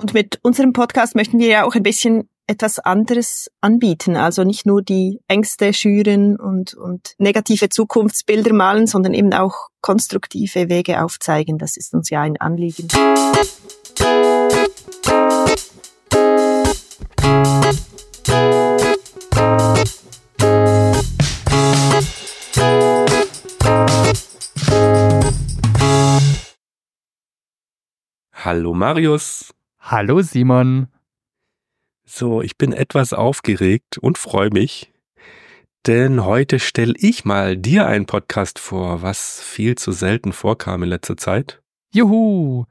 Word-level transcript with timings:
Und 0.00 0.14
mit 0.14 0.38
unserem 0.42 0.72
Podcast 0.72 1.16
möchten 1.16 1.40
wir 1.40 1.48
ja 1.48 1.64
auch 1.64 1.74
ein 1.74 1.82
bisschen 1.82 2.28
etwas 2.46 2.78
anderes 2.78 3.50
anbieten. 3.60 4.14
Also 4.14 4.44
nicht 4.44 4.64
nur 4.64 4.80
die 4.80 5.18
Ängste 5.26 5.74
schüren 5.74 6.38
und, 6.38 6.74
und 6.74 7.14
negative 7.18 7.68
Zukunftsbilder 7.68 8.52
malen, 8.54 8.86
sondern 8.86 9.12
eben 9.12 9.34
auch 9.34 9.70
konstruktive 9.80 10.68
Wege 10.68 11.02
aufzeigen. 11.02 11.58
Das 11.58 11.76
ist 11.76 11.94
uns 11.94 12.10
ja 12.10 12.20
ein 12.20 12.36
Anliegen. 12.36 12.86
Hallo 28.32 28.72
Marius. 28.74 29.57
Hallo 29.90 30.20
Simon. 30.20 30.88
So, 32.04 32.42
ich 32.42 32.58
bin 32.58 32.74
etwas 32.74 33.14
aufgeregt 33.14 33.96
und 33.96 34.18
freue 34.18 34.50
mich, 34.50 34.92
denn 35.86 36.26
heute 36.26 36.58
stelle 36.58 36.92
ich 36.98 37.24
mal 37.24 37.56
dir 37.56 37.86
einen 37.86 38.04
Podcast 38.04 38.58
vor, 38.58 39.00
was 39.00 39.40
viel 39.40 39.76
zu 39.76 39.92
selten 39.92 40.34
vorkam 40.34 40.82
in 40.82 40.90
letzter 40.90 41.16
Zeit. 41.16 41.62
Juhu. 41.90 42.66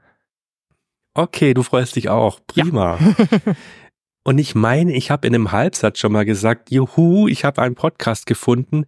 Okay, 1.14 1.54
du 1.54 1.64
freust 1.64 1.96
dich 1.96 2.08
auch. 2.08 2.38
Prima. 2.46 3.00
Ja. 3.00 3.54
und 4.22 4.38
ich 4.38 4.54
meine, 4.54 4.94
ich 4.94 5.10
habe 5.10 5.26
in 5.26 5.34
einem 5.34 5.50
Halbsatz 5.50 5.98
schon 5.98 6.12
mal 6.12 6.24
gesagt, 6.24 6.70
juhu, 6.70 7.26
ich 7.26 7.44
habe 7.44 7.62
einen 7.62 7.74
Podcast 7.74 8.26
gefunden, 8.26 8.84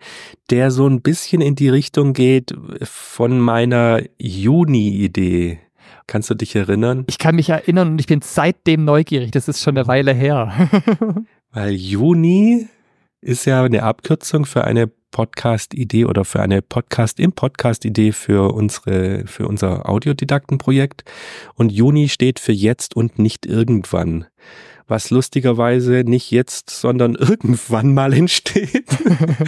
der 0.51 0.71
so 0.71 0.87
ein 0.87 1.03
bisschen 1.03 1.41
in 1.41 1.57
die 1.57 1.69
Richtung 1.69 2.13
geht 2.13 2.55
von 2.85 3.41
meiner 3.41 4.03
Juni-Idee. 4.19 5.59
Kannst 6.11 6.29
du 6.29 6.35
dich 6.35 6.57
erinnern? 6.57 7.05
Ich 7.09 7.19
kann 7.19 7.37
mich 7.37 7.51
erinnern 7.51 7.93
und 7.93 8.01
ich 8.01 8.09
bin 8.09 8.21
seitdem 8.21 8.85
neugierig. 8.85 9.31
Das 9.31 9.47
ist 9.47 9.63
schon 9.63 9.79
eine 9.79 9.87
Weile 9.87 10.13
her. 10.13 10.53
Weil 11.53 11.73
Juni 11.73 12.67
ist 13.21 13.45
ja 13.45 13.63
eine 13.63 13.85
Abkürzung 13.85 14.45
für 14.45 14.65
eine 14.65 14.91
Podcast-Idee 15.13 16.07
oder 16.07 16.25
für 16.25 16.41
eine 16.41 16.63
Podcast 16.63 17.21
im 17.21 17.31
Podcast-Idee 17.31 18.11
für 18.11 18.53
unsere, 18.53 19.25
für 19.29 19.47
unser 19.47 19.89
Audiodidaktenprojekt. 19.89 21.05
Und 21.55 21.71
Juni 21.71 22.09
steht 22.09 22.41
für 22.41 22.51
jetzt 22.51 22.97
und 22.97 23.21
nicht 23.21 23.47
irgendwann. 23.47 24.25
Was 24.89 25.11
lustigerweise 25.11 26.03
nicht 26.05 26.33
jetzt, 26.33 26.71
sondern 26.71 27.15
irgendwann 27.21 27.95
mal 27.95 28.13
entsteht. 28.13 28.89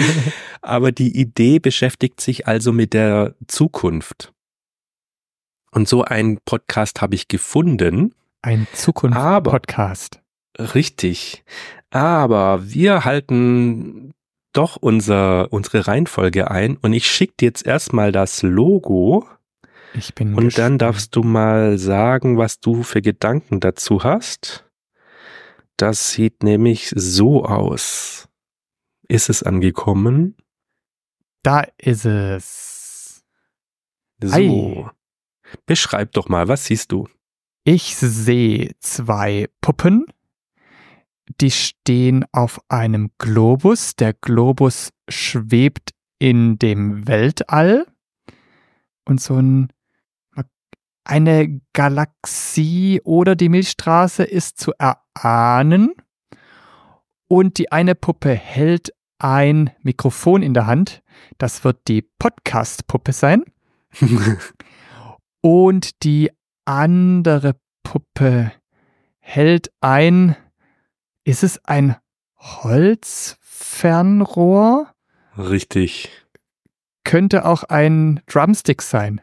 Aber 0.62 0.92
die 0.92 1.19
Idee 1.20 1.59
beschäftigt 1.59 2.20
sich 2.20 2.47
also 2.47 2.72
mit 2.72 2.92
der 2.92 3.34
Zukunft. 3.48 4.31
Und 5.75 5.89
so 5.89 6.05
einen 6.05 6.39
Podcast 6.45 7.01
habe 7.01 7.15
ich 7.15 7.28
gefunden. 7.28 8.15
Ein 8.42 8.67
Zukunft-Podcast. 8.75 10.20
Richtig. 10.59 11.45
Aber 11.91 12.69
wir 12.70 13.05
halten 13.05 14.12
doch 14.53 14.77
unser, 14.77 15.50
unsere 15.50 15.87
Reihenfolge 15.87 16.50
ein 16.50 16.77
und 16.77 16.93
ich 16.93 17.06
schicke 17.11 17.34
dir 17.41 17.47
jetzt 17.47 17.67
erstmal 17.67 18.12
das 18.12 18.43
Logo. 18.43 19.27
Ich 19.95 20.15
bin 20.15 20.34
Und 20.34 20.45
gespannt. 20.47 20.59
dann 20.59 20.78
darfst 20.78 21.17
du 21.17 21.23
mal 21.23 21.78
sagen, 21.78 22.37
was 22.37 22.61
du 22.61 22.83
für 22.83 23.00
Gedanken 23.00 23.61
dazu 23.61 24.05
hast. 24.05 24.69
Das 25.78 26.12
sieht 26.12 26.43
nämlich 26.43 26.93
so 26.95 27.45
aus. 27.47 28.28
Ist 29.09 29.31
es 29.31 29.43
angekommen? 29.43 30.37
Da 31.43 31.65
ist 31.78 32.05
es. 32.05 33.25
So. 34.23 34.34
Ei. 34.34 34.87
Beschreib 35.67 36.12
doch 36.12 36.28
mal, 36.28 36.48
was 36.48 36.67
siehst 36.67 36.92
du? 36.92 37.08
Ich 37.64 37.97
sehe 37.97 38.72
zwei 38.81 39.48
Puppen, 39.61 40.06
die 41.41 41.50
stehen 41.50 42.25
auf 42.33 42.61
einem 42.69 43.11
Globus. 43.19 43.94
Der 43.97 44.14
Globus 44.14 44.91
schwebt 45.09 45.91
in 46.19 46.59
dem 46.59 47.06
Weltall 47.06 47.87
und 49.04 49.21
so 49.21 49.37
ein, 49.37 49.72
eine 51.04 51.60
Galaxie 51.72 53.00
oder 53.04 53.37
die 53.37 53.48
Milchstraße 53.48 54.25
ist 54.25 54.59
zu 54.59 54.72
erahnen. 54.78 55.93
Und 57.28 57.59
die 57.59 57.72
eine 57.72 57.94
Puppe 57.94 58.34
hält 58.34 58.93
ein 59.19 59.71
Mikrofon 59.82 60.43
in 60.43 60.53
der 60.53 60.66
Hand. 60.66 61.03
Das 61.38 61.65
wird 61.65 61.88
die 61.88 62.03
Podcast-Puppe 62.03 63.12
sein. 63.12 63.44
Und 65.42 66.03
die 66.04 66.30
andere 66.64 67.56
Puppe 67.82 68.53
hält 69.19 69.72
ein, 69.80 70.36
ist 71.25 71.42
es 71.42 71.62
ein 71.64 71.97
Holzfernrohr? 72.38 74.94
Richtig. 75.36 76.10
Könnte 77.04 77.44
auch 77.44 77.64
ein 77.64 78.20
Drumstick 78.26 78.82
sein. 78.82 79.20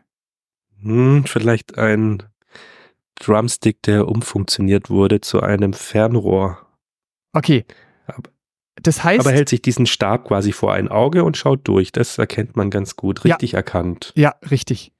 Hm, 0.81 1.23
vielleicht 1.25 1.77
ein 1.77 2.23
Drumstick, 3.15 3.81
der 3.83 4.07
umfunktioniert 4.07 4.89
wurde 4.89 5.21
zu 5.21 5.41
einem 5.41 5.73
Fernrohr. 5.73 6.65
Okay. 7.33 7.65
Das 8.81 9.03
heißt. 9.03 9.21
Aber 9.21 9.31
hält 9.31 9.49
sich 9.49 9.61
diesen 9.61 9.85
Stab 9.85 10.25
quasi 10.25 10.51
vor 10.51 10.73
ein 10.73 10.87
Auge 10.87 11.23
und 11.23 11.37
schaut 11.37 11.67
durch. 11.67 11.91
Das 11.91 12.17
erkennt 12.17 12.55
man 12.55 12.69
ganz 12.69 12.95
gut. 12.95 13.23
Richtig 13.23 13.53
ja, 13.53 13.57
erkannt. 13.57 14.13
Ja, 14.15 14.35
richtig. 14.49 14.91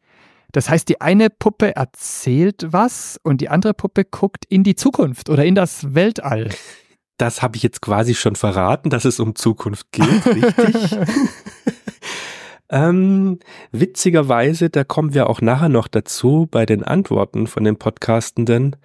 Das 0.51 0.69
heißt, 0.69 0.89
die 0.89 1.01
eine 1.01 1.29
Puppe 1.29 1.75
erzählt 1.75 2.67
was 2.69 3.19
und 3.23 3.41
die 3.41 3.49
andere 3.49 3.73
Puppe 3.73 4.05
guckt 4.05 4.45
in 4.49 4.63
die 4.63 4.75
Zukunft 4.75 5.29
oder 5.29 5.45
in 5.45 5.55
das 5.55 5.93
Weltall. 5.93 6.49
Das 7.17 7.41
habe 7.41 7.57
ich 7.57 7.63
jetzt 7.63 7.81
quasi 7.81 8.15
schon 8.15 8.35
verraten, 8.35 8.89
dass 8.89 9.05
es 9.05 9.19
um 9.19 9.35
Zukunft 9.35 9.91
geht, 9.91 10.25
richtig? 10.25 10.97
ähm, 12.69 13.39
witzigerweise, 13.71 14.69
da 14.69 14.85
kommen 14.85 15.13
wir 15.13 15.29
auch 15.29 15.41
nachher 15.41 15.69
noch 15.69 15.89
dazu, 15.89 16.47
bei 16.49 16.65
den 16.65 16.83
Antworten 16.83 17.47
von 17.47 17.65
den 17.65 17.77
Podcastenden, 17.77 18.77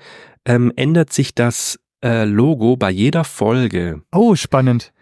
ähm, 0.44 0.72
ändert 0.74 1.12
sich 1.12 1.34
das 1.34 1.78
äh, 2.04 2.24
Logo 2.24 2.76
bei 2.76 2.90
jeder 2.90 3.24
Folge. 3.24 4.02
Oh, 4.12 4.34
spannend. 4.34 4.92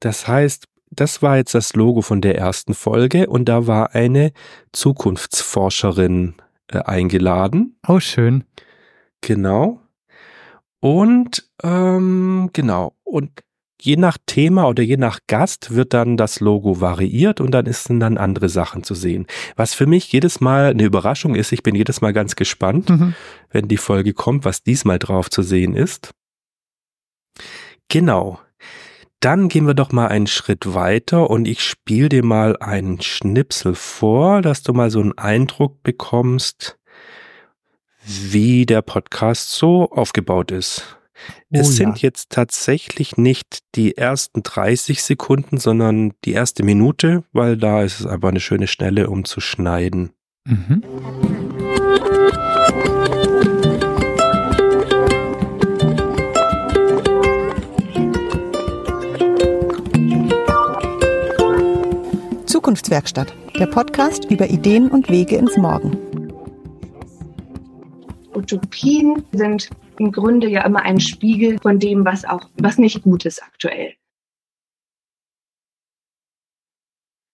Das 0.00 0.28
heißt, 0.28 0.66
das 0.90 1.22
war 1.22 1.36
jetzt 1.36 1.54
das 1.54 1.74
Logo 1.74 2.00
von 2.00 2.20
der 2.20 2.38
ersten 2.38 2.74
Folge 2.74 3.26
und 3.28 3.46
da 3.48 3.66
war 3.66 3.94
eine 3.94 4.32
Zukunftsforscherin 4.72 6.34
äh, 6.68 6.78
eingeladen. 6.78 7.78
Oh, 7.86 8.00
schön. 8.00 8.44
Genau. 9.20 9.80
Und 10.80 11.48
ähm, 11.62 12.50
genau. 12.52 12.94
Und 13.04 13.30
je 13.80 13.96
nach 13.96 14.18
Thema 14.26 14.68
oder 14.68 14.82
je 14.82 14.96
nach 14.96 15.20
Gast 15.26 15.74
wird 15.74 15.92
dann 15.92 16.16
das 16.16 16.40
Logo 16.40 16.80
variiert 16.80 17.40
und 17.40 17.50
dann 17.50 17.66
ist 17.66 17.88
dann 17.90 18.18
andere 18.18 18.48
Sachen 18.48 18.82
zu 18.82 18.94
sehen. 18.94 19.26
Was 19.56 19.74
für 19.74 19.86
mich 19.86 20.10
jedes 20.12 20.40
Mal 20.40 20.70
eine 20.70 20.84
Überraschung 20.84 21.34
ist. 21.34 21.52
Ich 21.52 21.62
bin 21.62 21.74
jedes 21.74 22.00
Mal 22.00 22.12
ganz 22.12 22.36
gespannt, 22.36 22.88
mhm. 22.88 23.14
wenn 23.50 23.68
die 23.68 23.76
Folge 23.76 24.12
kommt, 24.12 24.44
was 24.44 24.62
diesmal 24.62 24.98
drauf 24.98 25.30
zu 25.30 25.42
sehen 25.42 25.74
ist. 25.74 26.14
Genau. 27.88 28.40
Dann 29.20 29.48
gehen 29.48 29.66
wir 29.66 29.74
doch 29.74 29.92
mal 29.92 30.08
einen 30.08 30.26
Schritt 30.26 30.74
weiter 30.74 31.30
und 31.30 31.48
ich 31.48 31.62
spiele 31.62 32.08
dir 32.08 32.24
mal 32.24 32.56
einen 32.58 33.00
Schnipsel 33.00 33.74
vor, 33.74 34.42
dass 34.42 34.62
du 34.62 34.72
mal 34.72 34.90
so 34.90 35.00
einen 35.00 35.16
Eindruck 35.16 35.82
bekommst, 35.82 36.78
wie 38.04 38.66
der 38.66 38.82
Podcast 38.82 39.50
so 39.50 39.90
aufgebaut 39.90 40.50
ist. 40.50 40.98
Oh, 41.50 41.60
es 41.60 41.76
sind 41.76 42.02
ja. 42.02 42.08
jetzt 42.08 42.30
tatsächlich 42.30 43.16
nicht 43.16 43.60
die 43.74 43.96
ersten 43.96 44.42
30 44.42 45.02
Sekunden, 45.02 45.58
sondern 45.58 46.12
die 46.24 46.32
erste 46.32 46.62
Minute, 46.62 47.24
weil 47.32 47.56
da 47.56 47.82
ist 47.82 48.00
es 48.00 48.06
einfach 48.06 48.28
eine 48.28 48.40
schöne 48.40 48.66
Schnelle, 48.66 49.08
um 49.08 49.24
zu 49.24 49.40
schneiden. 49.40 50.10
Mhm. 50.44 50.82
Zukunftswerkstatt, 62.66 63.32
der 63.60 63.66
Podcast 63.66 64.24
über 64.24 64.50
Ideen 64.50 64.90
und 64.90 65.08
Wege 65.08 65.36
ins 65.36 65.56
Morgen. 65.56 65.96
Utopien 68.34 69.24
sind 69.30 69.70
im 70.00 70.10
Grunde 70.10 70.48
ja 70.48 70.64
immer 70.66 70.82
ein 70.82 70.98
Spiegel 70.98 71.60
von 71.60 71.78
dem, 71.78 72.04
was 72.04 72.24
auch, 72.24 72.50
was 72.56 72.78
nicht 72.78 73.04
gut 73.04 73.24
ist 73.24 73.40
aktuell. 73.40 73.94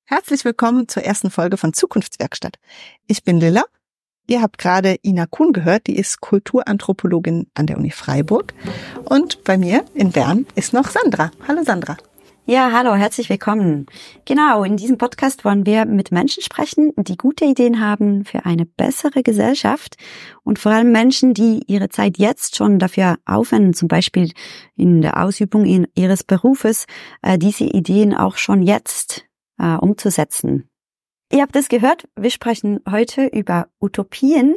Herzlich 0.04 0.44
willkommen 0.44 0.86
zur 0.86 1.02
ersten 1.02 1.30
Folge 1.30 1.56
von 1.56 1.72
Zukunftswerkstatt. 1.72 2.58
Ich 3.06 3.24
bin 3.24 3.40
Lilla. 3.40 3.64
Ihr 4.26 4.42
habt 4.42 4.58
gerade 4.58 4.98
Ina 5.02 5.24
Kuhn 5.24 5.54
gehört, 5.54 5.86
die 5.86 5.96
ist 5.96 6.20
Kulturanthropologin 6.20 7.46
an 7.54 7.66
der 7.66 7.78
Uni 7.78 7.90
Freiburg. 7.90 8.52
Und 9.06 9.44
bei 9.44 9.56
mir 9.56 9.86
in 9.94 10.12
Bern 10.12 10.44
ist 10.56 10.74
noch 10.74 10.90
Sandra. 10.90 11.30
Hallo 11.48 11.62
Sandra. 11.64 11.96
Ja, 12.44 12.72
hallo, 12.72 12.96
herzlich 12.96 13.30
willkommen. 13.30 13.86
Genau, 14.24 14.64
in 14.64 14.76
diesem 14.76 14.98
Podcast 14.98 15.44
wollen 15.44 15.64
wir 15.64 15.84
mit 15.84 16.10
Menschen 16.10 16.42
sprechen, 16.42 16.92
die 16.96 17.16
gute 17.16 17.44
Ideen 17.44 17.78
haben 17.78 18.24
für 18.24 18.44
eine 18.44 18.66
bessere 18.66 19.22
Gesellschaft 19.22 19.94
und 20.42 20.58
vor 20.58 20.72
allem 20.72 20.90
Menschen, 20.90 21.34
die 21.34 21.62
ihre 21.68 21.88
Zeit 21.88 22.18
jetzt 22.18 22.56
schon 22.56 22.80
dafür 22.80 23.18
aufwenden, 23.26 23.74
zum 23.74 23.86
Beispiel 23.86 24.32
in 24.74 25.02
der 25.02 25.22
Ausübung 25.22 25.86
ihres 25.94 26.24
Berufes, 26.24 26.86
äh, 27.22 27.38
diese 27.38 27.62
Ideen 27.62 28.12
auch 28.12 28.36
schon 28.36 28.62
jetzt 28.64 29.24
äh, 29.60 29.76
umzusetzen. 29.76 30.68
Ihr 31.30 31.42
habt 31.42 31.54
es 31.54 31.68
gehört, 31.68 32.08
wir 32.16 32.30
sprechen 32.30 32.80
heute 32.90 33.26
über 33.26 33.68
Utopien. 33.80 34.56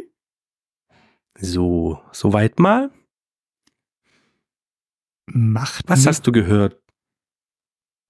So, 1.38 1.99
soweit 2.11 2.57
mal. 2.57 2.89
Macht 5.27 5.88
Was 5.88 6.07
hast 6.07 6.25
du 6.25 6.31
gehört? 6.31 6.81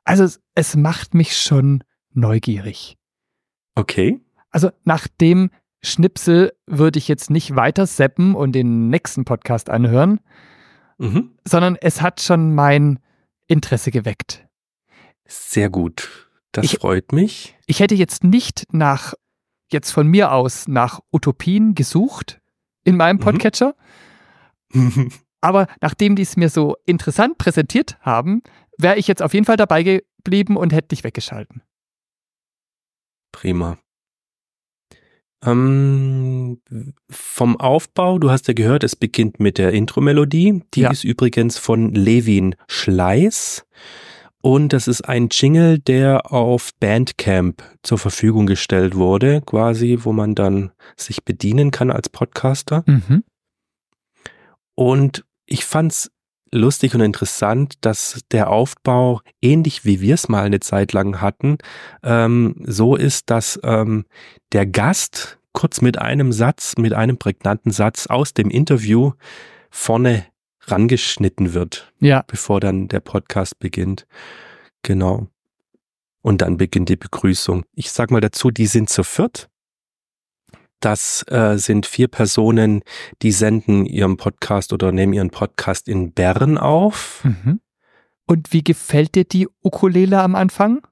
Also 0.05 0.23
es, 0.23 0.39
es 0.55 0.75
macht 0.75 1.13
mich 1.13 1.37
schon 1.37 1.83
neugierig. 2.13 2.97
Okay. 3.75 4.21
Also 4.51 4.69
nach 4.85 5.07
dem 5.07 5.49
Schnipsel 5.83 6.53
würde 6.65 6.97
ich 6.97 7.07
jetzt 7.07 7.29
nicht 7.29 7.55
weiter 7.55 7.85
seppen 7.85 8.33
und 8.35 8.53
den 8.53 8.87
nächsten 8.89 9.25
Podcast 9.25 9.69
anhören, 9.69 10.19
Mhm. 10.97 11.31
sondern 11.45 11.75
es 11.75 12.01
hat 12.01 12.21
schon 12.21 12.55
mein 12.55 12.99
Interesse 13.47 13.91
geweckt. 13.91 14.47
Sehr 15.25 15.69
gut. 15.69 16.29
Das 16.53 16.65
Ich- 16.65 16.77
freut 16.79 17.11
mich. 17.11 17.57
Ich 17.65 17.81
hätte 17.81 17.95
jetzt 17.95 18.23
nicht 18.23 18.65
nach, 18.71 19.13
jetzt 19.71 19.91
von 19.91 20.07
mir 20.07 20.31
aus, 20.31 20.67
nach 20.69 21.01
Utopien 21.11 21.75
gesucht 21.75 22.39
in 22.85 22.95
meinem 22.95 23.17
Mhm. 23.17 23.21
Podcatcher, 23.21 23.75
aber 25.41 25.67
nachdem 25.81 26.15
die 26.15 26.21
es 26.23 26.37
mir 26.37 26.49
so 26.49 26.75
interessant 26.85 27.37
präsentiert 27.37 27.97
haben, 28.01 28.41
wäre 28.77 28.97
ich 28.97 29.07
jetzt 29.07 29.21
auf 29.21 29.33
jeden 29.33 29.45
Fall 29.45 29.57
dabei 29.57 29.83
geblieben 29.83 30.57
und 30.57 30.73
hätte 30.73 30.89
dich 30.89 31.03
weggeschalten. 31.03 31.61
Prima. 33.31 33.77
Ähm, 35.43 36.59
vom 37.09 37.57
Aufbau, 37.59 38.17
du 38.17 38.31
hast 38.31 38.47
ja 38.47 38.53
gehört, 38.53 38.83
es 38.83 38.95
beginnt 38.95 39.39
mit 39.39 39.57
der 39.57 39.73
Intro-Melodie. 39.73 40.63
Die 40.73 40.81
Ja. 40.81 40.91
ist 40.91 41.03
übrigens 41.03 41.57
von 41.57 41.93
Levin 41.93 42.55
Schleiß. 42.67 43.65
Und 44.41 44.73
das 44.73 44.87
ist 44.87 45.01
ein 45.01 45.29
Jingle, 45.31 45.79
der 45.79 46.31
auf 46.31 46.71
Bandcamp 46.79 47.63
zur 47.83 47.97
Verfügung 47.97 48.45
gestellt 48.45 48.95
wurde, 48.95 49.41
quasi, 49.41 49.99
wo 50.01 50.13
man 50.13 50.35
dann 50.35 50.71
sich 50.97 51.23
bedienen 51.25 51.71
kann 51.71 51.89
als 51.91 52.09
Podcaster. 52.09 52.83
Mhm. 52.85 53.23
Und 54.75 55.25
ich 55.45 55.65
fand's 55.65 56.11
lustig 56.55 56.95
und 56.95 57.01
interessant, 57.01 57.75
dass 57.81 58.21
der 58.31 58.49
Aufbau, 58.49 59.21
ähnlich 59.41 59.85
wie 59.85 60.01
wir 60.01 60.15
es 60.15 60.29
mal 60.29 60.43
eine 60.43 60.59
Zeit 60.59 60.93
lang 60.93 61.21
hatten, 61.21 61.57
ähm, 62.03 62.55
so 62.65 62.95
ist, 62.95 63.29
dass 63.29 63.59
ähm, 63.63 64.05
der 64.51 64.65
Gast 64.65 65.37
kurz 65.53 65.81
mit 65.81 65.97
einem 65.97 66.31
Satz, 66.31 66.75
mit 66.77 66.93
einem 66.93 67.17
prägnanten 67.17 67.71
Satz 67.71 68.07
aus 68.07 68.33
dem 68.33 68.49
Interview 68.49 69.13
vorne 69.69 70.25
rangeschnitten 70.67 71.53
wird, 71.53 71.91
Ja, 71.99 72.23
bevor 72.27 72.59
dann 72.59 72.87
der 72.87 72.99
Podcast 72.99 73.59
beginnt. 73.59 74.07
Genau. 74.81 75.27
Und 76.21 76.41
dann 76.41 76.57
beginnt 76.57 76.89
die 76.89 76.95
Begrüßung. 76.95 77.65
Ich 77.75 77.91
sag 77.91 78.09
mal 78.09 78.21
dazu, 78.21 78.49
die 78.49 78.65
sind 78.65 78.89
zu 78.89 79.03
viert. 79.03 79.47
Das 80.79 81.25
äh, 81.29 81.57
sind 81.57 81.85
vier 81.85 82.07
Personen, 82.07 82.81
die 83.21 83.31
senden 83.31 83.85
ihren 83.85 84.17
Podcast 84.17 84.73
oder 84.73 84.91
nehmen 84.91 85.13
ihren 85.13 85.31
Podcast 85.31 85.87
in 85.87 86.11
Bern 86.11 86.57
auf. 86.57 87.23
Mhm. 87.23 87.59
Und 88.27 88.53
wie 88.53 88.63
gefällt 88.63 89.15
dir 89.15 89.23
die 89.23 89.47
Ukulele 89.63 90.21
am 90.21 90.35
Anfang? 90.35 90.85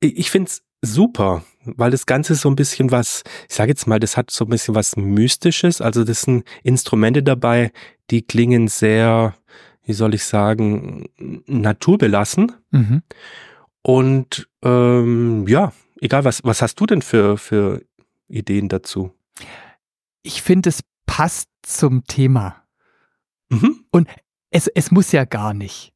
Ich 0.00 0.18
ich 0.18 0.30
find's 0.30 0.62
super, 0.82 1.44
weil 1.64 1.90
das 1.90 2.06
Ganze 2.06 2.34
so 2.34 2.48
ein 2.48 2.56
bisschen 2.56 2.90
was, 2.90 3.22
ich 3.48 3.54
sage 3.54 3.70
jetzt 3.70 3.86
mal, 3.86 4.00
das 4.00 4.16
hat 4.16 4.30
so 4.30 4.44
ein 4.44 4.50
bisschen 4.50 4.74
was 4.74 4.96
Mystisches. 4.96 5.80
Also 5.80 6.04
das 6.04 6.22
sind 6.22 6.44
Instrumente 6.62 7.22
dabei, 7.22 7.72
die 8.10 8.22
klingen 8.22 8.68
sehr, 8.68 9.34
wie 9.84 9.92
soll 9.92 10.14
ich 10.14 10.24
sagen, 10.24 11.06
naturbelassen. 11.46 12.52
Mhm. 12.70 13.02
Und 13.82 14.48
ähm, 14.62 15.46
ja, 15.48 15.72
egal 16.00 16.24
was, 16.24 16.44
was 16.44 16.62
hast 16.62 16.80
du 16.80 16.86
denn 16.86 17.02
für, 17.02 17.38
für 17.38 17.80
Ideen 18.32 18.68
dazu? 18.68 19.12
Ich 20.22 20.42
finde, 20.42 20.70
es 20.70 20.82
passt 21.06 21.48
zum 21.62 22.04
Thema. 22.04 22.62
Mhm. 23.50 23.84
Es, 24.50 24.66
es 24.68 24.90
muss 24.90 25.12
ja 25.12 25.24
gar 25.24 25.54
nicht. 25.54 25.92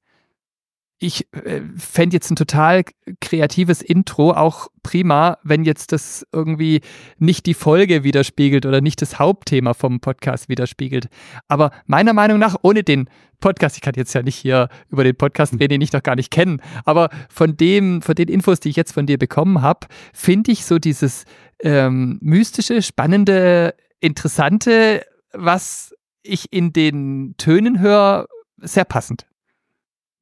Ich 0.99 1.31
äh, 1.33 1.61
fände 1.77 2.17
jetzt 2.17 2.31
ein 2.31 2.37
total 2.37 2.85
kreatives 3.21 3.83
Intro 3.83 4.33
auch 4.33 4.69
prima, 4.83 5.37
wenn 5.43 5.65
jetzt 5.65 5.93
das 5.93 6.27
irgendwie 6.33 6.81
nicht 7.19 7.45
die 7.45 7.53
Folge 7.53 8.03
widerspiegelt 8.03 8.65
oder 8.65 8.81
nicht 8.81 9.03
das 9.03 9.19
Hauptthema 9.19 9.75
vom 9.75 10.01
Podcast 10.01 10.49
widerspiegelt. 10.49 11.09
Aber 11.49 11.71
meiner 11.85 12.15
Meinung 12.15 12.39
nach, 12.39 12.57
ohne 12.63 12.83
den 12.83 13.11
Podcast, 13.41 13.77
ich 13.77 13.83
kann 13.83 13.93
jetzt 13.95 14.15
ja 14.15 14.23
nicht 14.23 14.37
hier 14.37 14.71
über 14.89 15.05
den 15.05 15.17
Podcast 15.17 15.53
reden, 15.53 15.69
den 15.69 15.81
ich 15.83 15.93
noch 15.93 16.03
gar 16.03 16.17
nicht 16.17 16.31
kenne, 16.31 16.59
aber 16.87 17.11
von 17.29 17.59
dem, 17.59 18.01
von 18.01 18.15
den 18.15 18.29
Infos, 18.29 18.61
die 18.61 18.71
ich 18.71 18.77
jetzt 18.77 18.93
von 18.93 19.05
dir 19.05 19.19
bekommen 19.19 19.61
habe, 19.61 19.87
finde 20.15 20.53
ich 20.53 20.65
so 20.65 20.79
dieses 20.79 21.27
ähm, 21.61 22.19
mystische, 22.21 22.83
spannende, 22.83 23.75
interessante, 24.01 25.05
was 25.33 25.95
ich 26.23 26.53
in 26.53 26.73
den 26.73 27.35
Tönen 27.39 27.81
höre, 27.81 28.27
sehr 28.59 28.85
passend. 28.85 29.27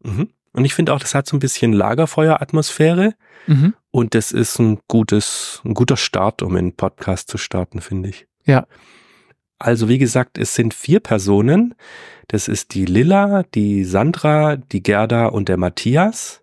Mhm. 0.03 0.31
Und 0.53 0.65
ich 0.65 0.75
finde 0.75 0.93
auch, 0.93 1.01
das 1.01 1.15
hat 1.15 1.27
so 1.27 1.37
ein 1.37 1.41
bisschen 1.41 1.73
Lagerfeueratmosphäre. 1.73 3.15
Mhm. 3.47 3.75
Und 3.91 4.15
das 4.15 4.33
ist 4.33 4.59
ein 4.59 4.79
gutes, 4.89 5.61
ein 5.65 5.75
guter 5.75 5.97
Start, 5.97 6.43
um 6.43 6.55
einen 6.55 6.75
Podcast 6.75 7.29
zu 7.29 7.39
starten, 7.39 7.81
finde 7.81 8.11
ich. 8.11 8.27
Ja. 8.45 8.67
Also 9.59 9.89
wie 9.89 9.99
gesagt, 9.99 10.39
es 10.39 10.55
sind 10.55 10.75
vier 10.75 11.01
Personen. 11.01 11.75
Das 12.29 12.49
ist 12.49 12.75
die 12.75 12.85
Lilla, 12.85 13.43
die 13.55 13.85
Sandra, 13.85 14.57
die 14.57 14.83
Gerda 14.83 15.27
und 15.27 15.49
der 15.49 15.57
Matthias. 15.57 16.43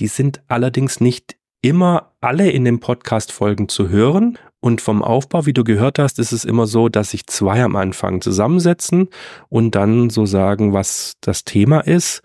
Die 0.00 0.06
sind 0.06 0.42
allerdings 0.48 1.00
nicht 1.00 1.36
immer 1.62 2.12
alle 2.20 2.50
in 2.50 2.64
den 2.64 2.80
Podcast-Folgen 2.80 3.68
zu 3.68 3.88
hören. 3.88 4.38
Und 4.60 4.80
vom 4.80 5.02
Aufbau, 5.02 5.46
wie 5.46 5.52
du 5.52 5.64
gehört 5.64 5.98
hast, 5.98 6.18
ist 6.20 6.30
es 6.30 6.44
immer 6.44 6.66
so, 6.66 6.88
dass 6.88 7.10
sich 7.10 7.26
zwei 7.26 7.62
am 7.64 7.74
Anfang 7.74 8.20
zusammensetzen 8.20 9.08
und 9.48 9.74
dann 9.74 10.08
so 10.10 10.24
sagen, 10.26 10.72
was 10.72 11.14
das 11.20 11.44
Thema 11.44 11.80
ist. 11.80 12.20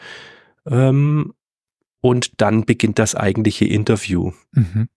Ähm, 0.68 1.34
und 2.02 2.40
dann 2.42 2.66
beginnt 2.66 3.00
das 3.00 3.16
eigentliche 3.16 3.66
Interview. 3.66 4.34
Mhm. 4.52 4.88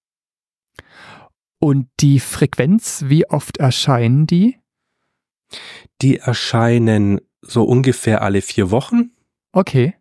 Und 1.59 1.89
die 2.01 2.21
Frequenz, 2.21 3.05
wie 3.07 3.29
oft 3.29 3.59
erscheinen 3.59 4.27
die? 4.27 4.57
Die 6.03 6.19
erscheinen 6.19 7.21
so 7.43 7.65
ungefähr 7.65 8.23
alle 8.23 8.41
vier 8.43 8.71
Wochen 8.71 9.11
Okay. 9.53 9.95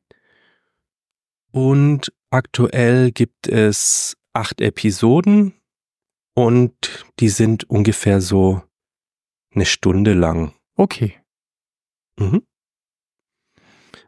und 1.51 2.13
aktuell 2.29 3.11
gibt 3.11 3.47
es 3.47 4.15
acht 4.33 4.61
Episoden 4.61 5.53
und 6.35 7.05
die 7.19 7.29
sind 7.29 7.69
ungefähr 7.69 8.21
so 8.21 8.61
eine 9.53 9.65
Stunde 9.65 10.13
lang. 10.13 10.53
Okay. 10.75 11.15
Mhm. 12.19 12.43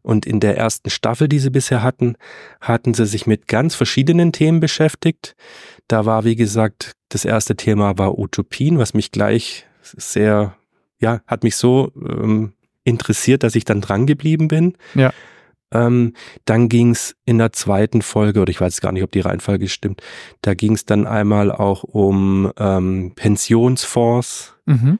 Und 0.03 0.25
in 0.25 0.39
der 0.39 0.57
ersten 0.57 0.89
Staffel, 0.89 1.27
die 1.27 1.39
sie 1.39 1.51
bisher 1.51 1.83
hatten, 1.83 2.15
hatten 2.59 2.93
sie 2.93 3.05
sich 3.05 3.27
mit 3.27 3.47
ganz 3.47 3.75
verschiedenen 3.75 4.31
Themen 4.31 4.59
beschäftigt. 4.59 5.35
Da 5.87 6.05
war, 6.05 6.23
wie 6.23 6.35
gesagt, 6.35 6.93
das 7.09 7.25
erste 7.25 7.55
Thema 7.55 7.97
war 7.97 8.17
Utopien, 8.17 8.79
was 8.79 8.93
mich 8.93 9.11
gleich 9.11 9.67
sehr, 9.81 10.57
ja, 10.99 11.21
hat 11.27 11.43
mich 11.43 11.55
so 11.55 11.91
ähm, 11.95 12.53
interessiert, 12.83 13.43
dass 13.43 13.55
ich 13.55 13.65
dann 13.65 13.81
dran 13.81 14.07
geblieben 14.07 14.47
bin. 14.47 14.75
Ja. 14.95 15.13
Ähm, 15.73 16.13
dann 16.45 16.67
ging's 16.69 17.15
in 17.25 17.37
der 17.37 17.51
zweiten 17.53 18.01
Folge, 18.01 18.41
oder 18.41 18.49
ich 18.49 18.59
weiß 18.61 18.81
gar 18.81 18.91
nicht, 18.91 19.03
ob 19.03 19.11
die 19.11 19.21
Reihenfolge 19.21 19.69
stimmt, 19.69 20.01
da 20.41 20.53
ging's 20.53 20.85
dann 20.85 21.07
einmal 21.07 21.51
auch 21.51 21.83
um 21.83 22.51
ähm, 22.57 23.13
Pensionsfonds, 23.15 24.55
Mhm. 24.65 24.99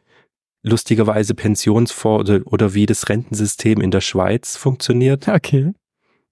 lustigerweise 0.64 1.34
Pensionsfonds 1.36 2.30
oder, 2.30 2.42
oder 2.48 2.74
wie 2.74 2.86
das 2.86 3.10
Rentensystem 3.10 3.82
in 3.82 3.92
der 3.92 4.02
Schweiz 4.02 4.56
funktioniert. 4.58 5.28
Okay. 5.28 5.74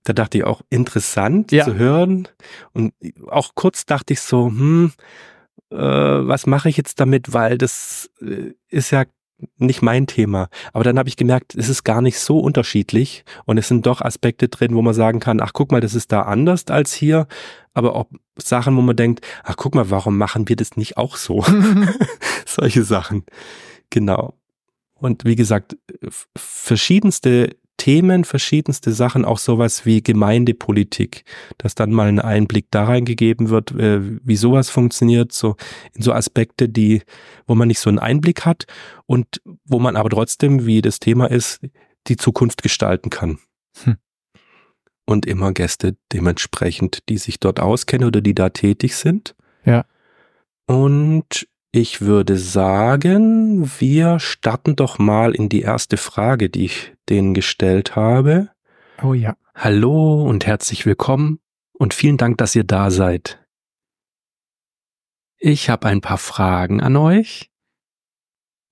Da 0.04 0.14
dachte 0.14 0.38
ich 0.38 0.44
auch 0.46 0.62
interessant 0.70 1.52
Ja. 1.52 1.66
zu 1.66 1.76
hören. 1.76 2.28
Und 2.74 2.94
auch 3.28 3.52
kurz 3.56 3.86
dachte 3.86 4.14
ich 4.14 4.22
so, 4.22 4.48
hm, 4.48 4.92
äh, 5.72 5.76
was 5.78 6.48
mache 6.48 6.70
ich 6.70 6.78
jetzt 6.78 7.00
damit, 7.00 7.34
weil 7.34 7.58
das 7.58 8.10
äh, 8.22 8.54
ist 8.70 8.92
ja 8.92 9.04
nicht 9.58 9.82
mein 9.82 10.08
Thema. 10.08 10.50
Aber 10.74 10.84
dann 10.84 10.98
habe 10.98 11.10
ich 11.10 11.18
gemerkt, 11.18 11.56
es 11.56 11.70
ist 11.70 11.84
gar 11.84 12.02
nicht 12.02 12.20
so 12.20 12.40
unterschiedlich 12.40 13.24
und 13.46 13.58
es 13.58 13.68
sind 13.68 13.86
doch 13.86 14.02
Aspekte 14.02 14.50
drin, 14.50 14.76
wo 14.76 14.82
man 14.82 14.94
sagen 14.94 15.20
kann, 15.20 15.42
ach 15.42 15.54
guck 15.54 15.72
mal, 15.72 15.82
das 15.82 15.96
ist 15.96 16.12
da 16.12 16.24
anders 16.24 16.66
als 16.68 16.94
hier. 16.94 17.28
Aber 17.74 17.96
auch 17.96 18.08
Sachen, 18.38 18.76
wo 18.76 18.82
man 18.82 18.96
denkt, 18.96 19.26
ach 19.44 19.56
guck 19.58 19.76
mal, 19.76 19.90
warum 19.90 20.18
machen 20.18 20.50
wir 20.50 20.56
das 20.56 20.78
nicht 20.78 20.98
auch 20.98 21.16
so? 21.16 21.44
Solche 22.46 22.84
Sachen. 22.84 23.24
Genau. 23.90 24.34
Und 24.96 25.24
wie 25.24 25.36
gesagt, 25.36 25.78
verschiedenste 26.36 27.56
Themen, 27.80 28.26
verschiedenste 28.26 28.92
Sachen, 28.92 29.26
auch 29.26 29.40
sowas 29.40 29.86
wie 29.86 30.04
Gemeindepolitik, 30.04 31.24
dass 31.58 31.74
dann 31.74 31.92
mal 31.92 32.08
ein 32.08 32.20
Einblick 32.20 32.68
da 32.70 32.84
reingegeben 32.84 33.50
wird, 33.50 33.72
äh, 33.72 34.02
wie 34.24 34.36
sowas 34.36 34.70
funktioniert, 34.70 35.32
so 35.32 35.56
in 35.94 36.04
so 36.04 36.14
Aspekte, 36.14 36.70
die, 36.70 37.02
wo 37.48 37.56
man 37.56 37.70
nicht 37.70 37.80
so 37.80 37.90
einen 37.90 37.98
Einblick 37.98 38.46
hat 38.46 38.66
und 39.08 39.42
wo 39.66 39.80
man 39.80 39.96
aber 39.96 40.10
trotzdem, 40.10 40.66
wie 40.66 40.82
das 40.82 41.00
Thema 41.00 41.32
ist, 41.32 41.62
die 42.08 42.18
Zukunft 42.18 42.62
gestalten 42.62 43.10
kann. 43.10 43.40
Hm. 43.84 43.96
Und 45.06 45.26
immer 45.26 45.54
Gäste 45.54 45.96
dementsprechend, 46.14 47.10
die 47.10 47.18
sich 47.18 47.40
dort 47.40 47.60
auskennen 47.60 48.08
oder 48.08 48.22
die 48.22 48.36
da 48.36 48.50
tätig 48.50 48.96
sind. 48.96 49.36
Ja. 49.66 49.86
Und 50.68 51.48
ich 51.72 52.02
würde 52.02 52.38
sagen, 52.38 53.72
wir 53.80 54.20
starten 54.20 54.76
doch 54.76 54.98
mal 54.98 55.36
in 55.36 55.50
die 55.50 55.62
erste 55.62 55.98
Frage, 55.98 56.50
die 56.50 56.66
ich 56.66 56.94
denen 57.10 57.34
gestellt 57.34 57.96
habe. 57.96 58.50
Oh 59.04 59.14
ja. 59.14 59.36
Hallo 59.54 60.24
und 60.24 60.46
herzlich 60.46 60.86
willkommen 60.86 61.40
und 61.74 61.94
vielen 61.94 62.18
Dank, 62.18 62.38
dass 62.38 62.56
ihr 62.56 62.64
da 62.64 62.90
seid. 62.90 63.46
Ich 65.38 65.70
habe 65.70 65.88
ein 65.88 66.02
paar 66.02 66.18
Fragen 66.18 66.82
an 66.82 66.96
euch. 66.96 67.52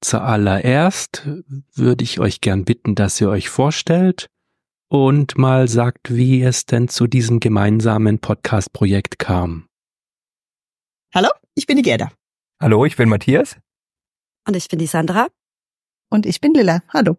Zuallererst 0.02 1.28
würde 1.74 2.04
ich 2.04 2.20
euch 2.20 2.42
gern 2.42 2.66
bitten, 2.66 2.96
dass 2.96 3.20
ihr 3.22 3.30
euch 3.30 3.50
vorstellt 3.50 4.28
und 4.90 5.38
mal 5.38 5.68
sagt, 5.68 6.16
wie 6.16 6.42
es 6.42 6.66
denn 6.66 6.88
zu 6.88 7.08
diesem 7.08 7.40
gemeinsamen 7.40 8.20
Podcast-Projekt 8.20 9.20
kam. 9.20 9.68
Hallo, 11.14 11.30
ich 11.56 11.66
bin 11.66 11.78
die 11.78 11.84
Gerda. 11.84 12.12
Hallo, 12.60 12.86
ich 12.86 12.96
bin 12.96 13.08
Matthias. 13.08 13.56
Und 14.48 14.56
ich 14.56 14.68
bin 14.68 14.80
die 14.80 14.88
Sandra. 14.88 15.28
Und 16.10 16.26
ich 16.26 16.42
bin 16.42 16.56
Lilla. 16.56 16.82
Hallo. 16.92 17.16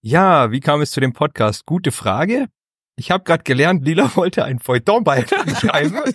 Ja, 0.00 0.52
wie 0.52 0.60
kam 0.60 0.80
es 0.80 0.92
zu 0.92 1.00
dem 1.00 1.12
Podcast? 1.12 1.66
Gute 1.66 1.90
Frage. 1.90 2.46
Ich 2.94 3.10
habe 3.10 3.24
gerade 3.24 3.42
gelernt, 3.42 3.84
Lila 3.84 4.08
wollte 4.14 4.44
ein 4.44 4.60
Feuilleton-Beitrag 4.60 5.50
schreiben. 5.56 6.02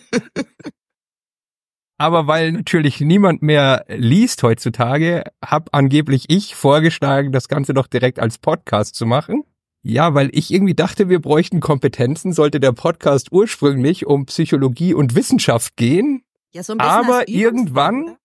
Aber 1.97 2.27
weil 2.27 2.53
natürlich 2.53 3.01
niemand 3.01 3.41
mehr 3.41 3.83
liest 3.89 4.41
heutzutage, 4.41 5.25
habe 5.43 5.73
angeblich 5.73 6.29
ich 6.29 6.55
vorgeschlagen, 6.55 7.33
das 7.33 7.49
Ganze 7.49 7.73
doch 7.73 7.87
direkt 7.87 8.19
als 8.19 8.37
Podcast 8.37 8.95
zu 8.95 9.05
machen. 9.05 9.43
Ja, 9.83 10.13
weil 10.13 10.29
ich 10.31 10.53
irgendwie 10.53 10.75
dachte, 10.75 11.09
wir 11.09 11.19
bräuchten 11.19 11.59
Kompetenzen, 11.59 12.31
sollte 12.31 12.61
der 12.61 12.71
Podcast 12.71 13.33
ursprünglich 13.33 14.05
um 14.05 14.27
Psychologie 14.27 14.93
und 14.93 15.13
Wissenschaft 15.13 15.75
gehen. 15.75 16.23
Ja, 16.53 16.63
so 16.63 16.73
ein 16.73 16.77
bisschen 16.77 16.91
Aber 16.91 17.27
irgendwann. 17.27 18.17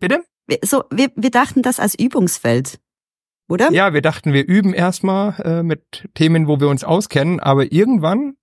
Bitte? 0.00 0.24
Wir, 0.46 0.58
so, 0.64 0.84
wir, 0.90 1.10
wir 1.14 1.30
dachten 1.30 1.62
das 1.62 1.78
als 1.78 1.98
Übungsfeld. 1.98 2.80
Oder? 3.48 3.70
Ja, 3.72 3.94
wir 3.94 4.02
dachten, 4.02 4.32
wir 4.32 4.46
üben 4.46 4.74
erstmal 4.74 5.40
äh, 5.40 5.62
mit 5.62 6.08
Themen, 6.14 6.48
wo 6.48 6.60
wir 6.60 6.68
uns 6.68 6.84
auskennen, 6.84 7.40
aber 7.40 7.72
irgendwann 7.72 8.36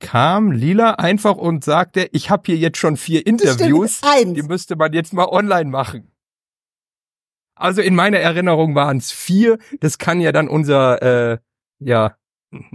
kam 0.00 0.50
Lila 0.50 0.92
einfach 0.92 1.36
und 1.36 1.64
sagte, 1.64 2.08
ich 2.12 2.30
habe 2.30 2.42
hier 2.46 2.56
jetzt 2.56 2.78
schon 2.78 2.96
vier 2.96 3.26
Interviews, 3.26 4.00
die 4.24 4.42
müsste 4.42 4.76
man 4.76 4.92
jetzt 4.92 5.12
mal 5.12 5.26
online 5.26 5.70
machen. 5.70 6.10
Also 7.54 7.80
in 7.80 7.94
meiner 7.94 8.18
Erinnerung 8.18 8.74
waren 8.74 8.98
es 8.98 9.10
vier. 9.10 9.58
Das 9.80 9.98
kann 9.98 10.20
ja 10.20 10.32
dann 10.32 10.48
unser, 10.48 11.32
äh, 11.32 11.38
ja, 11.78 12.16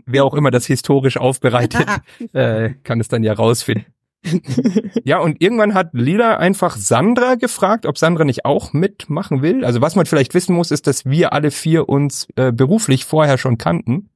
wer 0.05 0.25
auch 0.25 0.33
immer 0.33 0.49
das 0.49 0.65
historisch 0.65 1.17
aufbereitet, 1.17 1.87
äh, 2.33 2.71
kann 2.83 2.99
es 2.99 3.07
dann 3.07 3.23
ja 3.23 3.33
rausfinden. 3.33 3.85
ja, 5.03 5.19
und 5.19 5.41
irgendwann 5.41 5.73
hat 5.73 5.89
Lila 5.93 6.37
einfach 6.37 6.75
Sandra 6.75 7.35
gefragt, 7.35 7.85
ob 7.85 7.97
Sandra 7.97 8.23
nicht 8.23 8.45
auch 8.45 8.73
mitmachen 8.73 9.41
will. 9.41 9.65
Also 9.65 9.81
was 9.81 9.95
man 9.95 10.05
vielleicht 10.05 10.33
wissen 10.33 10.55
muss, 10.55 10.71
ist, 10.71 10.87
dass 10.87 11.05
wir 11.05 11.33
alle 11.33 11.51
vier 11.51 11.89
uns 11.89 12.27
äh, 12.35 12.51
beruflich 12.51 13.05
vorher 13.05 13.37
schon 13.37 13.57
kannten 13.57 14.09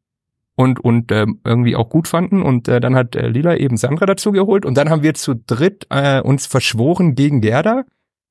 und 0.55 0.79
und 0.79 1.11
äh, 1.11 1.25
irgendwie 1.43 1.75
auch 1.75 1.89
gut 1.89 2.07
fanden. 2.07 2.41
Und 2.41 2.67
äh, 2.67 2.79
dann 2.79 2.95
hat 2.95 3.15
äh, 3.15 3.27
Lila 3.27 3.57
eben 3.57 3.77
Sandra 3.77 4.05
dazu 4.05 4.31
geholt 4.31 4.65
und 4.65 4.75
dann 4.75 4.89
haben 4.89 5.03
wir 5.03 5.15
zu 5.15 5.35
dritt 5.35 5.87
äh, 5.89 6.21
uns 6.21 6.45
verschworen 6.45 7.15
gegen 7.15 7.41
Gerda 7.41 7.83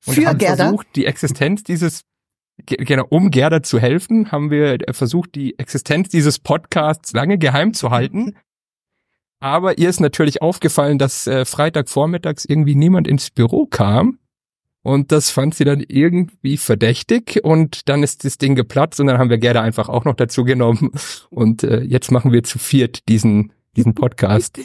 und 0.05 0.15
Für 0.15 0.27
haben 0.27 0.37
Gerda? 0.37 0.65
versucht, 0.65 0.87
die 0.95 1.05
Existenz 1.05 1.63
dieses 1.63 2.03
genau 2.65 3.05
um 3.09 3.31
Gerda 3.31 3.63
zu 3.63 3.79
helfen, 3.79 4.31
haben 4.31 4.49
wir 4.49 4.77
versucht, 4.91 5.35
die 5.35 5.59
Existenz 5.59 6.07
dieses 6.09 6.39
Podcasts 6.39 7.13
lange 7.13 7.37
geheim 7.37 7.73
zu 7.73 7.91
halten. 7.91 8.35
Aber 9.45 9.77
ihr 9.77 9.89
ist 9.89 9.99
natürlich 9.99 10.41
aufgefallen, 10.41 10.97
dass 10.97 11.27
äh, 11.27 11.45
Freitagvormittags 11.45 12.45
irgendwie 12.45 12.73
niemand 12.73 13.07
ins 13.07 13.29
Büro 13.29 13.67
kam. 13.67 14.17
Und 14.81 15.11
das 15.11 15.29
fand 15.29 15.53
sie 15.53 15.65
dann 15.65 15.81
irgendwie 15.87 16.57
verdächtig. 16.57 17.41
Und 17.43 17.87
dann 17.87 18.01
ist 18.01 18.25
das 18.25 18.39
Ding 18.39 18.55
geplatzt 18.55 18.99
und 18.99 19.05
dann 19.05 19.19
haben 19.19 19.29
wir 19.29 19.37
Gerda 19.37 19.61
einfach 19.61 19.87
auch 19.87 20.03
noch 20.03 20.15
dazu 20.15 20.45
genommen. 20.45 20.89
Und 21.29 21.61
äh, 21.63 21.81
jetzt 21.81 22.11
machen 22.11 22.31
wir 22.31 22.43
zu 22.43 22.57
viert 22.57 23.07
diesen, 23.07 23.53
diesen 23.75 23.93
Podcast. 23.93 24.59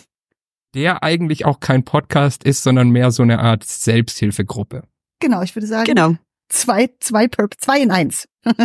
Der 0.74 1.02
eigentlich 1.02 1.44
auch 1.44 1.60
kein 1.60 1.84
Podcast 1.84 2.42
ist, 2.44 2.62
sondern 2.62 2.88
mehr 2.88 3.10
so 3.10 3.22
eine 3.22 3.40
Art 3.40 3.64
Selbsthilfegruppe. 3.64 4.84
Genau, 5.20 5.42
ich 5.42 5.54
würde 5.54 5.66
sagen, 5.66 5.84
Genau. 5.84 6.14
zwei, 6.48 6.88
zwei, 7.00 7.28
per, 7.28 7.50
zwei 7.58 7.82
in 7.82 7.90
eins. 7.90 8.26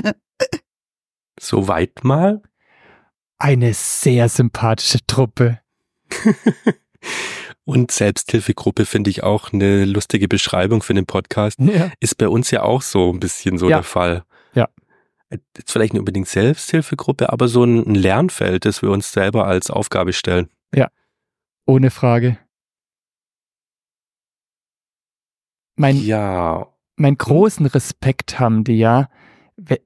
Soweit 1.42 2.06
mal. 2.06 2.42
Eine 3.38 3.74
sehr 3.74 4.30
sympathische 4.30 5.06
Truppe. 5.06 5.60
Und 7.66 7.92
Selbsthilfegruppe 7.92 8.86
finde 8.86 9.10
ich 9.10 9.24
auch 9.24 9.52
eine 9.54 9.86
lustige 9.86 10.28
Beschreibung 10.28 10.82
für 10.84 10.94
den 10.94 11.06
Podcast. 11.06 11.60
Ja. 11.60 11.92
Ist 12.00 12.18
bei 12.18 12.28
uns 12.28 12.52
ja 12.52 12.62
auch 12.64 12.82
so 12.82 13.12
ein 13.12 13.20
bisschen 13.20 13.58
so 13.58 13.70
Ja. 13.70 13.78
der 13.78 13.84
Fall. 13.84 14.24
Ja. 14.54 14.70
Jetzt 15.32 15.72
vielleicht 15.72 15.94
nicht 15.94 16.00
unbedingt 16.00 16.28
Selbsthilfegruppe, 16.28 17.32
aber 17.32 17.48
so 17.48 17.64
ein 17.64 17.96
Lernfeld, 17.96 18.66
das 18.66 18.82
wir 18.84 18.92
uns 18.92 19.12
selber 19.12 19.48
als 19.48 19.70
Aufgabe 19.70 20.14
stellen. 20.14 20.50
Ohne 21.68 21.90
Frage. 21.90 22.38
Mein, 25.76 25.98
Ja. 25.98 26.68
mein 26.96 27.18
großen 27.18 27.66
Respekt 27.66 28.40
haben 28.40 28.64
die 28.64 28.78
ja, 28.78 29.10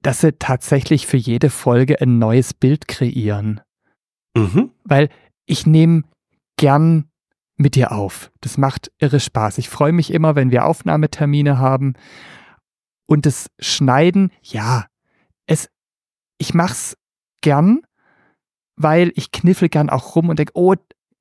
dass 0.02 0.22
sie 0.22 0.34
tatsächlich 0.34 1.08
für 1.08 1.16
jede 1.18 1.50
Folge 1.50 2.02
ein 2.02 2.20
neues 2.20 2.54
Bild 2.54 2.88
kreieren. 2.90 3.62
Mhm. 4.36 4.72
Weil 4.84 5.10
ich 5.50 5.66
nehme 5.66 6.04
gern 6.58 7.10
mit 7.58 7.76
dir 7.76 7.92
auf. 7.92 8.32
Das 8.42 8.58
macht 8.58 8.92
irre 9.00 9.20
Spaß. 9.20 9.58
Ich 9.58 9.68
freue 9.68 9.92
mich 9.92 10.14
immer, 10.14 10.36
wenn 10.36 10.52
wir 10.52 10.66
Aufnahmetermine 10.66 11.58
haben. 11.58 11.94
Und 13.08 13.26
das 13.26 13.50
Schneiden, 13.60 14.32
ja, 14.44 14.86
es, 15.48 15.70
ich 16.38 16.54
mach's 16.54 16.96
gern, 17.42 17.82
weil 18.76 19.12
ich 19.16 19.32
kniffel 19.32 19.70
gern 19.70 19.90
auch 19.90 20.16
rum 20.16 20.30
und 20.30 20.38
denke, 20.38 20.54
oh, 20.56 20.76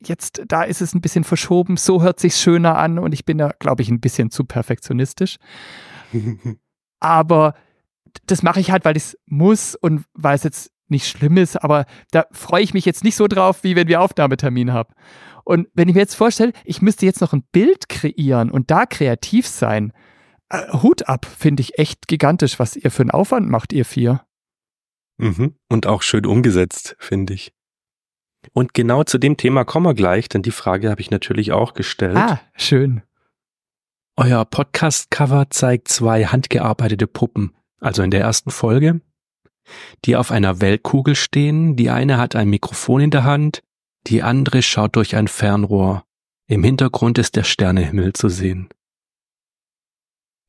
jetzt, 0.05 0.43
da 0.47 0.63
ist 0.63 0.83
es 0.83 0.95
ein 0.95 1.01
bisschen 1.01 1.25
verschoben, 1.25 1.77
so 1.77 2.03
hört 2.03 2.21
sich's 2.21 2.41
schöner 2.41 2.77
an 2.77 2.99
und 2.99 3.13
ich 3.13 3.25
bin 3.25 3.39
da, 3.39 3.53
glaube 3.59 3.83
ich, 3.83 3.89
ein 3.89 4.01
bisschen 4.01 4.31
zu 4.31 4.45
perfektionistisch. 4.45 5.39
Aber 7.01 7.55
das 8.27 8.43
mache 8.43 8.61
ich 8.61 8.71
halt, 8.71 8.85
weil 8.85 8.97
ich 8.97 9.05
es 9.05 9.19
muss 9.27 9.75
und 9.75 10.05
weil 10.13 10.37
es 10.37 10.45
jetzt 10.45 10.71
nicht 10.91 11.07
schlimm 11.07 11.37
ist, 11.37 11.57
aber 11.57 11.87
da 12.11 12.27
freue 12.33 12.63
ich 12.63 12.75
mich 12.75 12.85
jetzt 12.85 13.05
nicht 13.05 13.17
so 13.17 13.27
drauf, 13.27 13.65
wie 13.65 13.77
wenn 13.77 13.89
wir 13.89 14.01
Aufnahmetermin 14.01 14.73
haben. 14.73 14.93
Und 15.45 15.69
wenn 15.75 15.89
ich 15.89 15.95
mir 15.95 16.03
jetzt 16.03 16.15
vorstelle, 16.15 16.53
ich 16.65 16.83
müsste 16.83 17.07
jetzt 17.07 17.21
noch 17.21 17.33
ein 17.33 17.43
Bild 17.53 17.89
kreieren 17.89 18.51
und 18.51 18.71
da 18.71 18.87
kreativ 18.87 19.47
sein, 19.47 19.93
äh, 20.51 20.73
Hut 20.83 21.09
ab, 21.09 21.27
finde 21.27 21.63
ich 21.63 21.79
echt 21.79 22.09
gigantisch, 22.09 22.59
was 22.59 22.77
ihr 22.77 22.91
für 22.91 23.03
einen 23.03 23.11
Aufwand 23.11 23.49
macht, 23.49 23.73
ihr 23.73 23.85
vier. 23.85 24.23
Mhm. 25.19 25.55
Und 25.69 25.87
auch 25.87 26.03
schön 26.03 26.27
umgesetzt, 26.27 26.97
finde 26.99 27.35
ich. 27.35 27.53
Und 28.53 28.75
genau 28.75 29.05
zu 29.05 29.19
dem 29.19 29.37
Thema 29.37 29.65
kommen 29.65 29.87
wir 29.87 29.95
gleich, 29.95 30.29
denn 30.29 30.43
die 30.43 30.51
Frage 30.51 30.91
habe 30.91 31.01
ich 31.01 31.11
natürlich 31.11 31.53
auch 31.53 31.75
gestellt. 31.75 32.17
Ah, 32.17 32.41
schön. 32.55 33.03
Euer 34.17 34.45
Podcast-Cover 34.45 35.51
zeigt 35.51 35.89
zwei 35.89 36.25
handgearbeitete 36.25 37.07
Puppen, 37.07 37.55
also 37.79 38.03
in 38.03 38.11
der 38.11 38.21
ersten 38.21 38.51
Folge, 38.51 39.01
die 40.05 40.17
auf 40.17 40.31
einer 40.31 40.61
Weltkugel 40.61 41.15
stehen. 41.15 41.77
Die 41.77 41.91
eine 41.91 42.19
hat 42.19 42.37
ein 42.37 42.49
Mikrofon 42.49 43.01
in 43.01 43.11
der 43.11 43.25
Hand, 43.25 43.63
die 44.07 44.23
andere 44.23 44.63
schaut 44.63 44.97
durch 44.97 45.17
ein 45.17 45.29
Fernrohr. 45.29 46.05
Im 46.47 46.65
Hintergrund 46.65 47.19
ist 47.19 47.37
der 47.37 47.45
Sternehimmel 47.45 48.15
zu 48.15 48.29
sehen. 48.29 48.69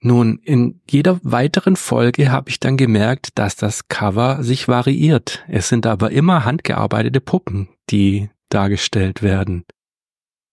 Nun, 0.01 0.39
in 0.43 0.81
jeder 0.89 1.19
weiteren 1.23 1.75
Folge 1.75 2.31
habe 2.31 2.49
ich 2.49 2.59
dann 2.61 2.77
gemerkt, 2.77 3.37
dass 3.37 3.57
das 3.57 3.89
Cover 3.89 4.43
sich 4.43 4.69
variiert. 4.69 5.43
Es 5.49 5.67
sind 5.67 5.85
aber 5.85 6.11
immer 6.11 6.45
handgearbeitete 6.45 7.19
Puppen, 7.19 7.67
die 7.89 8.29
dargestellt 8.47 9.21
werden. 9.21 9.65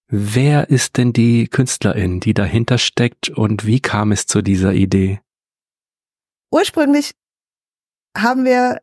Wer 0.08 0.70
ist 0.70 0.96
denn 0.96 1.12
die 1.12 1.46
Künstlerin, 1.46 2.20
die 2.20 2.34
dahinter 2.34 2.78
steckt 2.78 3.28
und 3.28 3.66
wie 3.66 3.80
kam 3.80 4.12
es 4.12 4.26
zu 4.26 4.42
dieser 4.42 4.72
Idee? 4.72 5.20
Ursprünglich 6.50 7.12
haben 8.16 8.44
wir 8.44 8.80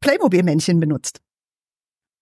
Playmobil-Männchen 0.00 0.80
benutzt, 0.80 1.20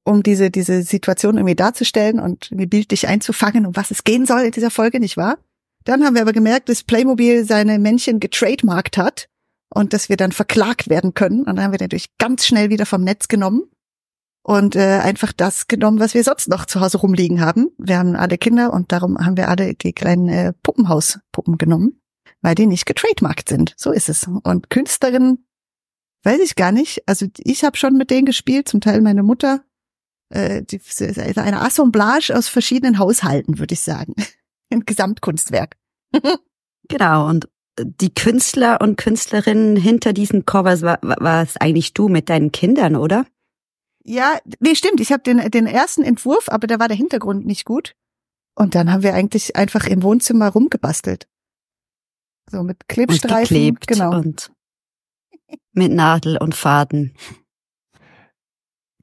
um 0.04 0.22
diese, 0.22 0.50
diese 0.50 0.82
Situation 0.82 1.36
irgendwie 1.36 1.54
darzustellen 1.54 2.18
und 2.20 2.50
irgendwie 2.50 2.66
bildlich 2.66 3.08
einzufangen, 3.08 3.66
um 3.66 3.76
was 3.76 3.90
es 3.90 4.04
gehen 4.04 4.26
soll 4.26 4.42
in 4.42 4.52
dieser 4.52 4.70
Folge, 4.70 5.00
nicht 5.00 5.16
wahr? 5.16 5.38
Dann 5.84 6.04
haben 6.04 6.14
wir 6.14 6.22
aber 6.22 6.32
gemerkt, 6.32 6.68
dass 6.68 6.82
Playmobil 6.82 7.44
seine 7.44 7.78
Männchen 7.78 8.18
getrademarkt 8.18 8.98
hat 8.98 9.28
und 9.72 9.92
dass 9.92 10.08
wir 10.08 10.16
dann 10.16 10.32
verklagt 10.32 10.88
werden 10.88 11.14
können. 11.14 11.40
Und 11.40 11.56
dann 11.56 11.62
haben 11.62 11.72
wir 11.72 11.80
natürlich 11.80 12.16
ganz 12.18 12.44
schnell 12.46 12.70
wieder 12.70 12.86
vom 12.86 13.02
Netz 13.02 13.28
genommen 13.28 13.62
und 14.42 14.76
äh, 14.76 15.00
einfach 15.00 15.32
das 15.32 15.66
genommen, 15.66 15.98
was 15.98 16.14
wir 16.14 16.22
sonst 16.22 16.48
noch 16.48 16.66
zu 16.66 16.80
Hause 16.80 16.98
rumliegen 16.98 17.40
haben. 17.40 17.70
Wir 17.78 17.98
haben 17.98 18.14
alle 18.14 18.38
Kinder 18.38 18.72
und 18.72 18.92
darum 18.92 19.18
haben 19.18 19.36
wir 19.36 19.48
alle 19.48 19.74
die 19.74 19.92
kleinen 19.92 20.28
äh, 20.28 20.52
Puppenhauspuppen 20.62 21.58
genommen, 21.58 22.00
weil 22.42 22.54
die 22.54 22.66
nicht 22.66 22.86
getrademarkt 22.86 23.48
sind. 23.48 23.74
So 23.76 23.90
ist 23.90 24.08
es. 24.08 24.28
Und 24.44 24.70
Künstlerinnen, 24.70 25.45
weiß 26.26 26.40
ich 26.40 26.56
gar 26.56 26.72
nicht. 26.72 27.02
Also 27.06 27.26
ich 27.38 27.64
habe 27.64 27.76
schon 27.76 27.94
mit 27.94 28.10
denen 28.10 28.26
gespielt, 28.26 28.68
zum 28.68 28.80
Teil 28.80 29.00
meine 29.00 29.22
Mutter. 29.22 29.64
Äh, 30.28 30.62
die, 30.62 30.80
eine 31.36 31.60
Assemblage 31.60 32.36
aus 32.36 32.48
verschiedenen 32.48 32.98
Haushalten, 32.98 33.58
würde 33.58 33.74
ich 33.74 33.80
sagen. 33.80 34.14
Ein 34.72 34.84
Gesamtkunstwerk. 34.84 35.76
genau, 36.88 37.28
und 37.28 37.48
die 37.78 38.12
Künstler 38.12 38.80
und 38.80 38.96
Künstlerinnen 38.96 39.76
hinter 39.76 40.12
diesen 40.12 40.46
Covers 40.46 40.82
war, 40.82 41.42
es 41.42 41.56
eigentlich 41.58 41.94
du 41.94 42.08
mit 42.08 42.28
deinen 42.28 42.50
Kindern, 42.50 42.96
oder? 42.96 43.26
Ja, 44.02 44.38
nee, 44.60 44.74
stimmt. 44.74 45.00
Ich 45.00 45.12
habe 45.12 45.22
den, 45.22 45.50
den 45.50 45.66
ersten 45.66 46.02
Entwurf, 46.02 46.48
aber 46.48 46.66
da 46.66 46.78
war 46.78 46.88
der 46.88 46.96
Hintergrund 46.96 47.44
nicht 47.44 47.64
gut. 47.64 47.94
Und 48.54 48.74
dann 48.74 48.90
haben 48.90 49.02
wir 49.02 49.14
eigentlich 49.14 49.54
einfach 49.56 49.86
im 49.86 50.02
Wohnzimmer 50.02 50.48
rumgebastelt. 50.48 51.28
So 52.50 52.62
mit 52.62 52.88
Klebstreifen. 52.88 53.36
Und 53.36 53.48
geklebt 53.48 53.86
genau. 53.86 54.16
Und 54.16 54.50
mit 55.72 55.92
Nadel 55.92 56.36
und 56.38 56.54
Faden. 56.54 57.14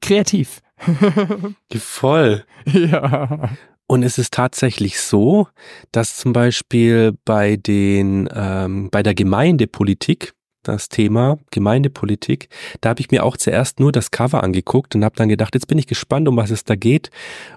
Kreativ. 0.00 0.60
Voll. 1.74 2.44
Ja. 2.66 3.50
Und 3.86 4.02
es 4.02 4.18
ist 4.18 4.32
tatsächlich 4.32 5.00
so, 5.00 5.48
dass 5.92 6.16
zum 6.16 6.32
Beispiel 6.32 7.16
bei 7.24 7.56
den 7.56 8.28
ähm, 8.34 8.88
bei 8.90 9.02
der 9.02 9.14
Gemeindepolitik 9.14 10.32
das 10.62 10.88
Thema 10.88 11.38
Gemeindepolitik. 11.50 12.48
Da 12.80 12.90
habe 12.90 13.00
ich 13.00 13.10
mir 13.10 13.24
auch 13.24 13.36
zuerst 13.36 13.80
nur 13.80 13.92
das 13.92 14.10
Cover 14.10 14.42
angeguckt 14.42 14.94
und 14.94 15.04
habe 15.04 15.16
dann 15.16 15.28
gedacht, 15.28 15.54
jetzt 15.54 15.68
bin 15.68 15.78
ich 15.78 15.86
gespannt, 15.86 16.26
um 16.26 16.36
was 16.36 16.50
es 16.50 16.64
da 16.64 16.74
geht. 16.74 17.10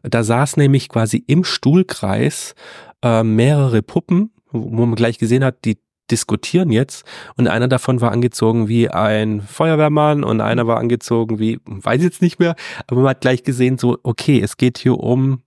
Da 0.04 0.24
saß 0.24 0.58
nämlich 0.58 0.90
quasi 0.90 1.24
im 1.26 1.44
Stuhlkreis 1.44 2.54
äh, 3.02 3.24
mehrere 3.24 3.82
Puppen, 3.82 4.32
wo 4.52 4.86
man 4.86 4.96
gleich 4.96 5.18
gesehen 5.18 5.44
hat, 5.44 5.66
die 5.66 5.78
diskutieren 6.12 6.72
jetzt 6.72 7.06
und 7.36 7.48
einer 7.48 7.68
davon 7.68 8.02
war 8.02 8.12
angezogen 8.12 8.68
wie 8.68 8.90
ein 8.90 9.42
Feuerwehrmann 9.42 10.24
und 10.24 10.42
einer 10.42 10.68
war 10.68 10.78
angezogen 10.78 11.40
wie, 11.40 11.60
weiß 11.66 12.02
jetzt 12.04 12.22
nicht 12.22 12.40
mehr, 12.40 12.56
aber 12.88 13.02
man 13.02 13.10
hat 13.12 13.22
gleich 13.22 13.44
gesehen, 13.44 13.78
so, 13.78 13.98
okay, 14.04 14.42
es 14.42 14.58
geht 14.58 14.78
hier 14.78 15.00
um 15.00 15.42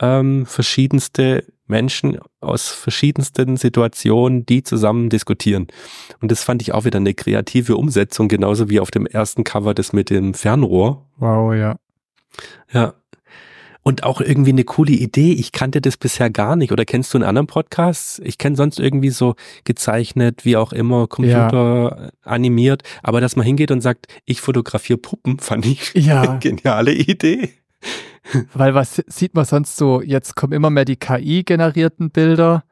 ähm, 0.00 0.46
verschiedenste 0.46 1.44
Menschen 1.66 2.18
aus 2.40 2.68
verschiedensten 2.68 3.56
Situationen, 3.56 4.44
die 4.44 4.62
zusammen 4.62 5.08
diskutieren. 5.08 5.68
Und 6.20 6.30
das 6.30 6.42
fand 6.42 6.60
ich 6.62 6.72
auch 6.74 6.84
wieder 6.84 6.98
eine 6.98 7.14
kreative 7.14 7.76
Umsetzung, 7.76 8.28
genauso 8.28 8.68
wie 8.68 8.80
auf 8.80 8.90
dem 8.90 9.06
ersten 9.06 9.44
Cover 9.44 9.72
das 9.72 9.92
mit 9.92 10.10
dem 10.10 10.34
Fernrohr. 10.34 11.06
Wow, 11.18 11.54
ja. 11.54 11.76
Ja. 12.72 12.94
Und 13.82 14.04
auch 14.04 14.20
irgendwie 14.20 14.50
eine 14.50 14.64
coole 14.64 14.92
Idee. 14.92 15.32
Ich 15.32 15.52
kannte 15.52 15.80
das 15.80 15.96
bisher 15.96 16.28
gar 16.28 16.54
nicht. 16.54 16.70
Oder 16.70 16.84
kennst 16.84 17.14
du 17.14 17.18
einen 17.18 17.24
anderen 17.24 17.46
Podcast? 17.46 18.20
Ich 18.22 18.36
kenne 18.36 18.54
sonst 18.54 18.78
irgendwie 18.78 19.08
so 19.10 19.36
gezeichnet, 19.64 20.44
wie 20.44 20.56
auch 20.56 20.72
immer, 20.72 21.06
Computer 21.06 21.96
ja. 22.02 22.10
animiert. 22.22 22.82
Aber 23.02 23.22
dass 23.22 23.36
man 23.36 23.46
hingeht 23.46 23.70
und 23.70 23.80
sagt, 23.80 24.06
ich 24.26 24.42
fotografiere 24.42 24.98
Puppen, 24.98 25.38
fand 25.40 25.64
ich 25.64 25.94
ja. 25.94 26.22
eine 26.22 26.38
geniale 26.40 26.92
Idee. 26.92 27.54
Weil 28.54 28.74
was 28.74 29.02
sieht 29.06 29.34
man 29.34 29.46
sonst 29.46 29.76
so? 29.76 30.02
Jetzt 30.02 30.36
kommen 30.36 30.52
immer 30.52 30.70
mehr 30.70 30.84
die 30.84 30.96
KI-generierten 30.96 32.10
Bilder 32.10 32.64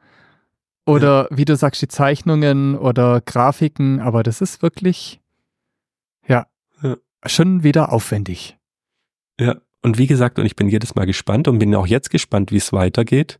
oder 0.89 1.27
wie 1.29 1.45
du 1.45 1.55
sagst, 1.55 1.81
die 1.83 1.87
Zeichnungen 1.87 2.75
oder 2.75 3.21
Grafiken, 3.21 3.99
aber 3.99 4.23
das 4.23 4.41
ist 4.41 4.63
wirklich, 4.63 5.21
ja, 6.27 6.47
ja, 6.81 6.97
schon 7.25 7.63
wieder 7.63 7.91
aufwendig. 7.91 8.57
Ja, 9.39 9.57
und 9.81 9.97
wie 9.97 10.07
gesagt, 10.07 10.39
und 10.39 10.45
ich 10.45 10.55
bin 10.55 10.69
jedes 10.69 10.95
Mal 10.95 11.05
gespannt 11.05 11.47
und 11.47 11.59
bin 11.59 11.73
auch 11.75 11.87
jetzt 11.87 12.09
gespannt, 12.09 12.51
wie 12.51 12.57
es 12.57 12.73
weitergeht. 12.73 13.39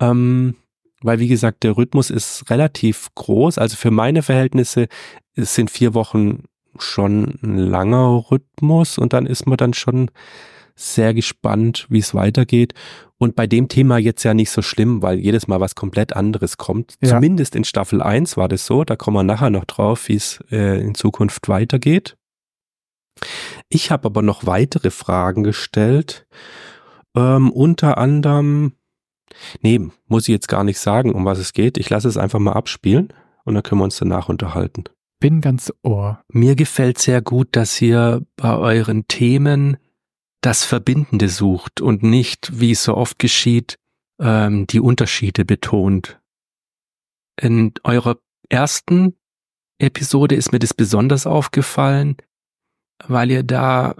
Ähm, 0.00 0.56
weil, 1.02 1.18
wie 1.18 1.28
gesagt, 1.28 1.62
der 1.64 1.76
Rhythmus 1.76 2.10
ist 2.10 2.48
relativ 2.50 3.08
groß. 3.14 3.58
Also 3.58 3.76
für 3.76 3.90
meine 3.90 4.22
Verhältnisse 4.22 4.88
sind 5.36 5.70
vier 5.70 5.94
Wochen 5.94 6.44
schon 6.78 7.38
ein 7.42 7.58
langer 7.58 8.30
Rhythmus 8.30 8.98
und 8.98 9.12
dann 9.12 9.26
ist 9.26 9.46
man 9.46 9.56
dann 9.56 9.74
schon 9.74 10.10
sehr 10.74 11.12
gespannt, 11.12 11.86
wie 11.90 11.98
es 11.98 12.14
weitergeht. 12.14 12.74
Und 13.18 13.36
bei 13.36 13.46
dem 13.46 13.68
Thema 13.68 13.98
jetzt 13.98 14.24
ja 14.24 14.34
nicht 14.34 14.50
so 14.50 14.62
schlimm, 14.62 15.02
weil 15.02 15.18
jedes 15.18 15.46
Mal 15.46 15.60
was 15.60 15.74
komplett 15.74 16.16
anderes 16.16 16.56
kommt. 16.56 16.94
Ja. 17.02 17.10
Zumindest 17.10 17.54
in 17.54 17.64
Staffel 17.64 18.02
1 18.02 18.36
war 18.36 18.48
das 18.48 18.66
so. 18.66 18.84
Da 18.84 18.96
kommen 18.96 19.16
wir 19.16 19.22
nachher 19.22 19.50
noch 19.50 19.64
drauf, 19.64 20.08
wie 20.08 20.16
es 20.16 20.40
äh, 20.50 20.80
in 20.80 20.94
Zukunft 20.94 21.48
weitergeht. 21.48 22.16
Ich 23.74 23.90
habe 23.90 24.04
aber 24.04 24.20
noch 24.20 24.44
weitere 24.44 24.90
Fragen 24.90 25.44
gestellt. 25.44 26.26
Ähm, 27.16 27.50
unter 27.50 27.96
anderem, 27.96 28.74
nee, 29.62 29.80
muss 30.08 30.24
ich 30.24 30.32
jetzt 30.32 30.48
gar 30.48 30.62
nicht 30.62 30.78
sagen, 30.78 31.10
um 31.10 31.24
was 31.24 31.38
es 31.38 31.54
geht. 31.54 31.78
Ich 31.78 31.88
lasse 31.88 32.06
es 32.06 32.18
einfach 32.18 32.38
mal 32.38 32.52
abspielen 32.52 33.14
und 33.44 33.54
dann 33.54 33.62
können 33.62 33.80
wir 33.80 33.84
uns 33.84 33.96
danach 33.96 34.28
unterhalten. 34.28 34.84
Bin 35.20 35.40
ganz 35.40 35.72
ohr. 35.82 36.22
Mir 36.28 36.54
gefällt 36.54 36.98
sehr 36.98 37.22
gut, 37.22 37.48
dass 37.52 37.80
ihr 37.80 38.26
bei 38.36 38.54
euren 38.54 39.08
Themen 39.08 39.78
das 40.42 40.64
Verbindende 40.64 41.30
sucht 41.30 41.80
und 41.80 42.02
nicht, 42.02 42.60
wie 42.60 42.72
es 42.72 42.84
so 42.84 42.94
oft 42.94 43.18
geschieht, 43.18 43.78
ähm, 44.20 44.66
die 44.66 44.80
Unterschiede 44.80 45.46
betont. 45.46 46.20
In 47.40 47.72
eurer 47.84 48.18
ersten 48.50 49.16
Episode 49.78 50.34
ist 50.34 50.52
mir 50.52 50.58
das 50.58 50.74
besonders 50.74 51.26
aufgefallen, 51.26 52.18
weil 53.08 53.30
ihr 53.30 53.42
da 53.42 53.96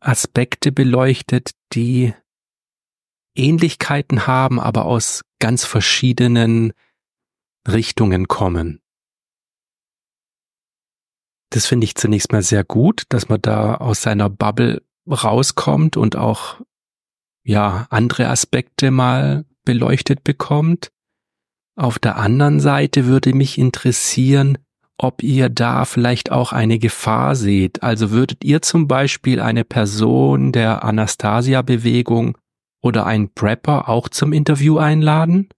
Aspekte 0.00 0.72
beleuchtet, 0.72 1.52
die 1.72 2.14
Ähnlichkeiten 3.34 4.26
haben, 4.26 4.60
aber 4.60 4.84
aus 4.84 5.22
ganz 5.38 5.64
verschiedenen 5.64 6.72
Richtungen 7.66 8.28
kommen. 8.28 8.80
Das 11.50 11.66
finde 11.66 11.84
ich 11.84 11.94
zunächst 11.94 12.32
mal 12.32 12.42
sehr 12.42 12.64
gut, 12.64 13.04
dass 13.08 13.28
man 13.28 13.40
da 13.40 13.76
aus 13.76 14.02
seiner 14.02 14.28
Bubble 14.28 14.82
rauskommt 15.06 15.96
und 15.96 16.16
auch 16.16 16.60
ja 17.44 17.86
andere 17.90 18.28
Aspekte 18.28 18.90
mal 18.90 19.46
beleuchtet 19.64 20.24
bekommt. 20.24 20.90
Auf 21.74 21.98
der 21.98 22.16
anderen 22.16 22.60
Seite 22.60 23.06
würde 23.06 23.32
mich 23.34 23.56
interessieren, 23.56 24.58
ob 24.98 25.22
ihr 25.22 25.48
da 25.48 25.84
vielleicht 25.84 26.32
auch 26.32 26.52
eine 26.52 26.78
Gefahr 26.78 27.36
seht. 27.36 27.82
Also 27.82 28.10
würdet 28.10 28.44
ihr 28.44 28.62
zum 28.62 28.88
Beispiel 28.88 29.40
eine 29.40 29.64
Person 29.64 30.52
der 30.52 30.84
Anastasia-Bewegung 30.84 32.36
oder 32.82 33.06
ein 33.06 33.32
Prepper 33.32 33.88
auch 33.88 34.08
zum 34.08 34.32
Interview 34.32 34.78
einladen? 34.78 35.48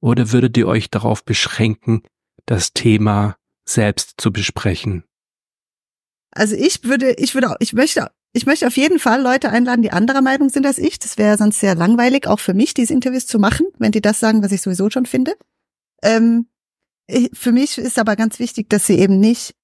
Oder 0.00 0.32
würdet 0.32 0.56
ihr 0.56 0.68
euch 0.68 0.90
darauf 0.90 1.24
beschränken, 1.24 2.02
das 2.46 2.72
Thema 2.72 3.36
selbst 3.64 4.14
zu 4.18 4.32
besprechen? 4.32 5.04
Also 6.32 6.56
ich 6.56 6.84
würde, 6.84 7.12
ich 7.14 7.34
würde, 7.34 7.56
ich 7.60 7.72
möchte 7.72 8.10
ich 8.32 8.46
möchte 8.46 8.66
auf 8.66 8.76
jeden 8.76 8.98
Fall 8.98 9.22
Leute 9.22 9.50
einladen, 9.50 9.82
die 9.82 9.90
anderer 9.90 10.20
Meinung 10.20 10.50
sind 10.50 10.66
als 10.66 10.78
ich. 10.78 10.98
Das 10.98 11.16
wäre 11.18 11.36
sonst 11.38 11.60
sehr 11.60 11.74
langweilig, 11.74 12.26
auch 12.26 12.38
für 12.38 12.54
mich, 12.54 12.74
diese 12.74 12.92
Interviews 12.92 13.26
zu 13.26 13.38
machen, 13.38 13.66
wenn 13.78 13.90
die 13.90 14.02
das 14.02 14.20
sagen, 14.20 14.42
was 14.42 14.52
ich 14.52 14.60
sowieso 14.60 14.90
schon 14.90 15.06
finde. 15.06 15.34
Ähm, 16.02 16.46
für 17.32 17.52
mich 17.52 17.78
ist 17.78 17.98
aber 17.98 18.16
ganz 18.16 18.38
wichtig, 18.38 18.68
dass 18.68 18.86
sie 18.86 18.98
eben 18.98 19.18
nicht 19.18 19.54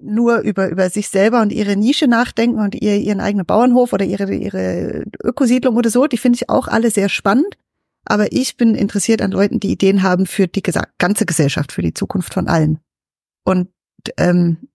nur 0.00 0.38
über, 0.38 0.68
über 0.68 0.90
sich 0.90 1.08
selber 1.08 1.42
und 1.42 1.52
ihre 1.52 1.76
Nische 1.76 2.06
nachdenken 2.06 2.60
und 2.60 2.74
ihr, 2.74 2.96
ihren 2.96 3.20
eigenen 3.20 3.46
Bauernhof 3.46 3.92
oder 3.92 4.04
ihre, 4.04 4.32
ihre 4.32 5.04
Ökosiedlung 5.22 5.76
oder 5.76 5.90
so. 5.90 6.06
Die 6.06 6.18
finde 6.18 6.36
ich 6.36 6.48
auch 6.48 6.68
alle 6.68 6.90
sehr 6.90 7.08
spannend. 7.08 7.56
Aber 8.04 8.32
ich 8.32 8.56
bin 8.56 8.74
interessiert 8.74 9.20
an 9.20 9.32
Leuten, 9.32 9.60
die 9.60 9.72
Ideen 9.72 10.02
haben 10.02 10.26
für 10.26 10.46
die 10.46 10.62
ganze 10.98 11.26
Gesellschaft, 11.26 11.72
für 11.72 11.82
die 11.82 11.94
Zukunft 11.94 12.32
von 12.32 12.48
allen. 12.48 12.78
Und 13.44 13.68
ähm, 14.16 14.68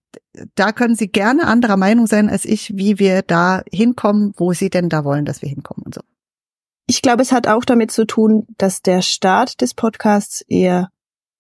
da 0.56 0.72
können 0.72 0.96
Sie 0.96 1.08
gerne 1.08 1.48
anderer 1.48 1.78
Meinung 1.78 2.06
sein 2.06 2.30
als 2.30 2.46
ich, 2.46 2.76
wie 2.76 3.00
wir 3.00 3.22
da 3.22 3.64
hinkommen, 3.72 4.34
wo 4.36 4.54
Sie 4.54 4.70
denn 4.70 4.90
da 4.90 5.04
wollen, 5.04 5.26
dass 5.26 5.42
wir 5.42 5.50
hinkommen 5.50 5.84
und 5.86 5.96
so. 5.96 6.02
Ich 6.86 7.02
glaube, 7.02 7.22
es 7.22 7.32
hat 7.32 7.48
auch 7.48 7.66
damit 7.66 7.92
zu 7.92 8.06
tun, 8.06 8.46
dass 8.58 8.82
der 8.82 9.02
Start 9.02 9.62
des 9.62 9.74
Podcasts 9.74 10.42
eher 10.42 10.90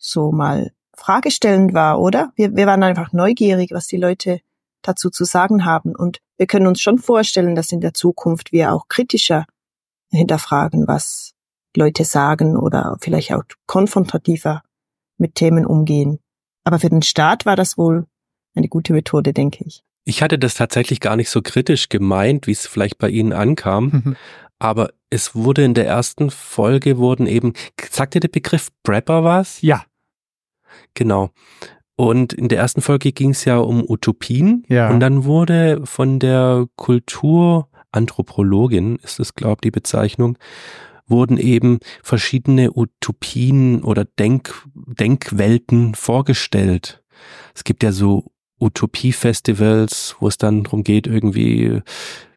so 0.04 0.32
mal 0.32 0.72
fragestellend 0.96 1.74
war, 1.74 2.00
oder? 2.00 2.32
Wir, 2.36 2.56
wir 2.56 2.68
waren 2.68 2.84
einfach 2.84 3.13
neugierig, 3.13 3.72
was 3.72 3.88
die 3.88 3.98
Leute 3.98 4.42
dazu 4.82 5.10
zu 5.10 5.24
sagen 5.24 5.66
haben. 5.66 5.96
Und 5.96 6.20
wir 6.38 6.46
können 6.46 6.68
uns 6.68 6.82
schon 6.82 7.00
vorstellen, 7.00 7.56
dass 7.56 7.72
in 7.72 7.82
der 7.82 7.94
Zukunft 7.94 8.52
wir 8.52 8.74
auch 8.74 8.88
kritischer 8.88 9.46
hinterfragen, 10.12 10.88
was 10.88 11.32
Leute 11.76 12.06
sagen 12.06 12.56
oder 12.58 12.98
vielleicht 13.02 13.34
auch 13.34 13.44
konfrontativer 13.66 14.62
mit 15.18 15.36
Themen 15.36 15.66
umgehen. 15.66 16.20
Aber 16.63 16.80
für 16.80 16.89
den 16.89 17.02
Staat 17.02 17.46
war 17.46 17.56
das 17.56 17.78
wohl 17.78 18.06
eine 18.56 18.68
gute 18.68 18.94
Methode, 18.94 19.34
denke 19.34 19.63
ich. 19.66 19.84
Ich 20.06 20.22
hatte 20.22 20.38
das 20.38 20.56
tatsächlich 20.56 21.00
gar 21.00 21.16
nicht 21.16 21.30
so 21.30 21.42
kritisch 21.42 21.89
gemeint, 21.89 22.46
wie 22.46 22.52
es 22.52 22.68
vielleicht 22.68 22.98
bei 22.98 23.10
Ihnen 23.10 23.34
ankam. 23.34 23.86
Mhm. 23.86 24.16
Aber 24.60 24.92
es 25.10 25.34
wurde 25.34 25.63
in 25.63 25.74
der 25.74 25.88
ersten 25.88 26.30
Folge 26.30 26.98
wurden 26.98 27.26
eben, 27.26 27.54
sagt 27.89 28.13
dir 28.13 28.20
der 28.20 28.28
Begriff 28.28 28.70
Prepper 28.84 29.24
was? 29.24 29.62
Ja. 29.62 29.84
Genau. 30.93 31.31
Und 31.95 32.33
in 32.33 32.49
der 32.49 32.57
ersten 32.57 32.81
Folge 32.81 33.12
ging 33.12 33.29
es 33.31 33.45
ja 33.45 33.57
um 33.57 33.83
Utopien. 33.88 34.65
Ja. 34.67 34.89
Und 34.89 34.99
dann 34.99 35.25
wurde 35.25 35.81
von 35.86 36.17
der 36.19 36.65
Kulturanthropologin, 36.75 38.97
ist 39.03 39.19
es, 39.19 39.36
glaube 39.36 39.59
ich, 39.59 39.62
die 39.62 39.71
Bezeichnung, 39.71 40.39
wurden 41.05 41.38
eben 41.38 41.79
verschiedene 42.01 42.75
Utopien 42.75 43.83
oder 43.83 44.05
Denk 44.05 44.63
Denkwelten 44.73 45.93
vorgestellt. 45.95 47.03
Es 47.53 47.63
gibt 47.63 47.83
ja 47.83 47.91
so 47.91 48.31
Utopie-Festivals, 48.59 50.15
wo 50.19 50.27
es 50.27 50.38
dann 50.38 50.63
darum 50.63 50.83
geht, 50.83 51.07
irgendwie, 51.07 51.81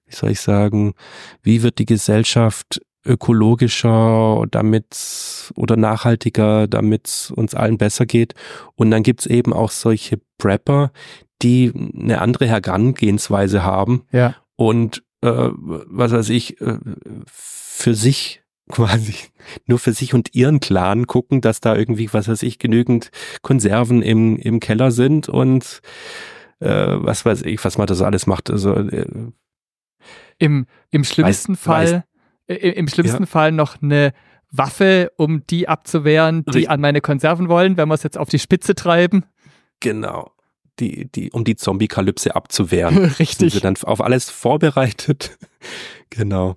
wie 0.07 0.15
soll 0.15 0.31
ich 0.31 0.41
sagen, 0.41 0.95
wie 1.43 1.63
wird 1.63 1.79
die 1.79 1.87
Gesellschaft 1.87 2.81
ökologischer, 3.07 4.45
damit 4.51 5.53
oder 5.57 5.77
nachhaltiger, 5.77 6.67
damit 6.67 7.33
uns 7.35 7.55
allen 7.55 7.79
besser 7.79 8.07
geht. 8.07 8.35
Und 8.75 8.91
dann 8.91 9.03
gibt's 9.03 9.27
eben 9.27 9.53
auch 9.53 9.71
solche 9.71 10.21
Prepper, 10.39 10.91
die 11.43 11.73
eine 11.75 12.21
andere 12.21 12.47
Herangehensweise 12.47 13.63
haben 13.63 14.05
Ja. 14.13 14.35
und 14.57 15.03
äh, 15.23 15.51
was 15.53 16.13
weiß 16.13 16.29
ich, 16.31 16.61
äh, 16.61 16.79
für 17.27 17.95
sich 17.95 18.43
quasi 18.71 19.15
nur 19.67 19.79
für 19.79 19.93
sich 19.93 20.13
und 20.13 20.35
ihren 20.35 20.59
Clan 20.61 21.07
gucken, 21.07 21.41
dass 21.41 21.61
da 21.61 21.77
irgendwie, 21.77 22.13
was 22.13 22.27
weiß 22.29 22.43
ich, 22.43 22.59
genügend 22.59 23.11
Konserven 23.43 24.03
im, 24.03 24.37
im 24.39 24.59
Keller 24.61 24.91
sind 24.91 25.29
und 25.29 25.81
äh, 26.61 26.69
was 26.69 27.25
weiß 27.25 27.43
ich, 27.43 27.65
was 27.65 27.79
man 27.79 27.87
das 27.87 28.03
alles 28.03 28.27
macht. 28.27 28.51
Also 28.51 28.75
äh, 28.75 29.07
Im, 30.39 30.67
im 30.91 31.05
schlimmsten 31.05 31.55
Weiß- 31.55 31.59
Fall, 31.59 31.87
äh, 31.87 32.03
im 32.47 32.89
schlimmsten 32.89 33.25
Ja. 33.25 33.27
Fall 33.27 33.53
noch 33.53 33.81
eine 33.83 34.13
Waffe, 34.51 35.11
um 35.17 35.47
die 35.49 35.69
abzuwehren, 35.69 36.45
die 36.45 36.51
Richtig. 36.51 36.71
an 36.71 36.81
meine 36.81 37.01
Konserven 37.01 37.49
wollen, 37.49 37.77
wenn 37.77 37.89
wir 37.89 37.95
es 37.95 38.03
jetzt 38.03 38.17
auf 38.19 38.29
die 38.29 38.39
Spitze 38.39 38.75
treiben. 38.75 39.25
genau. 39.81 40.31
Die, 40.79 41.11
die, 41.11 41.31
um 41.33 41.43
die 41.45 41.57
Zombie-Kalypse 41.57 42.37
abzuwehren. 42.37 42.95
sind 43.09 43.19
Richtig. 43.19 43.55
sie 43.55 43.61
dann 43.61 43.77
auf 43.85 44.03
alles 44.03 44.29
vorbereitet. 44.29 45.39
genau. 46.11 46.55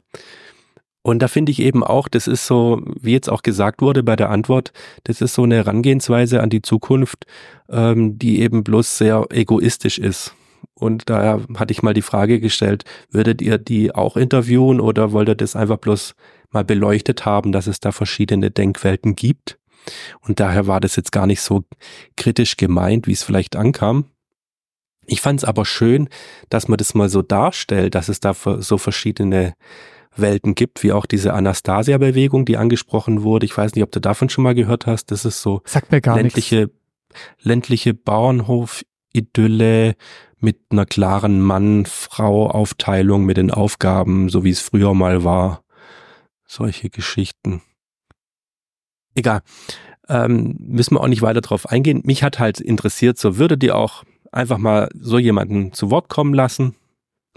Und 1.01 1.19
da 1.19 1.29
finde 1.29 1.53
ich 1.53 1.61
eben 1.61 1.85
auch, 1.85 2.09
das 2.09 2.27
ist 2.27 2.45
so, 2.45 2.81
wie 2.99 3.13
jetzt 3.13 3.29
auch 3.29 3.43
gesagt 3.43 3.81
wurde 3.81 4.03
bei 4.03 4.17
der 4.17 4.29
Antwort, 4.29 4.73
das 5.05 5.21
ist 5.21 5.35
so 5.35 5.43
eine 5.43 5.55
Herangehensweise 5.55 6.41
an 6.41 6.49
die 6.49 6.61
Zukunft, 6.61 7.25
ähm, 7.69 8.19
die 8.19 8.41
eben 8.41 8.65
bloß 8.65 8.97
sehr 8.97 9.25
egoistisch 9.31 9.97
ist. 9.97 10.35
Und 10.79 11.09
daher 11.09 11.41
hatte 11.57 11.71
ich 11.71 11.83
mal 11.83 11.93
die 11.93 12.01
Frage 12.01 12.39
gestellt, 12.39 12.85
würdet 13.11 13.41
ihr 13.41 13.57
die 13.57 13.93
auch 13.93 14.15
interviewen 14.15 14.79
oder 14.79 15.11
wollt 15.11 15.29
ihr 15.29 15.35
das 15.35 15.55
einfach 15.55 15.77
bloß 15.77 16.15
mal 16.51 16.63
beleuchtet 16.63 17.25
haben, 17.25 17.51
dass 17.51 17.67
es 17.67 17.79
da 17.79 17.91
verschiedene 17.91 18.49
Denkwelten 18.49 19.15
gibt? 19.15 19.59
Und 20.21 20.39
daher 20.39 20.67
war 20.67 20.79
das 20.79 20.95
jetzt 20.95 21.11
gar 21.11 21.27
nicht 21.27 21.41
so 21.41 21.63
kritisch 22.15 22.57
gemeint, 22.57 23.07
wie 23.07 23.11
es 23.11 23.23
vielleicht 23.23 23.55
ankam. 23.55 24.05
Ich 25.05 25.21
fand 25.21 25.39
es 25.39 25.43
aber 25.43 25.65
schön, 25.65 26.07
dass 26.49 26.67
man 26.67 26.77
das 26.77 26.93
mal 26.93 27.09
so 27.09 27.21
darstellt, 27.21 27.95
dass 27.95 28.09
es 28.09 28.19
da 28.19 28.33
so 28.33 28.77
verschiedene 28.77 29.55
Welten 30.15 30.55
gibt, 30.55 30.83
wie 30.83 30.91
auch 30.91 31.05
diese 31.05 31.33
Anastasia-Bewegung, 31.33 32.45
die 32.45 32.57
angesprochen 32.57 33.23
wurde. 33.23 33.45
Ich 33.45 33.57
weiß 33.57 33.75
nicht, 33.75 33.83
ob 33.83 33.91
du 33.91 33.99
davon 33.99 34.29
schon 34.29 34.43
mal 34.43 34.55
gehört 34.55 34.85
hast. 34.85 35.11
Das 35.11 35.25
ist 35.25 35.41
so 35.41 35.61
nichts. 36.15 36.39
ländliche, 36.39 36.69
ländliche 37.41 37.93
Bauernhof-Idylle 39.13 39.95
mit 40.39 40.59
einer 40.69 40.85
klaren 40.85 41.41
Mann-Frau-Aufteilung 41.41 43.25
mit 43.25 43.37
den 43.37 43.51
Aufgaben, 43.51 44.29
so 44.29 44.43
wie 44.43 44.51
es 44.51 44.61
früher 44.61 44.93
mal 44.93 45.23
war. 45.23 45.63
Solche 46.45 46.89
Geschichten. 46.89 47.61
Egal. 49.15 49.41
Ähm, 50.07 50.55
müssen 50.59 50.95
wir 50.95 51.01
auch 51.01 51.07
nicht 51.07 51.21
weiter 51.21 51.41
drauf 51.41 51.67
eingehen. 51.69 52.01
Mich 52.05 52.23
hat 52.23 52.39
halt 52.39 52.59
interessiert, 52.59 53.17
so 53.19 53.37
würdet 53.37 53.63
ihr 53.63 53.75
auch 53.75 54.03
einfach 54.31 54.57
mal 54.57 54.89
so 54.99 55.19
jemanden 55.19 55.73
zu 55.73 55.91
Wort 55.91 56.09
kommen 56.09 56.33
lassen 56.33 56.75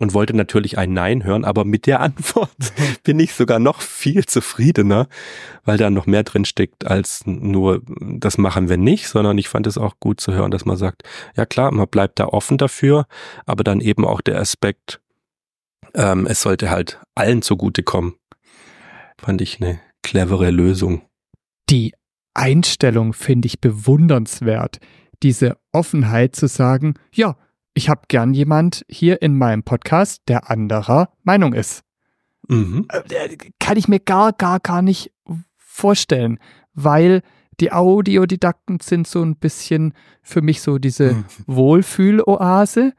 und 0.02 0.14
wollte 0.14 0.36
natürlich 0.36 0.78
ein 0.78 0.92
Nein 0.92 1.22
hören, 1.22 1.44
aber 1.44 1.64
mit 1.64 1.86
der 1.86 2.00
Antwort 2.00 2.50
bin 3.04 3.20
ich 3.20 3.34
sogar 3.34 3.60
noch 3.60 3.80
viel 3.80 4.26
zufriedener, 4.26 5.06
weil 5.64 5.78
da 5.78 5.90
noch 5.90 6.06
mehr 6.06 6.24
drin 6.24 6.44
steckt 6.44 6.84
als 6.84 7.24
nur 7.24 7.82
das 8.00 8.36
machen 8.36 8.68
wir 8.68 8.78
nicht, 8.78 9.06
sondern 9.06 9.38
ich 9.38 9.48
fand 9.48 9.68
es 9.68 9.78
auch 9.78 10.00
gut 10.00 10.20
zu 10.20 10.32
hören, 10.32 10.50
dass 10.50 10.64
man 10.64 10.76
sagt, 10.76 11.04
ja 11.36 11.46
klar, 11.46 11.70
man 11.70 11.86
bleibt 11.86 12.18
da 12.18 12.26
offen 12.26 12.58
dafür, 12.58 13.06
aber 13.46 13.62
dann 13.62 13.80
eben 13.80 14.04
auch 14.04 14.20
der 14.20 14.40
Aspekt, 14.40 15.00
ähm, 15.94 16.26
es 16.26 16.42
sollte 16.42 16.68
halt 16.68 16.98
allen 17.14 17.40
zugutekommen. 17.40 18.14
Fand 19.18 19.40
ich 19.40 19.62
eine 19.62 19.78
clevere 20.02 20.50
Lösung. 20.50 21.02
Die 21.70 21.94
Einstellung 22.34 23.12
finde 23.12 23.46
ich 23.46 23.60
bewundernswert. 23.60 24.80
Diese 25.22 25.58
Offenheit 25.70 26.34
zu 26.34 26.48
sagen, 26.48 26.94
ja, 27.14 27.36
ich 27.74 27.88
habe 27.88 28.02
gern 28.08 28.34
jemand 28.34 28.84
hier 28.88 29.22
in 29.22 29.36
meinem 29.38 29.62
Podcast, 29.62 30.22
der 30.28 30.50
anderer 30.50 31.10
Meinung 31.22 31.54
ist. 31.54 31.82
Mhm. 32.48 32.86
Äh, 32.90 33.36
Kann 33.60 33.76
ich 33.76 33.88
mir 33.88 34.00
gar, 34.00 34.32
gar, 34.32 34.60
gar 34.60 34.82
nicht 34.82 35.12
vorstellen, 35.56 36.38
weil 36.74 37.22
die 37.60 37.72
Audiodidakten 37.72 38.80
sind 38.80 39.06
so 39.06 39.22
ein 39.22 39.36
bisschen 39.36 39.94
für 40.22 40.42
mich 40.42 40.60
so 40.62 40.78
diese 40.78 41.14
Mhm. 41.14 41.24
Wohlfühloase. 41.46 42.92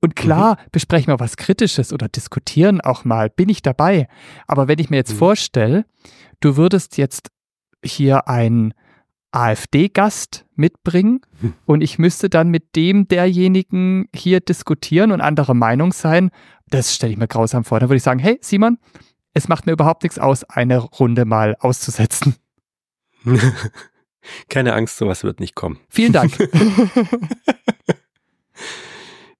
Und 0.00 0.14
klar, 0.14 0.58
besprechen 0.70 1.08
wir 1.12 1.18
was 1.18 1.36
Kritisches 1.36 1.92
oder 1.92 2.08
diskutieren 2.08 2.80
auch 2.80 3.04
mal, 3.04 3.30
bin 3.30 3.48
ich 3.48 3.62
dabei. 3.62 4.06
Aber 4.46 4.68
wenn 4.68 4.78
ich 4.78 4.90
mir 4.90 4.96
jetzt 4.98 5.14
Mhm. 5.14 5.18
vorstelle, 5.18 5.84
du 6.40 6.56
würdest 6.56 6.98
jetzt 6.98 7.30
hier 7.84 8.28
einen 8.28 8.74
AfD-Gast 9.32 10.44
mitbringen 10.58 11.20
Hm. 11.40 11.54
und 11.66 11.80
ich 11.80 11.98
müsste 11.98 12.28
dann 12.28 12.48
mit 12.50 12.76
dem 12.76 13.08
derjenigen 13.08 14.08
hier 14.14 14.40
diskutieren 14.40 15.12
und 15.12 15.20
anderer 15.20 15.54
Meinung 15.54 15.92
sein, 15.92 16.30
das 16.68 16.94
stelle 16.94 17.12
ich 17.12 17.18
mir 17.18 17.28
grausam 17.28 17.64
vor. 17.64 17.80
Dann 17.80 17.88
würde 17.88 17.96
ich 17.98 18.02
sagen, 18.02 18.18
hey 18.20 18.38
Simon, 18.42 18.78
es 19.34 19.48
macht 19.48 19.66
mir 19.66 19.72
überhaupt 19.72 20.02
nichts 20.02 20.18
aus, 20.18 20.44
eine 20.44 20.78
Runde 20.78 21.24
mal 21.24 21.56
auszusetzen. 21.60 22.34
Keine 24.48 24.74
Angst, 24.74 24.96
sowas 24.98 25.24
wird 25.24 25.40
nicht 25.40 25.54
kommen. 25.54 25.78
Vielen 25.88 26.12
Dank. 26.12 26.32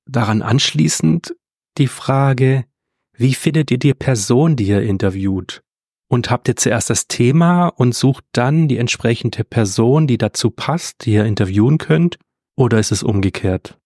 Daran 0.06 0.42
anschließend 0.42 1.34
die 1.76 1.88
Frage, 1.88 2.64
wie 3.12 3.34
findet 3.34 3.70
ihr 3.70 3.78
die 3.78 3.94
Person, 3.94 4.56
die 4.56 4.68
ihr 4.68 4.82
interviewt? 4.82 5.62
Und 6.08 6.30
habt 6.30 6.48
ihr 6.48 6.56
zuerst 6.56 6.88
das 6.88 7.06
Thema 7.06 7.68
und 7.68 7.94
sucht 7.94 8.24
dann 8.32 8.66
die 8.66 8.78
entsprechende 8.78 9.44
Person, 9.44 10.06
die 10.06 10.16
dazu 10.16 10.50
passt, 10.50 11.04
die 11.04 11.12
ihr 11.12 11.26
interviewen 11.26 11.76
könnt? 11.76 12.18
Oder 12.56 12.78
ist 12.78 12.92
es 12.92 13.02
umgekehrt? 13.02 13.78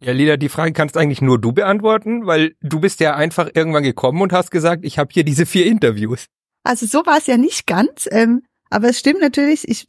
Ja, 0.00 0.12
Lila, 0.12 0.36
die 0.36 0.48
Frage 0.48 0.72
kannst 0.72 0.96
eigentlich 0.96 1.22
nur 1.22 1.40
du 1.40 1.52
beantworten, 1.52 2.26
weil 2.26 2.54
du 2.60 2.80
bist 2.80 3.00
ja 3.00 3.14
einfach 3.14 3.50
irgendwann 3.54 3.82
gekommen 3.82 4.20
und 4.20 4.32
hast 4.32 4.50
gesagt, 4.50 4.84
ich 4.84 4.98
habe 4.98 5.10
hier 5.12 5.24
diese 5.24 5.46
vier 5.46 5.66
Interviews. 5.66 6.26
Also 6.64 6.86
so 6.86 7.06
war 7.06 7.18
es 7.18 7.26
ja 7.26 7.36
nicht 7.36 7.66
ganz, 7.66 8.08
ähm, 8.10 8.42
aber 8.70 8.88
es 8.88 8.98
stimmt 8.98 9.20
natürlich, 9.20 9.66
ich, 9.68 9.86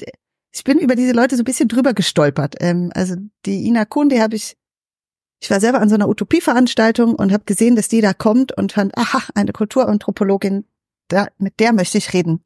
ich 0.54 0.64
bin 0.64 0.80
über 0.80 0.96
diese 0.96 1.12
Leute 1.12 1.36
so 1.36 1.42
ein 1.42 1.46
bisschen 1.46 1.68
drüber 1.68 1.94
gestolpert. 1.94 2.56
Ähm, 2.60 2.92
also 2.94 3.16
die 3.46 3.66
Ina 3.66 3.86
Kuhn, 3.86 4.10
die 4.10 4.22
habe 4.22 4.36
ich, 4.36 4.56
ich 5.42 5.50
war 5.50 5.60
selber 5.60 5.82
an 5.82 5.90
so 5.90 5.96
einer 5.96 6.08
Utopieveranstaltung 6.08 7.16
und 7.16 7.34
habe 7.34 7.44
gesehen, 7.46 7.76
dass 7.76 7.90
die 7.90 8.02
da 8.02 8.14
kommt 8.14 8.56
und 8.58 8.74
fand, 8.74 8.98
aha, 8.98 9.24
eine 9.36 9.52
Kulturanthropologin, 9.52 10.66
da, 11.08 11.28
mit 11.38 11.60
der 11.60 11.74
möchte 11.74 11.98
ich 11.98 12.14
reden. 12.14 12.44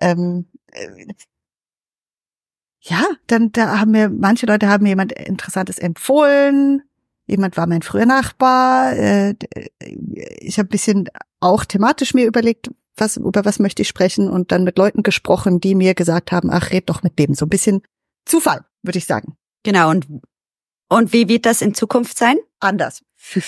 Ähm, 0.00 0.46
äh, 0.72 1.06
ja, 2.80 3.04
dann 3.26 3.52
da 3.52 3.78
haben 3.78 3.92
mir, 3.92 4.08
manche 4.08 4.46
Leute 4.46 4.68
haben 4.68 4.82
mir 4.82 4.90
jemand 4.90 5.12
Interessantes 5.12 5.78
empfohlen, 5.78 6.82
jemand 7.26 7.56
war 7.56 7.66
mein 7.66 7.82
früher 7.82 8.06
Nachbar, 8.06 8.96
äh, 8.96 9.34
ich 10.40 10.58
habe 10.58 10.66
ein 10.66 10.70
bisschen 10.70 11.08
auch 11.38 11.64
thematisch 11.64 12.12
mir 12.14 12.26
überlegt, 12.26 12.70
was, 12.96 13.16
über 13.16 13.44
was 13.44 13.58
möchte 13.58 13.82
ich 13.82 13.88
sprechen 13.88 14.28
und 14.28 14.52
dann 14.52 14.64
mit 14.64 14.78
Leuten 14.78 15.02
gesprochen, 15.02 15.60
die 15.60 15.74
mir 15.74 15.94
gesagt 15.94 16.32
haben, 16.32 16.50
ach, 16.50 16.70
red 16.70 16.90
doch 16.90 17.02
mit 17.02 17.18
dem. 17.18 17.34
So 17.34 17.46
ein 17.46 17.50
bisschen 17.50 17.82
Zufall, 18.24 18.64
würde 18.82 18.98
ich 18.98 19.06
sagen. 19.06 19.36
Genau, 19.62 19.90
und, 19.90 20.06
und 20.88 21.12
wie 21.12 21.28
wird 21.28 21.46
das 21.46 21.62
in 21.62 21.74
Zukunft 21.74 22.18
sein? 22.18 22.36
Anders. 22.60 23.02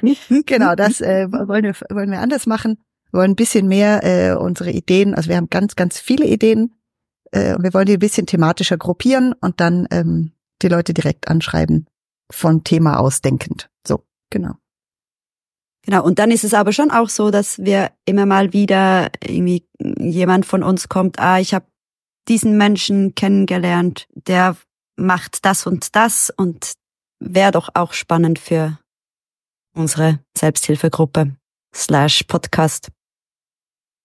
genau, 0.46 0.74
das 0.74 1.00
äh, 1.00 1.30
wollen, 1.30 1.64
wir, 1.64 1.74
wollen 1.90 2.10
wir 2.10 2.20
anders 2.20 2.46
machen. 2.46 2.78
Wir 3.10 3.20
wollen 3.20 3.32
ein 3.32 3.36
bisschen 3.36 3.68
mehr 3.68 4.04
äh, 4.04 4.34
unsere 4.36 4.70
Ideen, 4.70 5.14
also 5.14 5.28
wir 5.28 5.36
haben 5.36 5.50
ganz, 5.50 5.76
ganz 5.76 5.98
viele 5.98 6.26
Ideen 6.26 6.74
äh, 7.32 7.54
und 7.54 7.62
wir 7.62 7.74
wollen 7.74 7.86
die 7.86 7.94
ein 7.94 7.98
bisschen 7.98 8.26
thematischer 8.26 8.76
gruppieren 8.76 9.34
und 9.40 9.60
dann 9.60 9.86
ähm, 9.90 10.32
die 10.62 10.68
Leute 10.68 10.94
direkt 10.94 11.28
anschreiben, 11.28 11.86
von 12.30 12.64
Thema 12.64 12.98
ausdenkend. 12.98 13.70
So, 13.86 14.04
genau. 14.30 14.54
Genau, 15.82 16.04
und 16.04 16.18
dann 16.18 16.30
ist 16.30 16.44
es 16.44 16.54
aber 16.54 16.72
schon 16.72 16.90
auch 16.90 17.08
so, 17.08 17.30
dass 17.30 17.58
wir 17.58 17.90
immer 18.04 18.26
mal 18.26 18.52
wieder 18.52 19.10
irgendwie 19.24 19.66
jemand 19.78 20.44
von 20.44 20.62
uns 20.62 20.88
kommt, 20.88 21.18
ah, 21.18 21.40
ich 21.40 21.54
habe 21.54 21.66
diesen 22.28 22.56
Menschen 22.56 23.14
kennengelernt, 23.14 24.06
der 24.14 24.56
macht 24.96 25.44
das 25.44 25.66
und 25.66 25.96
das 25.96 26.30
und 26.30 26.74
wäre 27.18 27.52
doch 27.52 27.70
auch 27.74 27.92
spannend 27.92 28.38
für 28.38 28.78
unsere 29.74 30.20
Selbsthilfegruppe 30.36 31.34
slash 31.74 32.24
Podcast. 32.24 32.90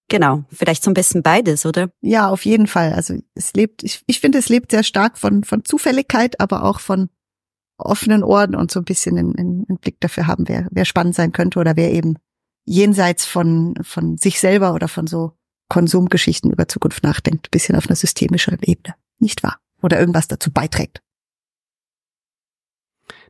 Genau, 0.08 0.44
vielleicht 0.52 0.84
so 0.84 0.92
ein 0.92 0.94
bisschen 0.94 1.24
beides, 1.24 1.66
oder? 1.66 1.90
Ja, 2.02 2.30
auf 2.30 2.46
jeden 2.46 2.68
Fall. 2.68 2.94
Also 2.94 3.16
es 3.34 3.54
lebt, 3.54 3.84
ich, 3.84 4.04
ich 4.06 4.20
finde, 4.20 4.38
es 4.38 4.50
lebt 4.50 4.72
sehr 4.72 4.84
stark 4.84 5.18
von, 5.18 5.44
von 5.44 5.66
Zufälligkeit, 5.66 6.40
aber 6.40 6.64
auch 6.64 6.80
von 6.80 7.10
offenen 7.78 8.24
Ohren 8.24 8.56
und 8.56 8.72
so 8.72 8.80
ein 8.80 8.86
bisschen 8.86 9.18
einen, 9.18 9.36
einen 9.38 9.80
Blick 9.80 10.00
dafür 10.00 10.28
haben, 10.28 10.48
wer, 10.48 10.68
wer 10.72 10.86
spannend 10.86 11.16
sein 11.16 11.32
könnte 11.32 11.60
oder 11.60 11.76
wer 11.76 11.92
eben 11.92 12.18
jenseits 12.66 13.26
von, 13.26 13.76
von 13.82 14.18
sich 14.18 14.40
selber 14.40 14.74
oder 14.74 14.88
von 14.88 15.08
so 15.08 15.34
Konsumgeschichten 15.70 16.52
über 16.52 16.68
Zukunft 16.68 17.04
nachdenkt, 17.04 17.52
bisschen 17.52 17.76
auf 17.76 17.88
einer 17.88 17.96
systemischeren 17.96 18.60
Ebene, 18.62 18.96
nicht 19.20 19.44
wahr? 19.44 19.60
Oder 19.82 20.00
irgendwas 20.00 20.28
dazu 20.28 20.52
beiträgt. 20.52 21.02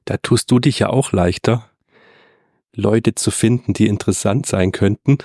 Da 0.04 0.18
tust 0.18 0.52
du 0.52 0.60
dich 0.60 0.80
ja 0.80 0.90
auch 0.90 1.12
leichter, 1.12 1.70
Leute 2.74 3.16
zu 3.16 3.32
finden, 3.32 3.74
die 3.74 3.88
interessant 3.88 4.46
sein 4.46 4.72
könnten. 4.72 5.18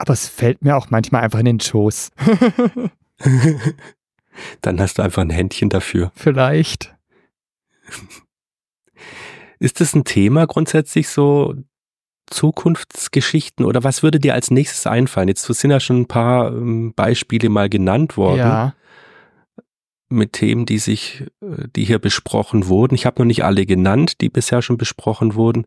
Aber 0.00 0.14
es 0.14 0.28
fällt 0.28 0.64
mir 0.64 0.78
auch 0.78 0.88
manchmal 0.88 1.22
einfach 1.22 1.40
in 1.40 1.44
den 1.44 1.60
Schoß. 1.60 2.10
Dann 4.62 4.80
hast 4.80 4.96
du 4.96 5.02
einfach 5.02 5.20
ein 5.20 5.28
Händchen 5.28 5.68
dafür. 5.68 6.10
Vielleicht. 6.14 6.96
Ist 9.58 9.82
das 9.82 9.94
ein 9.94 10.04
Thema 10.04 10.46
grundsätzlich 10.46 11.06
so 11.08 11.54
Zukunftsgeschichten 12.30 13.66
oder 13.66 13.84
was 13.84 14.02
würde 14.02 14.18
dir 14.18 14.32
als 14.32 14.50
nächstes 14.50 14.86
einfallen? 14.86 15.28
Jetzt 15.28 15.42
sind 15.42 15.70
ja 15.70 15.80
schon 15.80 16.00
ein 16.00 16.08
paar 16.08 16.50
ähm, 16.50 16.94
Beispiele 16.94 17.50
mal 17.50 17.68
genannt 17.68 18.16
worden. 18.16 18.38
Ja. 18.38 18.74
Mit 20.08 20.32
Themen, 20.32 20.64
die 20.64 20.78
sich, 20.78 21.26
äh, 21.42 21.68
die 21.76 21.84
hier 21.84 21.98
besprochen 21.98 22.68
wurden. 22.68 22.94
Ich 22.94 23.04
habe 23.04 23.20
noch 23.20 23.26
nicht 23.26 23.44
alle 23.44 23.66
genannt, 23.66 24.22
die 24.22 24.30
bisher 24.30 24.62
schon 24.62 24.78
besprochen 24.78 25.34
wurden. 25.34 25.66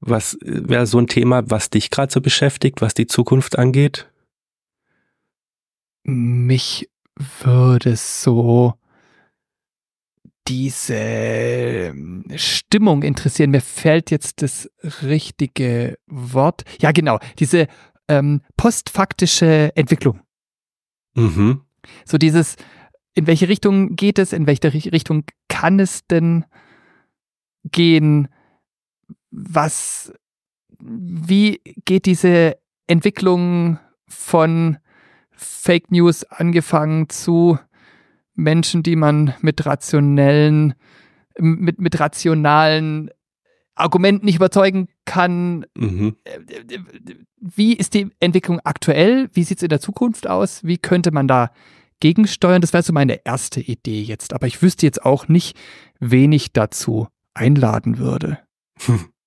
Was 0.00 0.38
wäre 0.42 0.86
so 0.86 0.98
ein 0.98 1.08
Thema, 1.08 1.50
was 1.50 1.70
dich 1.70 1.90
gerade 1.90 2.12
so 2.12 2.20
beschäftigt, 2.20 2.80
was 2.80 2.94
die 2.94 3.06
Zukunft 3.06 3.58
angeht? 3.58 4.10
Mich 6.04 6.88
würde 7.42 7.96
so 7.96 8.74
diese 10.46 10.94
ähm, 10.94 12.24
Stimmung 12.36 13.02
interessieren. 13.02 13.50
Mir 13.50 13.60
fällt 13.60 14.10
jetzt 14.10 14.40
das 14.42 14.70
richtige 15.02 15.98
Wort. 16.06 16.64
Ja, 16.80 16.92
genau, 16.92 17.18
diese 17.38 17.66
ähm, 18.08 18.40
postfaktische 18.56 19.76
Entwicklung. 19.76 20.20
Mhm. 21.14 21.62
So 22.04 22.18
dieses, 22.18 22.56
in 23.14 23.26
welche 23.26 23.48
Richtung 23.48 23.96
geht 23.96 24.18
es, 24.18 24.32
in 24.32 24.46
welche 24.46 24.72
Richtung 24.72 25.24
kann 25.48 25.80
es 25.80 26.06
denn 26.06 26.44
gehen? 27.64 28.28
Was, 29.30 30.12
wie 30.78 31.60
geht 31.84 32.06
diese 32.06 32.56
Entwicklung 32.86 33.78
von 34.06 34.78
Fake 35.30 35.90
News 35.90 36.24
angefangen 36.24 37.08
zu 37.08 37.58
Menschen, 38.34 38.82
die 38.82 38.96
man 38.96 39.34
mit 39.40 39.66
rationellen, 39.66 40.74
mit, 41.38 41.80
mit 41.80 42.00
rationalen 42.00 43.10
Argumenten 43.74 44.26
nicht 44.26 44.36
überzeugen 44.36 44.88
kann. 45.04 45.64
Mhm. 45.76 46.16
Wie 47.40 47.74
ist 47.74 47.94
die 47.94 48.10
Entwicklung 48.20 48.60
aktuell? 48.64 49.28
Wie 49.32 49.44
sieht 49.44 49.58
es 49.58 49.62
in 49.62 49.68
der 49.68 49.80
Zukunft 49.80 50.28
aus? 50.28 50.64
Wie 50.64 50.78
könnte 50.78 51.12
man 51.12 51.28
da 51.28 51.50
gegensteuern? 52.00 52.60
Das 52.60 52.72
wäre 52.72 52.82
so 52.82 52.92
meine 52.92 53.24
erste 53.24 53.60
Idee 53.60 54.02
jetzt. 54.02 54.32
Aber 54.32 54.46
ich 54.46 54.62
wüsste 54.62 54.86
jetzt 54.86 55.04
auch 55.04 55.28
nicht, 55.28 55.56
wen 56.00 56.32
ich 56.32 56.52
dazu 56.52 57.08
einladen 57.34 57.98
würde. 57.98 58.38
Hm. 58.80 59.08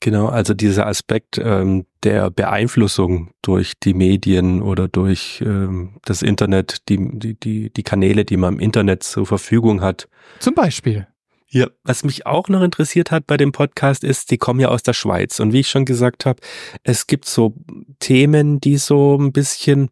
Genau, 0.00 0.28
also 0.28 0.54
dieser 0.54 0.86
Aspekt 0.86 1.36
ähm, 1.36 1.84
der 2.02 2.30
Beeinflussung 2.30 3.32
durch 3.42 3.74
die 3.78 3.92
Medien 3.92 4.62
oder 4.62 4.88
durch 4.88 5.42
ähm, 5.44 6.00
das 6.06 6.22
Internet, 6.22 6.88
die, 6.88 7.18
die, 7.18 7.38
die, 7.38 7.70
die 7.70 7.82
Kanäle, 7.82 8.24
die 8.24 8.38
man 8.38 8.54
im 8.54 8.60
Internet 8.60 9.02
zur 9.02 9.26
Verfügung 9.26 9.82
hat. 9.82 10.08
Zum 10.38 10.54
Beispiel. 10.54 11.06
Ja, 11.52 11.66
was 11.82 12.04
mich 12.04 12.26
auch 12.26 12.48
noch 12.48 12.62
interessiert 12.62 13.10
hat 13.10 13.26
bei 13.26 13.36
dem 13.36 13.52
Podcast 13.52 14.04
ist, 14.04 14.30
die 14.30 14.38
kommen 14.38 14.60
ja 14.60 14.68
aus 14.68 14.84
der 14.84 14.92
Schweiz. 14.94 15.38
Und 15.40 15.52
wie 15.52 15.60
ich 15.60 15.68
schon 15.68 15.84
gesagt 15.84 16.24
habe, 16.24 16.40
es 16.82 17.06
gibt 17.06 17.26
so 17.26 17.54
Themen, 17.98 18.60
die 18.60 18.78
so 18.78 19.18
ein 19.18 19.32
bisschen, 19.32 19.90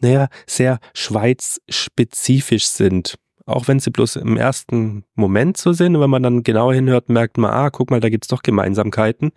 naja, 0.00 0.28
sehr 0.46 0.80
schweizspezifisch 0.94 2.66
sind 2.66 3.16
auch 3.46 3.68
wenn 3.68 3.78
sie 3.78 3.90
bloß 3.90 4.16
im 4.16 4.36
ersten 4.36 5.04
Moment 5.14 5.56
so 5.56 5.72
sind. 5.72 5.94
Und 5.94 6.02
wenn 6.02 6.10
man 6.10 6.22
dann 6.22 6.42
genauer 6.42 6.74
hinhört, 6.74 7.08
merkt 7.08 7.38
man, 7.38 7.52
ah, 7.52 7.70
guck 7.70 7.90
mal, 7.90 8.00
da 8.00 8.08
gibt's 8.08 8.28
doch 8.28 8.42
Gemeinsamkeiten. 8.42 9.30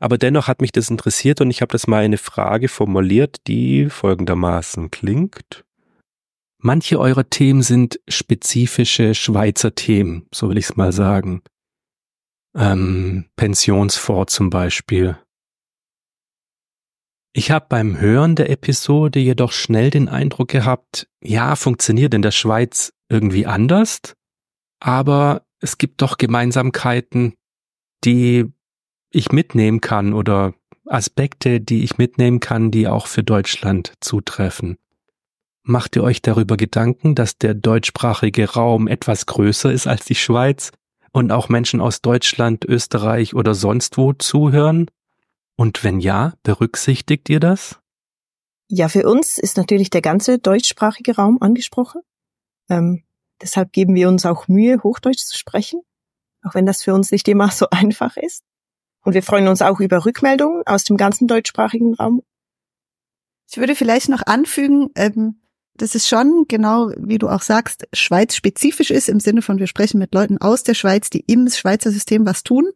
Aber 0.00 0.18
dennoch 0.18 0.48
hat 0.48 0.60
mich 0.60 0.72
das 0.72 0.90
interessiert 0.90 1.40
und 1.40 1.50
ich 1.50 1.62
habe 1.62 1.72
das 1.72 1.86
mal 1.86 2.02
eine 2.02 2.18
Frage 2.18 2.68
formuliert, 2.68 3.46
die 3.46 3.88
folgendermaßen 3.88 4.90
klingt. 4.90 5.64
Manche 6.58 6.98
eurer 6.98 7.28
Themen 7.28 7.62
sind 7.62 8.00
spezifische 8.08 9.14
Schweizer 9.14 9.74
Themen, 9.74 10.26
so 10.32 10.48
will 10.48 10.58
ich 10.58 10.66
es 10.66 10.76
mal 10.76 10.92
sagen. 10.92 11.42
Ähm, 12.56 13.26
Pensionsfonds 13.36 14.34
zum 14.34 14.50
Beispiel. 14.50 15.16
Ich 17.34 17.50
habe 17.50 17.66
beim 17.68 17.98
Hören 17.98 18.36
der 18.36 18.50
Episode 18.50 19.18
jedoch 19.18 19.52
schnell 19.52 19.90
den 19.90 20.08
Eindruck 20.08 20.48
gehabt, 20.48 21.08
ja, 21.22 21.56
funktioniert 21.56 22.12
in 22.12 22.22
der 22.22 22.30
Schweiz 22.30 22.92
irgendwie 23.12 23.46
anders, 23.46 24.00
aber 24.80 25.42
es 25.60 25.78
gibt 25.78 26.02
doch 26.02 26.18
Gemeinsamkeiten, 26.18 27.34
die 28.04 28.46
ich 29.10 29.30
mitnehmen 29.30 29.80
kann 29.80 30.14
oder 30.14 30.54
Aspekte, 30.86 31.60
die 31.60 31.84
ich 31.84 31.98
mitnehmen 31.98 32.40
kann, 32.40 32.70
die 32.70 32.88
auch 32.88 33.06
für 33.06 33.22
Deutschland 33.22 33.92
zutreffen. 34.00 34.78
Macht 35.62 35.94
ihr 35.94 36.02
euch 36.02 36.22
darüber 36.22 36.56
Gedanken, 36.56 37.14
dass 37.14 37.38
der 37.38 37.54
deutschsprachige 37.54 38.50
Raum 38.50 38.88
etwas 38.88 39.26
größer 39.26 39.72
ist 39.72 39.86
als 39.86 40.04
die 40.04 40.16
Schweiz 40.16 40.72
und 41.12 41.30
auch 41.30 41.48
Menschen 41.48 41.80
aus 41.80 42.00
Deutschland, 42.00 42.64
Österreich 42.64 43.34
oder 43.34 43.54
sonst 43.54 43.96
wo 43.96 44.12
zuhören? 44.12 44.90
Und 45.54 45.84
wenn 45.84 46.00
ja, 46.00 46.32
berücksichtigt 46.42 47.28
ihr 47.28 47.38
das? 47.38 47.78
Ja, 48.68 48.88
für 48.88 49.06
uns 49.06 49.38
ist 49.38 49.56
natürlich 49.56 49.90
der 49.90 50.00
ganze 50.00 50.38
deutschsprachige 50.38 51.14
Raum 51.14 51.38
angesprochen. 51.40 52.00
Ähm, 52.68 53.04
deshalb 53.40 53.72
geben 53.72 53.94
wir 53.94 54.08
uns 54.08 54.26
auch 54.26 54.48
Mühe, 54.48 54.82
Hochdeutsch 54.82 55.24
zu 55.24 55.36
sprechen, 55.36 55.82
auch 56.42 56.54
wenn 56.54 56.66
das 56.66 56.82
für 56.82 56.94
uns 56.94 57.10
nicht 57.10 57.28
immer 57.28 57.50
so 57.50 57.68
einfach 57.70 58.16
ist. 58.16 58.42
Und 59.04 59.14
wir 59.14 59.22
freuen 59.22 59.48
uns 59.48 59.62
auch 59.62 59.80
über 59.80 60.04
Rückmeldungen 60.04 60.62
aus 60.66 60.84
dem 60.84 60.96
ganzen 60.96 61.26
deutschsprachigen 61.26 61.94
Raum. 61.94 62.22
Ich 63.50 63.56
würde 63.56 63.74
vielleicht 63.74 64.08
noch 64.08 64.22
anfügen, 64.24 64.90
ähm, 64.94 65.40
dass 65.74 65.94
es 65.94 66.08
schon 66.08 66.44
genau, 66.48 66.90
wie 66.96 67.18
du 67.18 67.28
auch 67.28 67.42
sagst, 67.42 67.86
Schweiz 67.92 68.36
spezifisch 68.36 68.90
ist 68.90 69.08
im 69.08 69.20
Sinne 69.20 69.42
von 69.42 69.58
wir 69.58 69.66
sprechen 69.66 69.98
mit 69.98 70.14
Leuten 70.14 70.38
aus 70.38 70.62
der 70.62 70.74
Schweiz, 70.74 71.10
die 71.10 71.24
im 71.26 71.48
Schweizer 71.48 71.90
System 71.90 72.26
was 72.26 72.42
tun. 72.42 72.70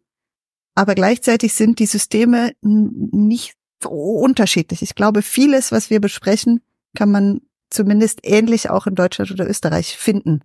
Aber 0.75 0.95
gleichzeitig 0.95 1.53
sind 1.53 1.79
die 1.79 1.85
Systeme 1.85 2.51
nicht 2.61 3.55
so 3.81 3.89
unterschiedlich. 3.89 4.81
Ich 4.81 4.95
glaube, 4.95 5.21
vieles, 5.21 5.71
was 5.71 5.89
wir 5.89 5.99
besprechen, 5.99 6.61
kann 6.95 7.11
man 7.11 7.41
zumindest 7.69 8.19
ähnlich 8.23 8.69
auch 8.69 8.87
in 8.87 8.95
Deutschland 8.95 9.31
oder 9.31 9.49
Österreich 9.49 9.97
finden. 9.97 10.41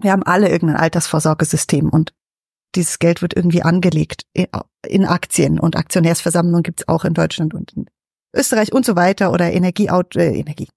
Wir 0.00 0.12
haben 0.12 0.22
alle 0.22 0.48
irgendein 0.48 0.76
Altersvorsorgesystem 0.76 1.88
und 1.88 2.12
dieses 2.74 2.98
Geld 2.98 3.22
wird 3.22 3.34
irgendwie 3.34 3.62
angelegt 3.62 4.22
in 4.32 5.04
Aktien 5.04 5.60
und 5.60 5.76
Aktionärsversammlungen 5.76 6.62
gibt's 6.62 6.88
auch 6.88 7.04
in 7.04 7.14
Deutschland 7.14 7.54
und 7.54 7.72
in 7.72 7.86
Österreich 8.34 8.72
und 8.72 8.84
so 8.84 8.96
weiter 8.96 9.32
oder 9.32 9.52
Energieauto, 9.52 10.18
äh, 10.18 10.36
Energie. 10.36 10.68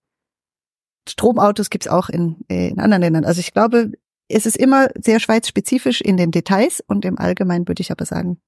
Stromautos 1.10 1.70
gibt's 1.70 1.88
auch 1.88 2.10
in, 2.10 2.38
äh, 2.50 2.70
in 2.70 2.80
anderen 2.80 3.02
Ländern. 3.02 3.26
Also 3.26 3.40
ich 3.40 3.54
glaube, 3.54 3.94
es 4.30 4.46
ist 4.46 4.58
immer 4.58 4.90
sehr 5.00 5.20
schweizspezifisch 5.20 6.02
in 6.02 6.18
den 6.18 6.32
Details 6.32 6.84
und 6.86 7.06
im 7.06 7.18
Allgemeinen 7.18 7.68
würde 7.68 7.82
ich 7.82 7.92
aber 7.92 8.06
sagen, 8.06 8.40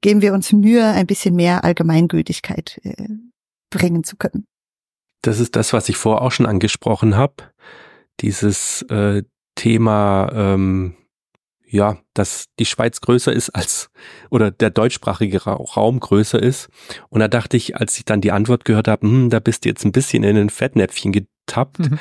geben 0.00 0.20
wir 0.20 0.34
uns 0.34 0.52
Mühe, 0.52 0.84
ein 0.84 1.06
bisschen 1.06 1.34
mehr 1.34 1.64
Allgemeingültigkeit 1.64 2.80
äh, 2.82 3.08
bringen 3.70 4.04
zu 4.04 4.16
können. 4.16 4.46
Das 5.22 5.40
ist 5.40 5.56
das, 5.56 5.72
was 5.72 5.88
ich 5.88 5.96
vorher 5.96 6.22
auch 6.22 6.32
schon 6.32 6.46
angesprochen 6.46 7.16
habe. 7.16 7.34
Dieses 8.20 8.82
äh, 8.82 9.22
Thema, 9.54 10.30
ähm, 10.32 10.94
ja, 11.66 11.98
dass 12.14 12.46
die 12.58 12.64
Schweiz 12.64 13.00
größer 13.00 13.32
ist 13.32 13.50
als, 13.50 13.90
oder 14.30 14.50
der 14.50 14.70
deutschsprachige 14.70 15.42
Raum 15.42 16.00
größer 16.00 16.40
ist. 16.40 16.68
Und 17.08 17.20
da 17.20 17.28
dachte 17.28 17.56
ich, 17.56 17.76
als 17.76 17.98
ich 17.98 18.04
dann 18.04 18.20
die 18.20 18.32
Antwort 18.32 18.64
gehört 18.64 18.88
habe, 18.88 19.06
hm, 19.06 19.30
da 19.30 19.40
bist 19.40 19.64
du 19.64 19.68
jetzt 19.68 19.84
ein 19.84 19.92
bisschen 19.92 20.24
in 20.24 20.36
ein 20.36 20.50
Fettnäpfchen 20.50 21.12
getappt. 21.12 21.78
Mhm. 21.78 21.98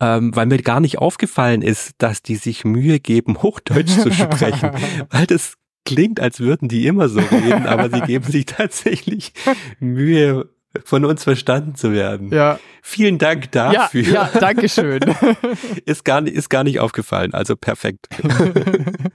Ähm, 0.00 0.34
weil 0.34 0.46
mir 0.46 0.58
gar 0.58 0.80
nicht 0.80 0.98
aufgefallen 0.98 1.62
ist, 1.62 1.94
dass 1.98 2.20
die 2.20 2.34
sich 2.34 2.64
Mühe 2.64 2.98
geben, 2.98 3.42
Hochdeutsch 3.42 4.00
zu 4.00 4.12
sprechen. 4.12 4.70
weil 5.10 5.26
das 5.26 5.54
klingt, 5.84 6.18
als 6.18 6.40
würden 6.40 6.68
die 6.68 6.86
immer 6.86 7.08
so 7.08 7.20
reden, 7.20 7.66
aber 7.66 7.90
sie 7.90 8.00
geben 8.00 8.24
sich 8.24 8.46
tatsächlich 8.46 9.32
Mühe, 9.78 10.48
von 10.84 11.04
uns 11.04 11.24
verstanden 11.24 11.74
zu 11.74 11.92
werden. 11.92 12.30
Ja. 12.32 12.58
Vielen 12.82 13.18
Dank 13.18 13.52
dafür. 13.52 14.02
Ja, 14.02 14.30
ja 14.32 14.40
danke 14.40 14.68
schön. 14.68 15.00
ist, 15.86 16.04
gar 16.04 16.20
nicht, 16.20 16.34
ist 16.34 16.48
gar 16.48 16.64
nicht 16.64 16.80
aufgefallen, 16.80 17.34
also 17.34 17.56
perfekt. 17.56 18.08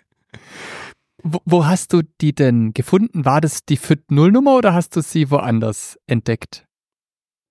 wo, 1.23 1.39
wo, 1.45 1.65
hast 1.65 1.93
du 1.93 2.01
die 2.21 2.33
denn 2.33 2.73
gefunden? 2.73 3.25
War 3.25 3.41
das 3.41 3.65
die 3.65 3.77
FIT-Null-Nummer 3.77 4.55
oder 4.55 4.73
hast 4.73 4.95
du 4.95 5.01
sie 5.01 5.29
woanders 5.29 5.99
entdeckt? 6.07 6.65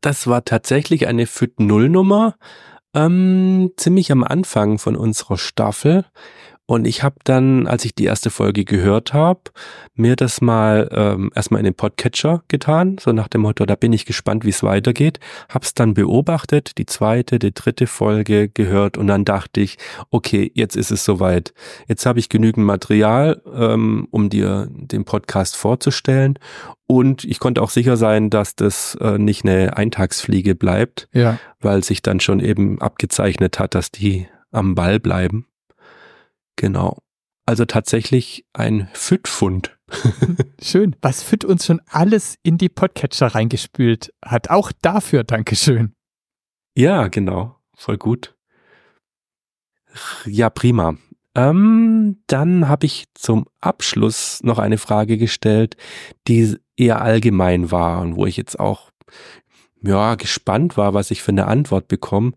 Das 0.01 0.27
war 0.27 0.45
tatsächlich 0.45 1.07
eine 1.07 1.27
FIT 1.27 1.61
Null 1.61 1.89
Nummer, 1.89 2.37
ähm, 2.95 3.73
ziemlich 3.77 4.13
am 4.13 4.23
Anfang 4.23 4.79
von 4.79 4.97
unserer 4.97 5.39
Staffel. 5.39 6.05
Und 6.71 6.87
ich 6.87 7.03
habe 7.03 7.17
dann, 7.25 7.67
als 7.67 7.87
ich 7.87 7.95
die 7.95 8.05
erste 8.05 8.29
Folge 8.29 8.67
gehört 8.67 9.15
habe, 9.15 9.41
mir 9.95 10.17
das 10.17 10.43
mal 10.43 10.91
ähm, 10.93 11.31
erstmal 11.35 11.61
in 11.61 11.65
den 11.65 11.75
Podcatcher 11.75 12.43
getan, 12.49 12.99
so 13.01 13.11
nach 13.13 13.29
dem 13.29 13.41
Motto, 13.41 13.65
da 13.65 13.75
bin 13.75 13.95
ich 13.95 14.05
gespannt, 14.05 14.45
wie 14.45 14.51
es 14.51 14.63
weitergeht. 14.63 15.19
Hab's 15.49 15.73
dann 15.73 15.95
beobachtet, 15.95 16.77
die 16.77 16.85
zweite, 16.85 17.39
die 17.39 17.55
dritte 17.55 17.87
Folge 17.87 18.51
gehört 18.51 18.99
und 18.99 19.07
dann 19.07 19.25
dachte 19.25 19.63
ich, 19.63 19.79
okay, 20.11 20.53
jetzt 20.55 20.77
ist 20.77 20.91
es 20.91 21.07
soweit. 21.07 21.55
Jetzt 21.87 22.05
habe 22.05 22.19
ich 22.19 22.29
genügend 22.29 22.67
Material, 22.67 23.41
ähm, 23.51 24.07
um 24.11 24.29
dir 24.29 24.69
den 24.71 25.07
Podcast 25.07 25.57
vorzustellen. 25.57 26.39
Und 26.87 27.25
ich 27.25 27.41
konnte 27.41 27.63
auch 27.63 27.71
sicher 27.71 27.97
sein, 27.97 28.29
dass 28.29 28.57
das 28.57 28.95
äh, 29.01 29.17
nicht 29.17 29.47
eine 29.47 29.79
Eintagsfliege 29.79 30.55
bleibt, 30.55 31.09
ja. 31.15 31.39
weil 31.61 31.83
sich 31.83 32.03
dann 32.03 32.21
schon 32.21 32.41
eben 32.41 32.79
abgezeichnet 32.83 33.59
hat, 33.59 33.75
dass 33.75 33.91
die 33.91 34.27
am 34.53 34.75
Ball 34.75 35.01
bleiben. 35.01 35.48
Genau. 36.59 36.99
Also 37.47 37.65
tatsächlich 37.65 38.45
ein 38.53 38.89
FIT-Fund. 38.93 39.79
Schön. 40.61 40.97
Was 41.01 41.23
FIT 41.23 41.45
uns 41.45 41.65
schon 41.65 41.81
alles 41.87 42.37
in 42.43 42.59
die 42.59 42.69
Podcatcher 42.69 43.29
reingespült 43.29 44.13
hat. 44.23 44.51
Auch 44.51 44.73
dafür 44.83 45.25
Dankeschön. 45.25 45.95
Ja, 46.77 47.07
genau. 47.09 47.57
Voll 47.75 47.97
gut. 47.97 48.35
Ja, 50.27 50.51
prima. 50.51 50.97
Ähm, 51.37 52.23
dann 52.27 52.69
habe 52.69 52.87
ich 52.87 53.05
zum 53.15 53.47
Abschluss 53.61 54.43
noch 54.43 54.59
eine 54.59 54.79
Frage 54.79 55.17
gestellt, 55.17 55.77
die 56.27 56.57
eher 56.77 57.01
allgemein 57.01 57.71
war 57.71 58.01
und 58.01 58.17
wo 58.17 58.27
ich 58.27 58.37
jetzt 58.37 58.59
auch 58.59 58.91
ja, 59.83 60.17
gespannt 60.17 60.77
war, 60.77 60.93
was 60.93 61.13
ich 61.13 61.23
für 61.23 61.31
eine 61.31 61.47
Antwort 61.47 61.87
bekomme 61.87 62.33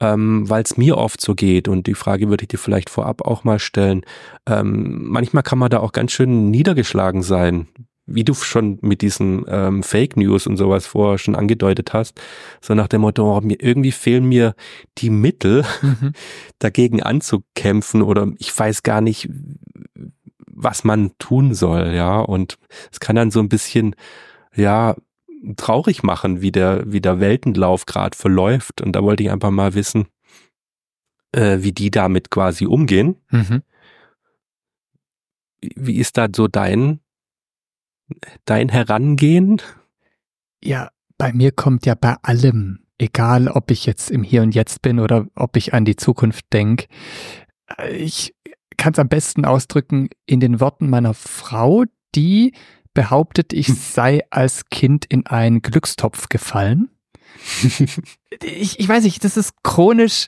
ähm, 0.00 0.48
weil 0.48 0.62
es 0.62 0.76
mir 0.76 0.96
oft 0.96 1.20
so 1.20 1.34
geht 1.34 1.68
und 1.68 1.86
die 1.86 1.94
Frage 1.94 2.28
würde 2.28 2.44
ich 2.44 2.48
dir 2.48 2.58
vielleicht 2.58 2.90
vorab 2.90 3.22
auch 3.22 3.44
mal 3.44 3.58
stellen. 3.58 4.02
Ähm, 4.46 5.04
manchmal 5.08 5.42
kann 5.42 5.58
man 5.58 5.70
da 5.70 5.80
auch 5.80 5.92
ganz 5.92 6.12
schön 6.12 6.50
niedergeschlagen 6.50 7.22
sein, 7.22 7.68
wie 8.06 8.24
du 8.24 8.34
schon 8.34 8.78
mit 8.80 9.02
diesen 9.02 9.44
ähm, 9.48 9.82
Fake 9.82 10.16
News 10.16 10.46
und 10.46 10.56
sowas 10.56 10.86
vorher 10.86 11.18
schon 11.18 11.36
angedeutet 11.36 11.92
hast, 11.92 12.20
so 12.60 12.74
nach 12.74 12.88
dem 12.88 13.02
Motto, 13.02 13.36
oh, 13.36 13.40
mir, 13.40 13.60
irgendwie 13.60 13.92
fehlen 13.92 14.24
mir 14.24 14.54
die 14.98 15.10
Mittel, 15.10 15.64
mhm. 15.82 16.12
dagegen 16.58 17.02
anzukämpfen 17.02 18.02
oder 18.02 18.28
ich 18.38 18.56
weiß 18.58 18.82
gar 18.82 19.00
nicht, 19.00 19.28
was 20.46 20.84
man 20.84 21.12
tun 21.18 21.54
soll, 21.54 21.92
ja. 21.94 22.20
Und 22.20 22.58
es 22.92 23.00
kann 23.00 23.16
dann 23.16 23.30
so 23.30 23.40
ein 23.40 23.48
bisschen, 23.48 23.94
ja, 24.54 24.96
traurig 25.56 26.02
machen, 26.02 26.40
wie 26.40 26.52
der, 26.52 26.90
wie 26.90 27.00
der 27.00 27.20
Weltenlauf 27.20 27.86
gerade 27.86 28.16
verläuft. 28.16 28.80
Und 28.80 28.92
da 28.92 29.02
wollte 29.02 29.22
ich 29.22 29.30
einfach 29.30 29.50
mal 29.50 29.74
wissen, 29.74 30.06
äh, 31.32 31.58
wie 31.60 31.72
die 31.72 31.90
damit 31.90 32.30
quasi 32.30 32.66
umgehen. 32.66 33.16
Mhm. 33.30 33.62
Wie 35.60 35.96
ist 35.96 36.16
da 36.16 36.28
so 36.34 36.48
dein, 36.48 37.00
dein 38.44 38.68
Herangehen? 38.68 39.60
Ja, 40.62 40.90
bei 41.18 41.32
mir 41.32 41.52
kommt 41.52 41.86
ja 41.86 41.94
bei 41.94 42.16
allem, 42.22 42.86
egal 42.98 43.48
ob 43.48 43.70
ich 43.70 43.86
jetzt 43.86 44.10
im 44.10 44.22
Hier 44.22 44.42
und 44.42 44.54
Jetzt 44.54 44.82
bin 44.82 44.98
oder 44.98 45.26
ob 45.34 45.56
ich 45.56 45.74
an 45.74 45.84
die 45.84 45.96
Zukunft 45.96 46.46
denke, 46.52 46.86
ich 47.92 48.34
kann 48.76 48.94
es 48.94 48.98
am 48.98 49.08
besten 49.08 49.44
ausdrücken 49.44 50.08
in 50.26 50.40
den 50.40 50.60
Worten 50.60 50.88
meiner 50.88 51.14
Frau, 51.14 51.84
die 52.14 52.54
behauptet, 52.94 53.52
ich 53.52 53.68
hm. 53.68 53.74
sei 53.76 54.22
als 54.30 54.66
Kind 54.70 55.04
in 55.04 55.26
einen 55.26 55.62
Glückstopf 55.62 56.28
gefallen. 56.28 56.90
ich, 58.42 58.80
ich 58.80 58.88
weiß 58.88 59.04
nicht, 59.04 59.24
das 59.24 59.36
ist 59.36 59.62
chronisch. 59.62 60.26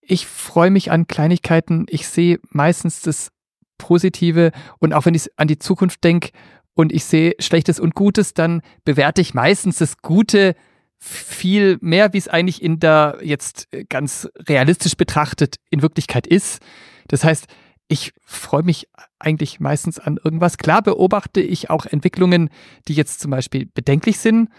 Ich 0.00 0.26
freue 0.26 0.70
mich 0.70 0.90
an 0.90 1.08
Kleinigkeiten. 1.08 1.86
Ich 1.88 2.06
sehe 2.06 2.38
meistens 2.50 3.00
das 3.00 3.30
Positive 3.78 4.52
und 4.78 4.92
auch 4.92 5.04
wenn 5.04 5.14
ich 5.14 5.28
an 5.36 5.48
die 5.48 5.58
Zukunft 5.58 6.02
denke 6.04 6.30
und 6.74 6.92
ich 6.92 7.04
sehe 7.04 7.34
Schlechtes 7.40 7.80
und 7.80 7.94
Gutes, 7.94 8.34
dann 8.34 8.62
bewerte 8.84 9.20
ich 9.20 9.34
meistens 9.34 9.78
das 9.78 9.98
Gute 9.98 10.54
viel 10.98 11.78
mehr, 11.80 12.12
wie 12.12 12.18
es 12.18 12.28
eigentlich 12.28 12.62
in 12.62 12.80
der 12.80 13.18
jetzt 13.22 13.68
ganz 13.88 14.28
realistisch 14.48 14.96
betrachtet 14.96 15.56
in 15.70 15.82
Wirklichkeit 15.82 16.26
ist. 16.26 16.60
Das 17.08 17.24
heißt, 17.24 17.46
ich 17.88 18.12
freue 18.24 18.62
mich 18.62 18.88
eigentlich 19.18 19.60
meistens 19.60 19.98
an 19.98 20.18
irgendwas. 20.22 20.58
Klar 20.58 20.82
beobachte 20.82 21.40
ich 21.40 21.70
auch 21.70 21.86
Entwicklungen, 21.86 22.50
die 22.88 22.94
jetzt 22.94 23.20
zum 23.20 23.30
Beispiel 23.30 23.66
bedenklich 23.66 24.18
sind, 24.18 24.50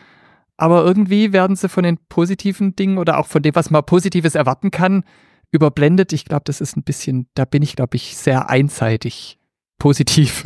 aber 0.56 0.84
irgendwie 0.84 1.34
werden 1.34 1.56
sie 1.56 1.70
von 1.70 1.84
den 1.84 1.98
positiven 2.10 2.76
Dingen 2.76 2.98
oder 2.98 3.20
auch 3.20 3.28
von 3.28 3.44
dem, 3.44 3.56
was 3.56 3.70
man 3.70 3.86
Positives 3.86 4.36
erwarten 4.36 4.72
kann, 4.72 5.04
überblendet. 5.52 6.14
Ich 6.14 6.26
glaube, 6.26 6.44
das 6.46 6.62
ist 6.62 6.78
ein 6.78 6.84
bisschen, 6.84 7.28
da 7.36 7.46
bin 7.46 7.62
ich, 7.62 7.76
glaube 7.76 7.98
ich, 7.98 8.18
sehr 8.18 8.50
einseitig 8.50 9.40
positiv. 9.78 10.44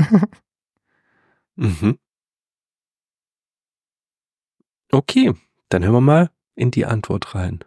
mhm. 1.55 1.97
Okay, 4.91 5.33
dann 5.69 5.83
hören 5.83 5.93
wir 5.93 6.01
mal 6.01 6.31
in 6.55 6.71
die 6.71 6.85
Antwort 6.85 7.33
rein. 7.33 7.63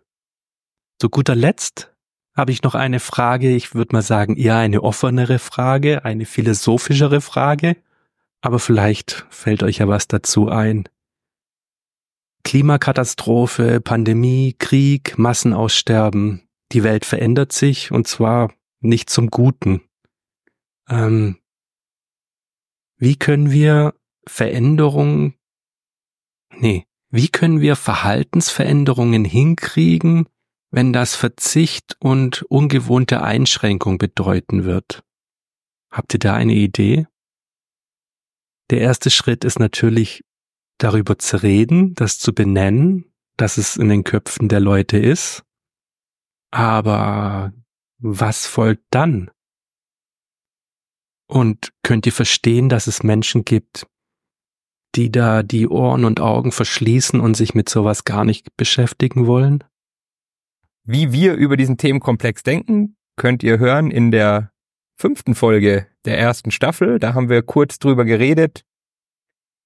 Zu 0.99 1.09
guter 1.09 1.35
Letzt 1.35 1.94
habe 2.35 2.53
ich 2.53 2.63
noch 2.63 2.75
eine 2.75 3.01
Frage. 3.01 3.55
Ich 3.55 3.75
würde 3.75 3.95
mal 3.95 4.03
sagen, 4.03 4.37
eher 4.37 4.57
eine 4.57 4.83
offenere 4.83 5.39
Frage, 5.39 6.05
eine 6.05 6.27
philosophischere 6.27 7.21
Frage. 7.21 7.77
Aber 8.41 8.59
vielleicht 8.59 9.27
fällt 9.31 9.63
euch 9.63 9.79
ja 9.79 9.89
was 9.89 10.09
dazu 10.09 10.49
ein. 10.49 10.89
Klimakatastrophe, 12.43 13.81
Pandemie, 13.81 14.55
Krieg, 14.59 15.17
Massenaussterben. 15.17 16.43
Die 16.73 16.83
Welt 16.83 17.05
verändert 17.05 17.53
sich 17.53 17.91
und 17.91 18.07
zwar 18.07 18.53
nicht 18.81 19.09
zum 19.09 19.31
Guten. 19.31 19.81
Ähm, 20.89 21.39
wie 22.99 23.17
können 23.17 23.51
wir 23.51 23.95
Veränderungen, 24.27 25.35
nee, 26.51 26.87
wie 27.11 27.29
können 27.29 27.61
wir 27.61 27.77
Verhaltensveränderungen 27.77 29.25
hinkriegen, 29.25 30.27
wenn 30.75 30.93
das 30.93 31.15
Verzicht 31.15 31.97
und 32.01 32.43
ungewohnte 32.49 33.23
Einschränkung 33.23 33.97
bedeuten 33.97 34.65
wird. 34.65 35.05
Habt 35.93 36.15
ihr 36.15 36.19
da 36.19 36.35
eine 36.35 36.55
Idee? 36.55 37.07
Der 38.71 38.81
erste 38.81 39.11
Schritt 39.11 39.45
ist 39.45 39.61
natürlich 39.61 40.25
darüber 40.79 41.17
zu 41.17 41.41
reden, 41.41 41.95
das 41.95 42.19
zu 42.19 42.35
benennen, 42.35 43.15
dass 43.37 43.57
es 43.57 43.77
in 43.77 43.89
den 43.89 44.03
Köpfen 44.03 44.49
der 44.49 44.59
Leute 44.59 44.99
ist. 44.99 45.45
Aber 46.51 47.53
was 47.99 48.49
folgt 48.49 48.85
dann? 48.91 49.31
Und 51.29 51.73
könnt 51.85 52.05
ihr 52.07 52.13
verstehen, 52.13 52.69
dass 52.69 52.89
es 52.89 53.05
Menschen 53.05 53.45
gibt, 53.45 53.87
die 54.97 55.13
da 55.13 55.45
die 55.45 55.69
Ohren 55.69 56.05
und 56.05 56.19
Augen 56.19 56.51
verschließen 56.51 57.21
und 57.21 57.37
sich 57.37 57.55
mit 57.55 57.69
sowas 57.69 58.03
gar 58.03 58.25
nicht 58.25 58.57
beschäftigen 58.57 59.29
wollen? 59.29 59.63
Wie 60.85 61.13
wir 61.13 61.35
über 61.35 61.57
diesen 61.57 61.79
Themenkomplex 61.79 62.43
denken, 62.43 62.97
könnt 63.17 63.43
ihr 63.43 63.59
hören 63.59 63.91
in 63.91 64.11
der 64.11 64.51
fünften 64.97 65.35
Folge 65.35 65.87
der 66.05 66.19
ersten 66.19 66.51
Staffel. 66.51 66.99
Da 66.99 67.15
haben 67.15 67.29
wir 67.29 67.43
kurz 67.43 67.79
drüber 67.79 68.05
geredet. 68.05 68.65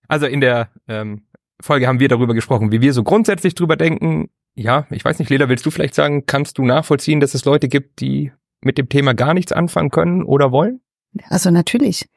Also 0.07 0.27
in 0.27 0.41
der 0.41 0.71
ähm, 0.87 1.27
Folge 1.61 1.87
haben 1.87 2.01
wir 2.01 2.09
darüber 2.09 2.35
gesprochen, 2.35 2.73
wie 2.73 2.81
wir 2.81 2.93
so 2.93 3.03
grundsätzlich 3.03 3.55
drüber 3.55 3.77
denken. 3.77 4.31
Ja, 4.55 4.87
ich 4.91 5.05
weiß 5.05 5.19
nicht, 5.19 5.29
Leda, 5.29 5.49
willst 5.49 5.67
du 5.67 5.71
vielleicht 5.71 5.95
sagen, 5.95 6.25
kannst 6.25 6.59
du 6.59 6.65
nachvollziehen, 6.65 7.21
dass 7.21 7.35
es 7.35 7.45
Leute 7.45 7.69
gibt, 7.69 8.01
die 8.01 8.33
mit 8.63 8.79
dem 8.79 8.89
Thema 8.89 9.15
gar 9.15 9.35
nichts 9.35 9.53
anfangen 9.53 9.91
können 9.91 10.23
oder 10.23 10.53
wollen? 10.53 10.81
Also 11.29 11.51
natürlich. 11.51 12.09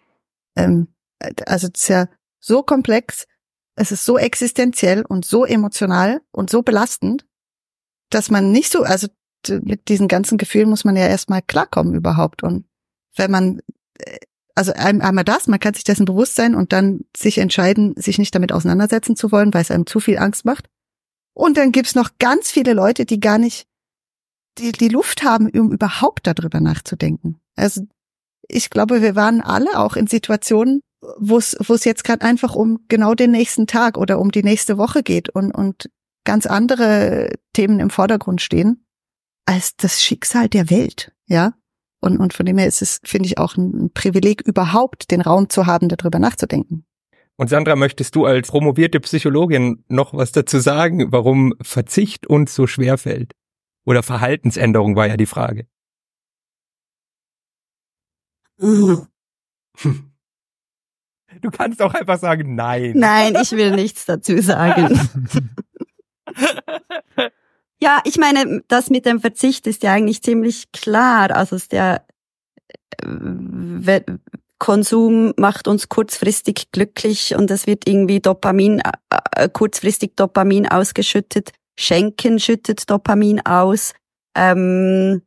Ähm, 0.56 0.88
also 1.46 1.68
es 1.74 1.82
ist 1.82 1.88
ja 1.88 2.08
so 2.40 2.64
komplex, 2.64 3.28
es 3.76 3.92
ist 3.92 4.06
so 4.06 4.18
existenziell 4.18 5.04
und 5.04 5.26
so 5.26 5.46
emotional 5.46 6.22
und 6.32 6.50
so 6.50 6.62
belastend, 6.62 7.26
dass 8.14 8.30
man 8.30 8.52
nicht 8.52 8.72
so, 8.72 8.84
also 8.84 9.08
mit 9.50 9.88
diesen 9.88 10.08
ganzen 10.08 10.38
Gefühlen 10.38 10.70
muss 10.70 10.84
man 10.84 10.96
ja 10.96 11.08
erstmal 11.08 11.42
klarkommen 11.42 11.96
überhaupt. 11.96 12.44
Und 12.44 12.66
wenn 13.16 13.32
man, 13.32 13.62
äh, 13.98 14.20
also 14.54 14.74
einmal 14.74 15.24
das, 15.24 15.48
man 15.48 15.60
kann 15.60 15.74
sich 15.74 15.84
dessen 15.84 16.06
bewusst 16.06 16.36
sein 16.36 16.56
und 16.56 16.74
dann 16.74 17.02
sich 17.16 17.38
entscheiden, 17.38 17.96
sich 17.98 18.20
nicht 18.20 18.36
damit 18.36 18.52
auseinandersetzen 18.52 19.16
zu 19.16 19.32
wollen, 19.32 19.54
weil 19.54 19.62
es 19.62 19.72
einem 19.72 19.88
zu 19.88 20.00
viel 20.00 20.18
Angst 20.18 20.46
macht. 20.46 20.68
Und 21.34 21.58
dann 21.58 21.72
gibt's 21.72 21.96
noch 21.96 22.12
ganz 22.20 22.52
viele 22.52 22.74
Leute, 22.74 23.06
die 23.06 23.20
gar 23.20 23.38
nicht 23.38 23.66
die, 24.58 24.74
die 24.74 24.90
Luft 24.90 25.24
haben, 25.24 25.50
um 25.50 25.72
überhaupt 25.72 26.28
darüber 26.28 26.60
nachzudenken. 26.60 27.40
Also 27.56 27.82
ich 28.48 28.70
glaube, 28.70 29.02
wir 29.02 29.16
waren 29.16 29.42
alle 29.42 29.80
auch 29.80 29.96
in 29.96 30.08
Situationen, 30.08 30.82
wo 31.18 31.38
es 31.38 31.56
wo 31.66 31.74
es 31.74 31.86
jetzt 31.86 32.04
gerade 32.04 32.26
einfach 32.26 32.54
um 32.56 32.86
genau 32.90 33.16
den 33.16 33.32
nächsten 33.32 33.66
Tag 33.66 33.98
oder 33.98 34.20
um 34.20 34.32
die 34.32 34.44
nächste 34.44 34.78
Woche 34.78 35.04
geht 35.04 35.30
und 35.30 35.52
und 35.52 35.90
ganz 36.24 36.46
andere 36.46 37.34
Themen 37.54 37.80
im 37.80 37.90
Vordergrund 37.90 38.42
stehen 38.42 38.86
als 39.46 39.76
das 39.76 40.02
Schicksal 40.02 40.48
der 40.50 40.70
Welt, 40.70 41.12
ja. 41.28 41.54
Und, 42.00 42.18
und 42.18 42.34
von 42.34 42.46
dem 42.46 42.58
her 42.58 42.68
ist 42.68 42.82
es, 42.82 43.00
finde 43.04 43.28
ich, 43.28 43.38
auch 43.38 43.58
ein 43.58 43.92
Privileg, 43.94 44.42
überhaupt 44.42 45.12
den 45.12 45.22
Raum 45.22 45.50
zu 45.50 45.68
haben, 45.68 45.88
darüber 45.88 46.18
nachzudenken. 46.20 46.86
Und 47.38 47.50
Sandra, 47.50 47.76
möchtest 47.76 48.16
du 48.16 48.26
als 48.26 48.48
promovierte 48.50 49.00
Psychologin 49.00 49.84
noch 49.88 50.14
was 50.14 50.32
dazu 50.32 50.60
sagen, 50.60 51.12
warum 51.12 51.54
Verzicht 51.62 52.28
uns 52.28 52.56
so 52.56 52.66
schwer 52.66 52.98
fällt? 52.98 53.34
Oder 53.86 54.04
Verhaltensänderung 54.04 54.96
war 54.96 55.08
ja 55.08 55.18
die 55.18 55.26
Frage. 55.26 55.68
Du 61.42 61.50
kannst 61.50 61.82
auch 61.82 61.94
einfach 61.94 62.20
sagen, 62.20 62.56
nein. 62.56 62.92
Nein, 62.94 63.36
ich 63.42 63.54
will 63.54 63.72
nichts 63.72 64.06
dazu 64.06 64.42
sagen. 64.42 65.00
ja, 67.80 68.02
ich 68.06 68.18
meine, 68.18 68.64
das 68.68 68.90
mit 68.90 69.06
dem 69.06 69.20
Verzicht 69.20 69.68
ist 69.68 69.84
ja 69.84 69.94
eigentlich 69.94 70.22
ziemlich 70.22 70.72
klar. 70.72 71.32
Also 71.32 71.56
ist 71.56 71.72
der 71.72 72.06
äh, 73.02 74.02
Konsum 74.60 75.34
macht 75.38 75.68
uns 75.68 75.90
kurzfristig 75.90 76.72
glücklich 76.72 77.34
und 77.36 77.50
es 77.50 77.66
wird 77.66 77.88
irgendwie 77.88 78.20
Dopamin, 78.20 78.80
äh, 78.80 78.92
äh, 79.36 79.50
kurzfristig 79.50 80.16
Dopamin 80.16 80.68
ausgeschüttet. 80.68 81.52
Schenken 81.80 82.40
schüttet 82.40 82.88
Dopamin 82.88 83.44
aus. 83.44 83.94
Ähm, 84.36 85.24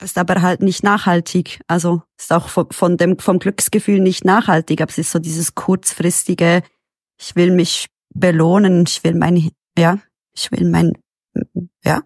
ist 0.00 0.16
aber 0.16 0.42
halt 0.42 0.62
nicht 0.62 0.84
nachhaltig. 0.84 1.60
Also 1.66 2.02
ist 2.16 2.32
auch 2.32 2.48
von, 2.48 2.70
von 2.70 2.96
dem, 2.96 3.18
vom 3.18 3.40
Glücksgefühl 3.40 3.98
nicht 3.98 4.24
nachhaltig, 4.24 4.80
aber 4.80 4.90
es 4.90 4.98
ist 4.98 5.10
so 5.10 5.18
dieses 5.18 5.56
kurzfristige, 5.56 6.62
ich 7.20 7.34
will 7.34 7.50
mich 7.50 7.88
belohnen, 8.14 8.84
ich 8.86 9.02
will 9.02 9.14
mein, 9.14 9.50
ja, 9.76 9.98
ich 10.38 10.52
will 10.52 10.68
mein, 10.68 10.92
ja, 11.84 12.02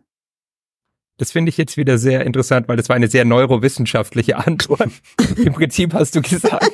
das 1.19 1.31
finde 1.31 1.51
ich 1.51 1.57
jetzt 1.57 1.77
wieder 1.77 1.99
sehr 1.99 2.27
interessant, 2.27 2.67
weil 2.67 2.77
das 2.77 2.89
war 2.89 2.97
eine 2.97 3.07
sehr 3.07 3.25
neurowissenschaftliche 3.25 4.39
Antwort. 4.39 4.91
Im 5.37 5.53
Prinzip 5.53 5.95
hast 5.95 6.17
du 6.17 6.23
gesagt, 6.23 6.73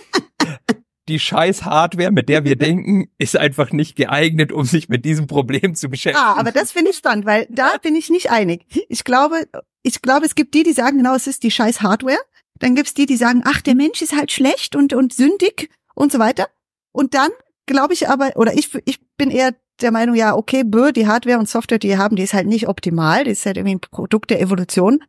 die 1.08 1.18
scheiß 1.18 1.64
Hardware, 1.64 2.10
mit 2.12 2.28
der 2.28 2.44
wir 2.44 2.56
denken, 2.56 3.10
ist 3.18 3.36
einfach 3.36 3.72
nicht 3.72 3.96
geeignet, 3.96 4.52
um 4.52 4.64
sich 4.64 4.88
mit 4.88 5.04
diesem 5.04 5.26
Problem 5.26 5.74
zu 5.74 5.88
beschäftigen. 5.88 6.24
Ah, 6.24 6.36
aber 6.38 6.52
das 6.52 6.72
finde 6.72 6.92
ich 6.92 6.96
spannend, 6.96 7.26
weil 7.26 7.46
da 7.50 7.76
bin 7.82 7.94
ich 7.96 8.10
nicht 8.10 8.30
einig. 8.30 8.64
Ich 8.88 9.04
glaube, 9.04 9.48
ich 9.82 10.00
glaube, 10.00 10.26
es 10.26 10.34
gibt 10.34 10.54
die, 10.54 10.62
die 10.62 10.72
sagen, 10.72 10.98
genau, 10.98 11.14
es 11.14 11.26
ist 11.26 11.42
die 11.42 11.50
scheiß 11.50 11.82
Hardware. 11.82 12.20
Dann 12.58 12.74
gibt's 12.74 12.94
die, 12.94 13.06
die 13.06 13.16
sagen, 13.16 13.42
ach, 13.44 13.60
der 13.60 13.74
Mensch 13.74 14.02
ist 14.02 14.16
halt 14.16 14.32
schlecht 14.32 14.76
und, 14.76 14.92
und 14.92 15.12
sündig 15.12 15.68
und 15.94 16.12
so 16.12 16.18
weiter. 16.18 16.48
Und 16.92 17.14
dann 17.14 17.30
glaube 17.66 17.94
ich 17.94 18.08
aber, 18.08 18.32
oder 18.36 18.54
ich, 18.54 18.74
ich 18.84 19.00
bin 19.16 19.30
eher 19.30 19.54
der 19.80 19.92
Meinung, 19.92 20.14
ja, 20.14 20.34
okay, 20.34 20.64
bö, 20.64 20.92
die 20.92 21.06
Hardware 21.06 21.38
und 21.38 21.48
Software, 21.48 21.78
die 21.78 21.88
wir 21.88 21.98
haben, 21.98 22.16
die 22.16 22.22
ist 22.22 22.34
halt 22.34 22.46
nicht 22.46 22.68
optimal, 22.68 23.24
die 23.24 23.30
ist 23.30 23.46
halt 23.46 23.56
irgendwie 23.56 23.76
ein 23.76 23.80
Produkt 23.80 24.30
der 24.30 24.40
Evolution. 24.40 25.02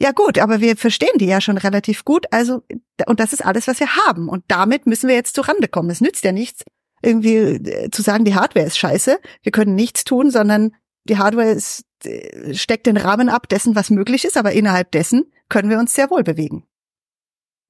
Ja 0.00 0.10
gut, 0.12 0.38
aber 0.38 0.60
wir 0.60 0.76
verstehen 0.76 1.16
die 1.18 1.26
ja 1.26 1.40
schon 1.40 1.58
relativ 1.58 2.04
gut, 2.04 2.26
also 2.32 2.62
und 3.06 3.20
das 3.20 3.32
ist 3.32 3.44
alles, 3.44 3.68
was 3.68 3.78
wir 3.78 3.94
haben 4.06 4.28
und 4.28 4.44
damit 4.48 4.86
müssen 4.86 5.08
wir 5.08 5.14
jetzt 5.14 5.34
zurande 5.34 5.68
kommen. 5.68 5.90
Es 5.90 6.00
nützt 6.00 6.24
ja 6.24 6.32
nichts, 6.32 6.64
irgendwie 7.02 7.36
äh, 7.36 7.90
zu 7.90 8.02
sagen, 8.02 8.24
die 8.24 8.34
Hardware 8.34 8.66
ist 8.66 8.78
scheiße, 8.78 9.18
wir 9.42 9.52
können 9.52 9.74
nichts 9.74 10.04
tun, 10.04 10.30
sondern 10.30 10.74
die 11.04 11.18
Hardware 11.18 11.50
ist, 11.50 11.84
äh, 12.04 12.54
steckt 12.54 12.86
den 12.86 12.96
Rahmen 12.96 13.28
ab 13.28 13.48
dessen, 13.48 13.76
was 13.76 13.90
möglich 13.90 14.24
ist, 14.24 14.36
aber 14.36 14.52
innerhalb 14.52 14.90
dessen 14.92 15.30
können 15.48 15.70
wir 15.70 15.78
uns 15.78 15.92
sehr 15.92 16.10
wohl 16.10 16.22
bewegen. 16.22 16.64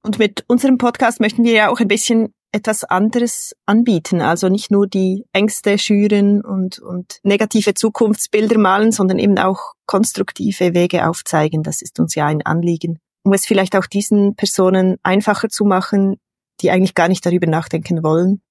Und 0.03 0.19
mit 0.19 0.43
unserem 0.47 0.77
Podcast 0.77 1.19
möchten 1.19 1.43
wir 1.43 1.53
ja 1.53 1.69
auch 1.69 1.79
ein 1.79 1.87
bisschen 1.87 2.33
etwas 2.53 2.83
anderes 2.83 3.55
anbieten. 3.65 4.21
Also 4.21 4.47
nicht 4.47 4.71
nur 4.71 4.87
die 4.87 5.25
Ängste 5.33 5.77
schüren 5.77 6.41
und, 6.41 6.79
und 6.79 7.19
negative 7.23 7.73
Zukunftsbilder 7.73 8.57
malen, 8.57 8.91
sondern 8.91 9.19
eben 9.19 9.37
auch 9.39 9.73
konstruktive 9.85 10.73
Wege 10.73 11.09
aufzeigen. 11.09 11.63
Das 11.63 11.81
ist 11.81 11.99
uns 11.99 12.15
ja 12.15 12.27
ein 12.27 12.43
Anliegen. 12.43 12.99
Um 13.23 13.33
es 13.33 13.45
vielleicht 13.45 13.75
auch 13.75 13.87
diesen 13.87 14.35
Personen 14.35 14.97
einfacher 15.01 15.49
zu 15.49 15.65
machen, 15.65 16.17
die 16.61 16.69
eigentlich 16.69 16.93
gar 16.93 17.07
nicht 17.07 17.25
darüber 17.25 17.47
nachdenken 17.47 18.03
wollen, 18.03 18.41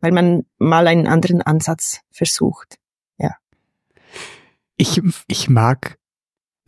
weil 0.00 0.12
man 0.12 0.44
mal 0.58 0.86
einen 0.86 1.06
anderen 1.06 1.40
Ansatz 1.40 2.00
versucht. 2.10 2.76
Ja. 3.18 3.36
Ich, 4.76 5.00
ich 5.28 5.48
mag 5.48 5.96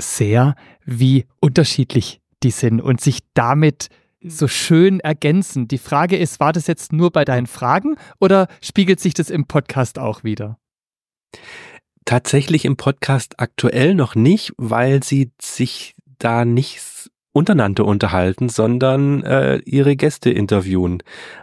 sehr, 0.01 0.55
wie 0.85 1.27
unterschiedlich 1.41 2.23
die 2.43 2.51
sind 2.51 2.81
und 2.81 3.01
sich 3.01 3.21
damit 3.35 3.89
so 4.23 4.49
schön 4.49 5.01
ergänzen. 5.01 5.69
Die 5.69 5.79
Frage 5.79 6.17
ist, 6.17 6.41
war 6.41 6.53
das 6.53 6.67
jetzt 6.67 6.93
nur 6.93 7.11
bei 7.11 7.25
deinen 7.25 7.47
Fragen 7.47 7.97
oder 8.21 8.49
spiegelt 8.61 9.01
sich 9.01 9.15
das 9.15 9.31
im 9.31 9.47
Podcast 9.47 9.99
auch 9.99 10.25
wieder? 10.25 10.59
Tatsächlich 12.05 12.65
im 12.65 12.77
Podcast 12.77 13.39
aktuell 13.39 13.95
noch 13.95 14.15
nicht, 14.15 14.53
weil 14.57 15.03
sie 15.03 15.31
sich 15.41 15.95
da 16.19 16.45
nicht 16.45 17.11
untereinander 17.33 17.85
unterhalten, 17.85 18.49
sondern 18.49 19.23
äh, 19.23 19.59
ihre 19.59 19.95
Gäste 19.95 20.31
interviewen. 20.31 21.03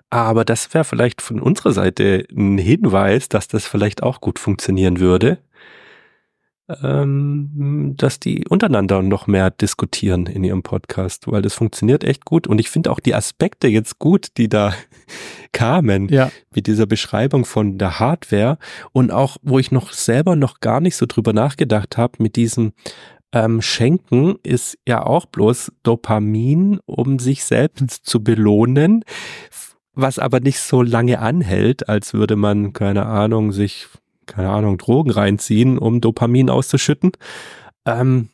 Aber 0.10 0.44
das 0.44 0.74
wäre 0.74 0.84
vielleicht 0.84 1.22
von 1.22 1.40
unserer 1.40 1.72
Seite 1.72 2.26
ein 2.36 2.58
Hinweis, 2.58 3.30
dass 3.30 3.48
das 3.48 3.66
vielleicht 3.66 4.04
auch 4.04 4.20
gut 4.20 4.40
funktionieren 4.40 5.00
würde 5.00 5.38
ähm, 6.82 7.94
dass 7.98 8.20
die 8.20 8.48
untereinander 8.48 9.02
noch 9.02 9.28
mehr 9.28 9.52
diskutieren 9.52 10.26
in 10.26 10.44
ihrem 10.44 10.64
Podcast, 10.64 11.32
weil 11.32 11.42
das 11.42 11.54
funktioniert 11.54 12.04
echt 12.04 12.26
gut. 12.26 12.48
Und 12.48 12.60
ich 12.60 12.70
finde 12.70 12.92
auch 12.92 13.00
die 13.00 13.14
Aspekte 13.14 13.68
jetzt 13.68 14.00
gut, 14.00 14.30
die 14.38 14.50
da 14.50 14.74
kamen, 15.52 16.10
ja. 16.10 16.32
mit 16.54 16.68
dieser 16.68 16.86
Beschreibung 16.86 17.46
von 17.46 17.78
der 17.78 18.00
Hardware 18.00 18.58
und 18.92 19.12
auch, 19.12 19.38
wo 19.42 19.60
ich 19.60 19.72
noch 19.72 19.92
selber 19.94 20.36
noch 20.36 20.60
gar 20.60 20.82
nicht 20.82 20.96
so 20.96 21.06
drüber 21.06 21.34
nachgedacht 21.34 21.98
habe, 21.98 22.14
mit 22.24 22.36
diesem 22.36 22.74
ähm, 23.32 23.62
Schenken 23.62 24.36
ist 24.44 24.78
ja 24.88 25.06
auch 25.06 25.26
bloß 25.26 25.72
Dopamin, 25.84 26.80
um 26.86 27.20
sich 27.20 27.44
selbst 27.44 28.06
zu 28.06 28.24
belohnen, 28.24 29.04
was 29.94 30.20
aber 30.20 30.40
nicht 30.40 30.60
so 30.60 30.82
lange 30.82 31.20
anhält, 31.20 31.90
als 31.90 32.14
würde 32.14 32.36
man, 32.36 32.74
keine 32.74 33.06
Ahnung, 33.06 33.52
sich 33.52 33.88
keine 34.26 34.50
Ahnung, 34.50 34.78
Drogen 34.78 35.12
reinziehen, 35.12 35.78
um 35.78 36.02
Dopamin 36.02 36.50
auszuschütten. 36.50 37.12
Ähm, 37.86 38.30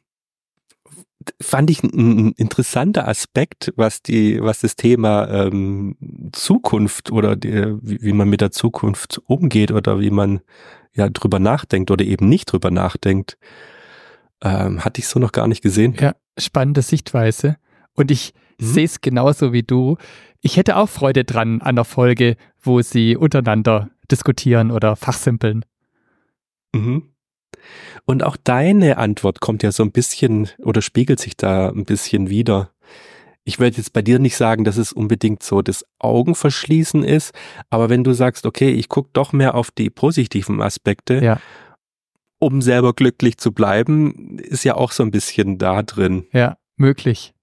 fand 1.39 1.69
ich 1.69 1.83
ein, 1.83 2.31
interessanter 2.33 3.07
Aspekt, 3.07 3.73
was 3.75 4.01
die, 4.01 4.41
was 4.41 4.61
das 4.61 4.75
Thema 4.75 5.27
ähm, 5.29 5.95
Zukunft 6.31 7.11
oder 7.11 7.35
die, 7.35 7.75
wie, 7.81 8.13
man 8.13 8.29
mit 8.29 8.41
der 8.41 8.51
Zukunft 8.51 9.21
umgeht 9.25 9.71
oder 9.71 9.99
wie 9.99 10.11
man 10.11 10.41
ja 10.93 11.09
drüber 11.09 11.39
nachdenkt 11.39 11.91
oder 11.91 12.03
eben 12.03 12.27
nicht 12.27 12.51
drüber 12.51 12.71
nachdenkt, 12.71 13.37
ähm, 14.43 14.83
hatte 14.83 14.99
ich 14.99 15.07
so 15.07 15.19
noch 15.19 15.31
gar 15.31 15.47
nicht 15.47 15.61
gesehen. 15.61 15.95
Ja, 15.99 16.15
spannende 16.37 16.81
Sichtweise. 16.81 17.57
Und 17.93 18.11
ich 18.11 18.33
mhm. 18.59 18.65
sehe 18.65 18.85
es 18.85 19.01
genauso 19.01 19.53
wie 19.53 19.63
du. 19.63 19.97
Ich 20.41 20.57
hätte 20.57 20.75
auch 20.75 20.89
Freude 20.89 21.23
dran 21.23 21.61
an 21.61 21.75
der 21.75 21.85
Folge, 21.85 22.35
wo 22.61 22.81
sie 22.81 23.15
untereinander 23.15 23.89
diskutieren 24.09 24.71
oder 24.71 24.95
fachsimpeln. 24.95 25.63
Mhm. 26.74 27.11
Und 28.05 28.24
auch 28.24 28.38
deine 28.38 28.97
Antwort 28.97 29.39
kommt 29.39 29.63
ja 29.63 29.72
so 29.72 29.84
ein 29.84 29.91
bisschen 29.91 30.49
oder 30.59 30.82
spiegelt 30.82 31.19
sich 31.19 31.38
da 31.38 31.69
ein 31.69 31.86
bisschen 31.86 32.30
wieder. 32.30 32.72
Ich 33.43 33.59
würde 33.59 33.78
jetzt 33.78 33.93
bei 33.93 34.01
dir 34.01 34.19
nicht 34.19 34.38
sagen, 34.38 34.63
dass 34.63 34.78
es 34.78 34.93
unbedingt 34.93 35.41
so 35.43 35.61
das 35.61 35.86
Augenverschließen 35.99 37.03
ist, 37.03 37.34
aber 37.69 37.89
wenn 37.89 38.03
du 38.03 38.13
sagst, 38.13 38.45
okay, 38.45 38.69
ich 38.69 38.88
gucke 38.88 39.09
doch 39.13 39.34
mehr 39.34 39.55
auf 39.55 39.72
die 39.72 39.89
positiven 39.89 40.61
Aspekte, 40.61 41.24
ja. 41.24 41.41
um 42.39 42.61
selber 42.61 42.93
glücklich 42.93 43.38
zu 43.38 43.51
bleiben, 43.51 44.38
ist 44.39 44.63
ja 44.63 44.76
auch 44.76 44.91
so 44.91 45.01
ein 45.03 45.11
bisschen 45.11 45.57
da 45.57 45.82
drin. 45.82 46.28
Ja, 46.32 46.57
möglich. 46.76 47.34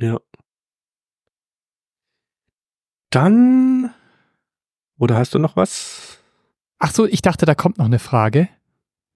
Ja. 0.00 0.18
Dann, 3.10 3.94
oder 4.98 5.16
hast 5.16 5.32
du 5.34 5.38
noch 5.38 5.56
was? 5.56 6.07
Ach 6.78 6.92
so, 6.92 7.06
ich 7.06 7.22
dachte, 7.22 7.46
da 7.46 7.54
kommt 7.54 7.78
noch 7.78 7.86
eine 7.86 7.98
Frage. 7.98 8.48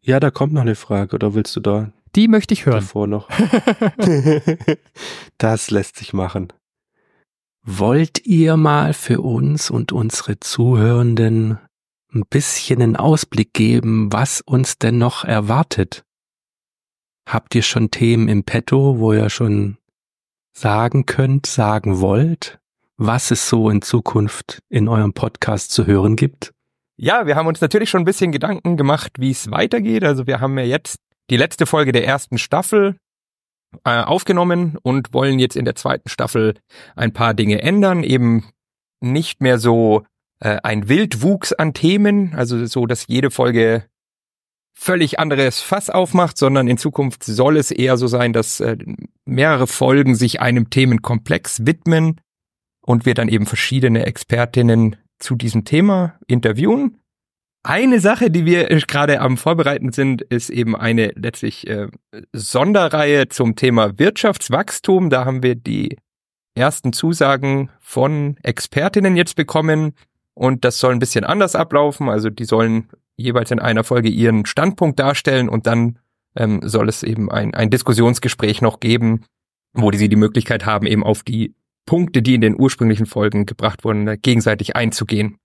Ja, 0.01 0.19
da 0.19 0.31
kommt 0.31 0.53
noch 0.53 0.63
eine 0.63 0.75
Frage, 0.75 1.15
oder 1.15 1.35
willst 1.35 1.55
du 1.55 1.61
da? 1.61 1.93
Die 2.15 2.29
möchte 2.29 2.55
ich 2.55 2.67
hören. 2.67 2.81
Davor 2.81 3.07
noch. 3.07 3.29
das 5.39 5.71
lässt 5.71 5.97
sich 5.97 6.13
machen. 6.13 6.53
Wollt 7.65 8.27
ihr 8.27 8.57
mal 8.57 8.93
für 8.93 9.21
uns 9.21 9.71
und 9.71 9.93
unsere 9.93 10.41
Zuhörenden 10.41 11.59
ein 12.13 12.25
bisschen 12.29 12.83
einen 12.83 12.97
Ausblick 12.97 13.55
geben, 13.55 14.13
was 14.13 14.41
uns 14.41 14.79
denn 14.79 14.99
noch 14.99 15.25
erwartet? 15.25 16.05
Habt 17.27 17.55
ihr 17.55 17.63
schon 17.63 17.91
Themen 17.91 18.29
im 18.29 18.43
Petto, 18.43 18.99
wo 18.99 19.13
ihr 19.13 19.31
schon 19.31 19.79
sagen 20.53 21.07
könnt, 21.07 21.47
sagen 21.47 22.01
wollt, 22.01 22.59
was 22.97 23.31
es 23.31 23.49
so 23.49 23.71
in 23.71 23.81
Zukunft 23.81 24.63
in 24.69 24.89
eurem 24.89 25.15
Podcast 25.15 25.71
zu 25.71 25.87
hören 25.87 26.17
gibt? 26.17 26.53
Ja, 27.03 27.27
wir 27.27 27.35
haben 27.35 27.49
uns 27.49 27.61
natürlich 27.61 27.91
schon 27.91 28.03
ein 28.03 28.05
bisschen 28.05 28.31
Gedanken 28.31 28.77
gemacht, 28.77 29.15
wie 29.19 29.33
es 29.33 29.51
weitergeht. 29.51 30.05
Also 30.05 30.29
wir 30.29 30.39
haben 30.39 30.57
ja 30.57 30.65
jetzt 30.65 31.01
die 31.31 31.37
letzte 31.37 31.67
Folge 31.67 31.91
der 31.91 32.07
ersten 32.07 32.39
Staffel 32.39 32.95
äh, 33.83 34.03
aufgenommen 34.03 34.79
und 34.83 35.13
wollen 35.13 35.41
jetzt 35.41 35.57
in 35.57 35.65
der 35.65 35.75
zweiten 35.75 36.09
Staffel 36.09 36.55
ein 36.95 37.13
paar 37.13 37.35
Dinge 37.35 37.61
ändern. 37.61 38.05
Eben 38.05 38.45
nicht 39.01 39.41
mehr 39.41 39.59
so 39.59 40.05
äh, 40.39 40.59
ein 40.63 40.89
Wildwuchs 40.89 41.53
an 41.53 41.75
Themen, 41.75 42.35
also 42.37 42.65
so, 42.67 42.87
dass 42.87 43.09
jede 43.09 43.33
Folge 43.33 43.85
völlig 44.73 45.19
anderes 45.19 45.61
Fass 45.61 45.91
aufmacht, 45.91 46.39
sondern 46.39 46.69
in 46.69 46.79
Zukunft 46.79 47.25
soll 47.25 47.57
es 47.57 47.73
eher 47.73 47.97
so 47.97 48.07
sein, 48.07 48.33
dass 48.33 48.61
äh, 48.61 48.77
mehrere 49.25 49.67
Folgen 49.67 50.15
sich 50.15 50.41
einem 50.41 50.71
Themenkomplex 50.71 51.67
widmen 51.67 52.21
und 52.81 53.07
wir 53.07 53.15
dann 53.15 53.27
eben 53.27 53.47
verschiedene 53.47 54.07
Expertinnen 54.07 55.02
zu 55.23 55.37
diesem 55.37 55.65
Thema 55.65 56.19
interviewen. 56.27 56.99
Eine 57.65 58.01
Sache, 58.01 58.31
die 58.31 58.45
wir 58.45 58.67
gerade 58.67 59.21
am 59.21 59.37
Vorbereiten 59.37 59.93
sind, 59.93 60.23
ist 60.23 60.51
eben 60.51 60.75
eine 60.75 61.13
letztlich 61.15 61.67
äh, 61.69 61.89
Sonderreihe 62.33 63.29
zum 63.29 63.55
Thema 63.55 63.99
Wirtschaftswachstum. 63.99 65.11
Da 65.11 65.25
haben 65.25 65.45
wir 65.45 65.55
die 65.55 65.97
ersten 66.55 66.93
Zusagen 66.93 67.71
von 67.81 68.37
Expertinnen 68.43 69.17
jetzt 69.17 69.37
bekommen 69.37 69.95
und 70.35 70.65
das 70.65 70.79
soll 70.79 70.93
ein 70.93 70.99
bisschen 70.99 71.25
anders 71.25 71.55
ablaufen. 71.55 72.09
Also 72.09 72.31
die 72.31 72.45
sollen 72.45 72.89
jeweils 73.17 73.53
in 73.53 73.61
einer 73.61 73.85
Folge 73.85 74.09
ihren 74.09 74.45
Standpunkt 74.45 74.99
darstellen 74.99 75.49
und 75.49 75.67
dann 75.67 75.99
ähm, 76.35 76.61
soll 76.65 76.89
es 76.89 77.05
eben 77.05 77.31
ein, 77.31 77.55
ein 77.55 77.71
Diskussionsgespräch 77.71 78.61
noch 78.61 78.81
geben, 78.81 79.25
wo 79.73 79.91
die 79.91 79.99
sie 79.99 80.09
die 80.09 80.17
Möglichkeit 80.17 80.67
haben, 80.67 80.87
eben 80.87 81.05
auf 81.05 81.23
die 81.23 81.55
Punkte, 81.87 82.23
die 82.23 82.35
in 82.35 82.41
den 82.41 82.59
ursprünglichen 82.59 83.07
Folgen 83.07 83.47
gebracht 83.47 83.85
wurden, 83.85 84.21
gegenseitig 84.21 84.77
einzugehen. 84.77 85.39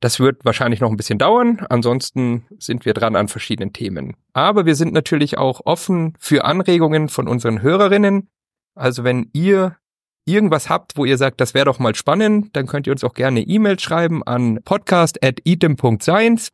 Das 0.00 0.20
wird 0.20 0.44
wahrscheinlich 0.44 0.80
noch 0.80 0.90
ein 0.90 0.96
bisschen 0.96 1.18
dauern, 1.18 1.66
ansonsten 1.68 2.46
sind 2.58 2.84
wir 2.84 2.94
dran 2.94 3.16
an 3.16 3.28
verschiedenen 3.28 3.72
Themen. 3.72 4.16
Aber 4.32 4.64
wir 4.64 4.76
sind 4.76 4.92
natürlich 4.92 5.38
auch 5.38 5.62
offen 5.64 6.14
für 6.20 6.44
Anregungen 6.44 7.08
von 7.08 7.26
unseren 7.26 7.62
Hörerinnen. 7.62 8.28
Also 8.76 9.02
wenn 9.02 9.28
ihr 9.32 9.76
irgendwas 10.24 10.68
habt, 10.68 10.96
wo 10.96 11.04
ihr 11.04 11.16
sagt, 11.16 11.40
das 11.40 11.54
wäre 11.54 11.64
doch 11.64 11.80
mal 11.80 11.96
spannend, 11.96 12.54
dann 12.54 12.66
könnt 12.66 12.86
ihr 12.86 12.92
uns 12.92 13.02
auch 13.02 13.14
gerne 13.14 13.40
E-Mail 13.40 13.80
schreiben 13.80 14.22
an 14.22 14.60
podcast.item.science 14.64 16.52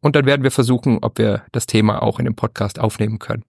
und 0.00 0.14
dann 0.14 0.26
werden 0.26 0.42
wir 0.44 0.50
versuchen, 0.52 0.98
ob 1.02 1.18
wir 1.18 1.44
das 1.50 1.66
Thema 1.66 2.02
auch 2.02 2.20
in 2.20 2.26
dem 2.26 2.36
Podcast 2.36 2.78
aufnehmen 2.78 3.18
können. 3.18 3.44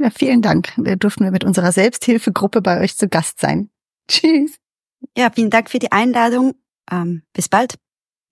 Ja, 0.00 0.08
vielen 0.08 0.40
Dank. 0.40 0.72
Wir 0.78 0.96
durften 0.96 1.24
wir 1.24 1.30
mit 1.30 1.44
unserer 1.44 1.72
Selbsthilfegruppe 1.72 2.62
bei 2.62 2.80
euch 2.80 2.96
zu 2.96 3.06
Gast 3.06 3.38
sein. 3.38 3.68
Tschüss. 4.08 4.56
Ja, 5.16 5.30
vielen 5.30 5.50
Dank 5.50 5.68
für 5.68 5.78
die 5.78 5.92
Einladung. 5.92 6.54
Ähm, 6.90 7.22
bis 7.34 7.50
bald. 7.50 7.74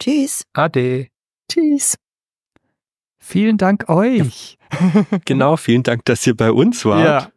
Tschüss. 0.00 0.44
Ade. 0.54 1.08
Tschüss. 1.50 1.96
Vielen 3.18 3.58
Dank 3.58 3.90
euch. 3.90 4.56
genau, 5.26 5.58
vielen 5.58 5.82
Dank, 5.82 6.06
dass 6.06 6.26
ihr 6.26 6.34
bei 6.34 6.52
uns 6.52 6.86
wart. 6.86 7.04
Ja. 7.04 7.32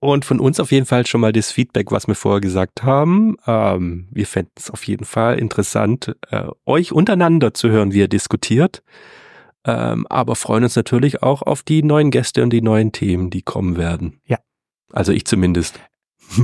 Und 0.00 0.24
von 0.24 0.40
uns 0.40 0.58
auf 0.58 0.72
jeden 0.72 0.86
Fall 0.86 1.06
schon 1.06 1.20
mal 1.20 1.32
das 1.32 1.50
Feedback, 1.50 1.92
was 1.92 2.08
wir 2.08 2.14
vorher 2.14 2.40
gesagt 2.40 2.84
haben. 2.84 3.36
Ähm, 3.46 4.08
wir 4.10 4.26
fänden 4.26 4.52
es 4.56 4.70
auf 4.70 4.84
jeden 4.86 5.04
Fall 5.04 5.38
interessant, 5.38 6.16
äh, 6.30 6.46
euch 6.64 6.92
untereinander 6.92 7.52
zu 7.52 7.68
hören, 7.68 7.92
wie 7.92 7.98
ihr 7.98 8.08
diskutiert. 8.08 8.82
Ähm, 9.66 10.06
aber 10.08 10.36
freuen 10.36 10.64
uns 10.64 10.76
natürlich 10.76 11.22
auch 11.22 11.42
auf 11.42 11.62
die 11.62 11.82
neuen 11.82 12.10
Gäste 12.10 12.42
und 12.42 12.50
die 12.50 12.62
neuen 12.62 12.92
Themen, 12.92 13.30
die 13.30 13.42
kommen 13.42 13.76
werden. 13.76 14.20
Ja. 14.26 14.38
Also 14.92 15.12
ich 15.12 15.24
zumindest. 15.24 15.80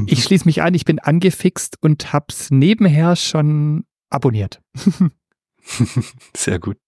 Ich 0.07 0.25
schließe 0.25 0.47
mich 0.47 0.63
ein, 0.63 0.75
ich 0.75 0.85
bin 0.85 0.99
angefixt 0.99 1.77
und 1.81 2.13
hab's 2.13 2.51
nebenher 2.51 3.17
schon 3.17 3.85
abonniert. 4.09 4.61
Sehr 6.37 6.59
gut. 6.59 6.79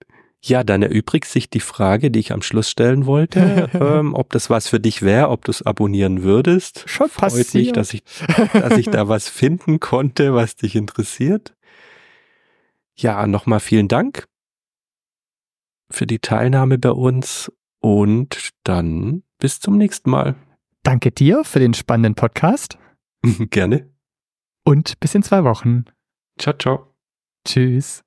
Ja, 0.45 0.65
dann 0.65 0.83
erübrigt 0.83 1.27
sich 1.27 1.51
die 1.51 1.61
Frage, 1.61 2.11
die 2.11 2.19
ich 2.19 2.33
am 2.33 2.43
Schluss 2.43 2.69
stellen 2.69 3.07
wollte, 3.07 3.71
ähm, 3.75 4.15
ob 4.15 4.31
das 4.31 4.51
was 4.51 4.67
für 4.67 4.81
dich 4.81 5.03
wäre, 5.03 5.29
ob 5.29 5.45
du 5.45 5.53
es 5.53 5.63
abonnieren 5.63 6.25
würdest. 6.25 6.85
Schon 6.87 7.09
Freut 7.09 7.31
passiert. 7.31 7.55
mich, 7.55 7.73
dass 7.73 7.95
ich, 7.95 8.03
dass 8.53 8.77
ich 8.77 8.89
da 8.89 9.07
was 9.07 9.29
finden 9.29 9.79
konnte, 9.79 10.35
was 10.35 10.57
dich 10.57 10.75
interessiert. 10.75 11.55
Ja, 12.97 13.27
nochmal 13.27 13.61
vielen 13.61 13.87
Dank 13.87 14.27
für 15.93 16.07
die 16.07 16.19
Teilnahme 16.19 16.79
bei 16.79 16.91
uns 16.91 17.51
und 17.81 18.51
dann 18.65 19.23
bis 19.39 19.61
zum 19.61 19.77
nächsten 19.77 20.11
Mal. 20.11 20.37
Danke 20.83 21.11
dir 21.11 21.45
für 21.45 21.61
den 21.61 21.75
spannenden 21.75 22.15
Podcast. 22.15 22.79
Gerne. 23.51 23.91
Und 24.65 24.99
bis 25.01 25.15
in 25.15 25.23
zwei 25.23 25.45
Wochen. 25.45 25.85
Ciao, 26.39 26.57
ciao. 26.57 26.95
Tschüss. 27.47 28.05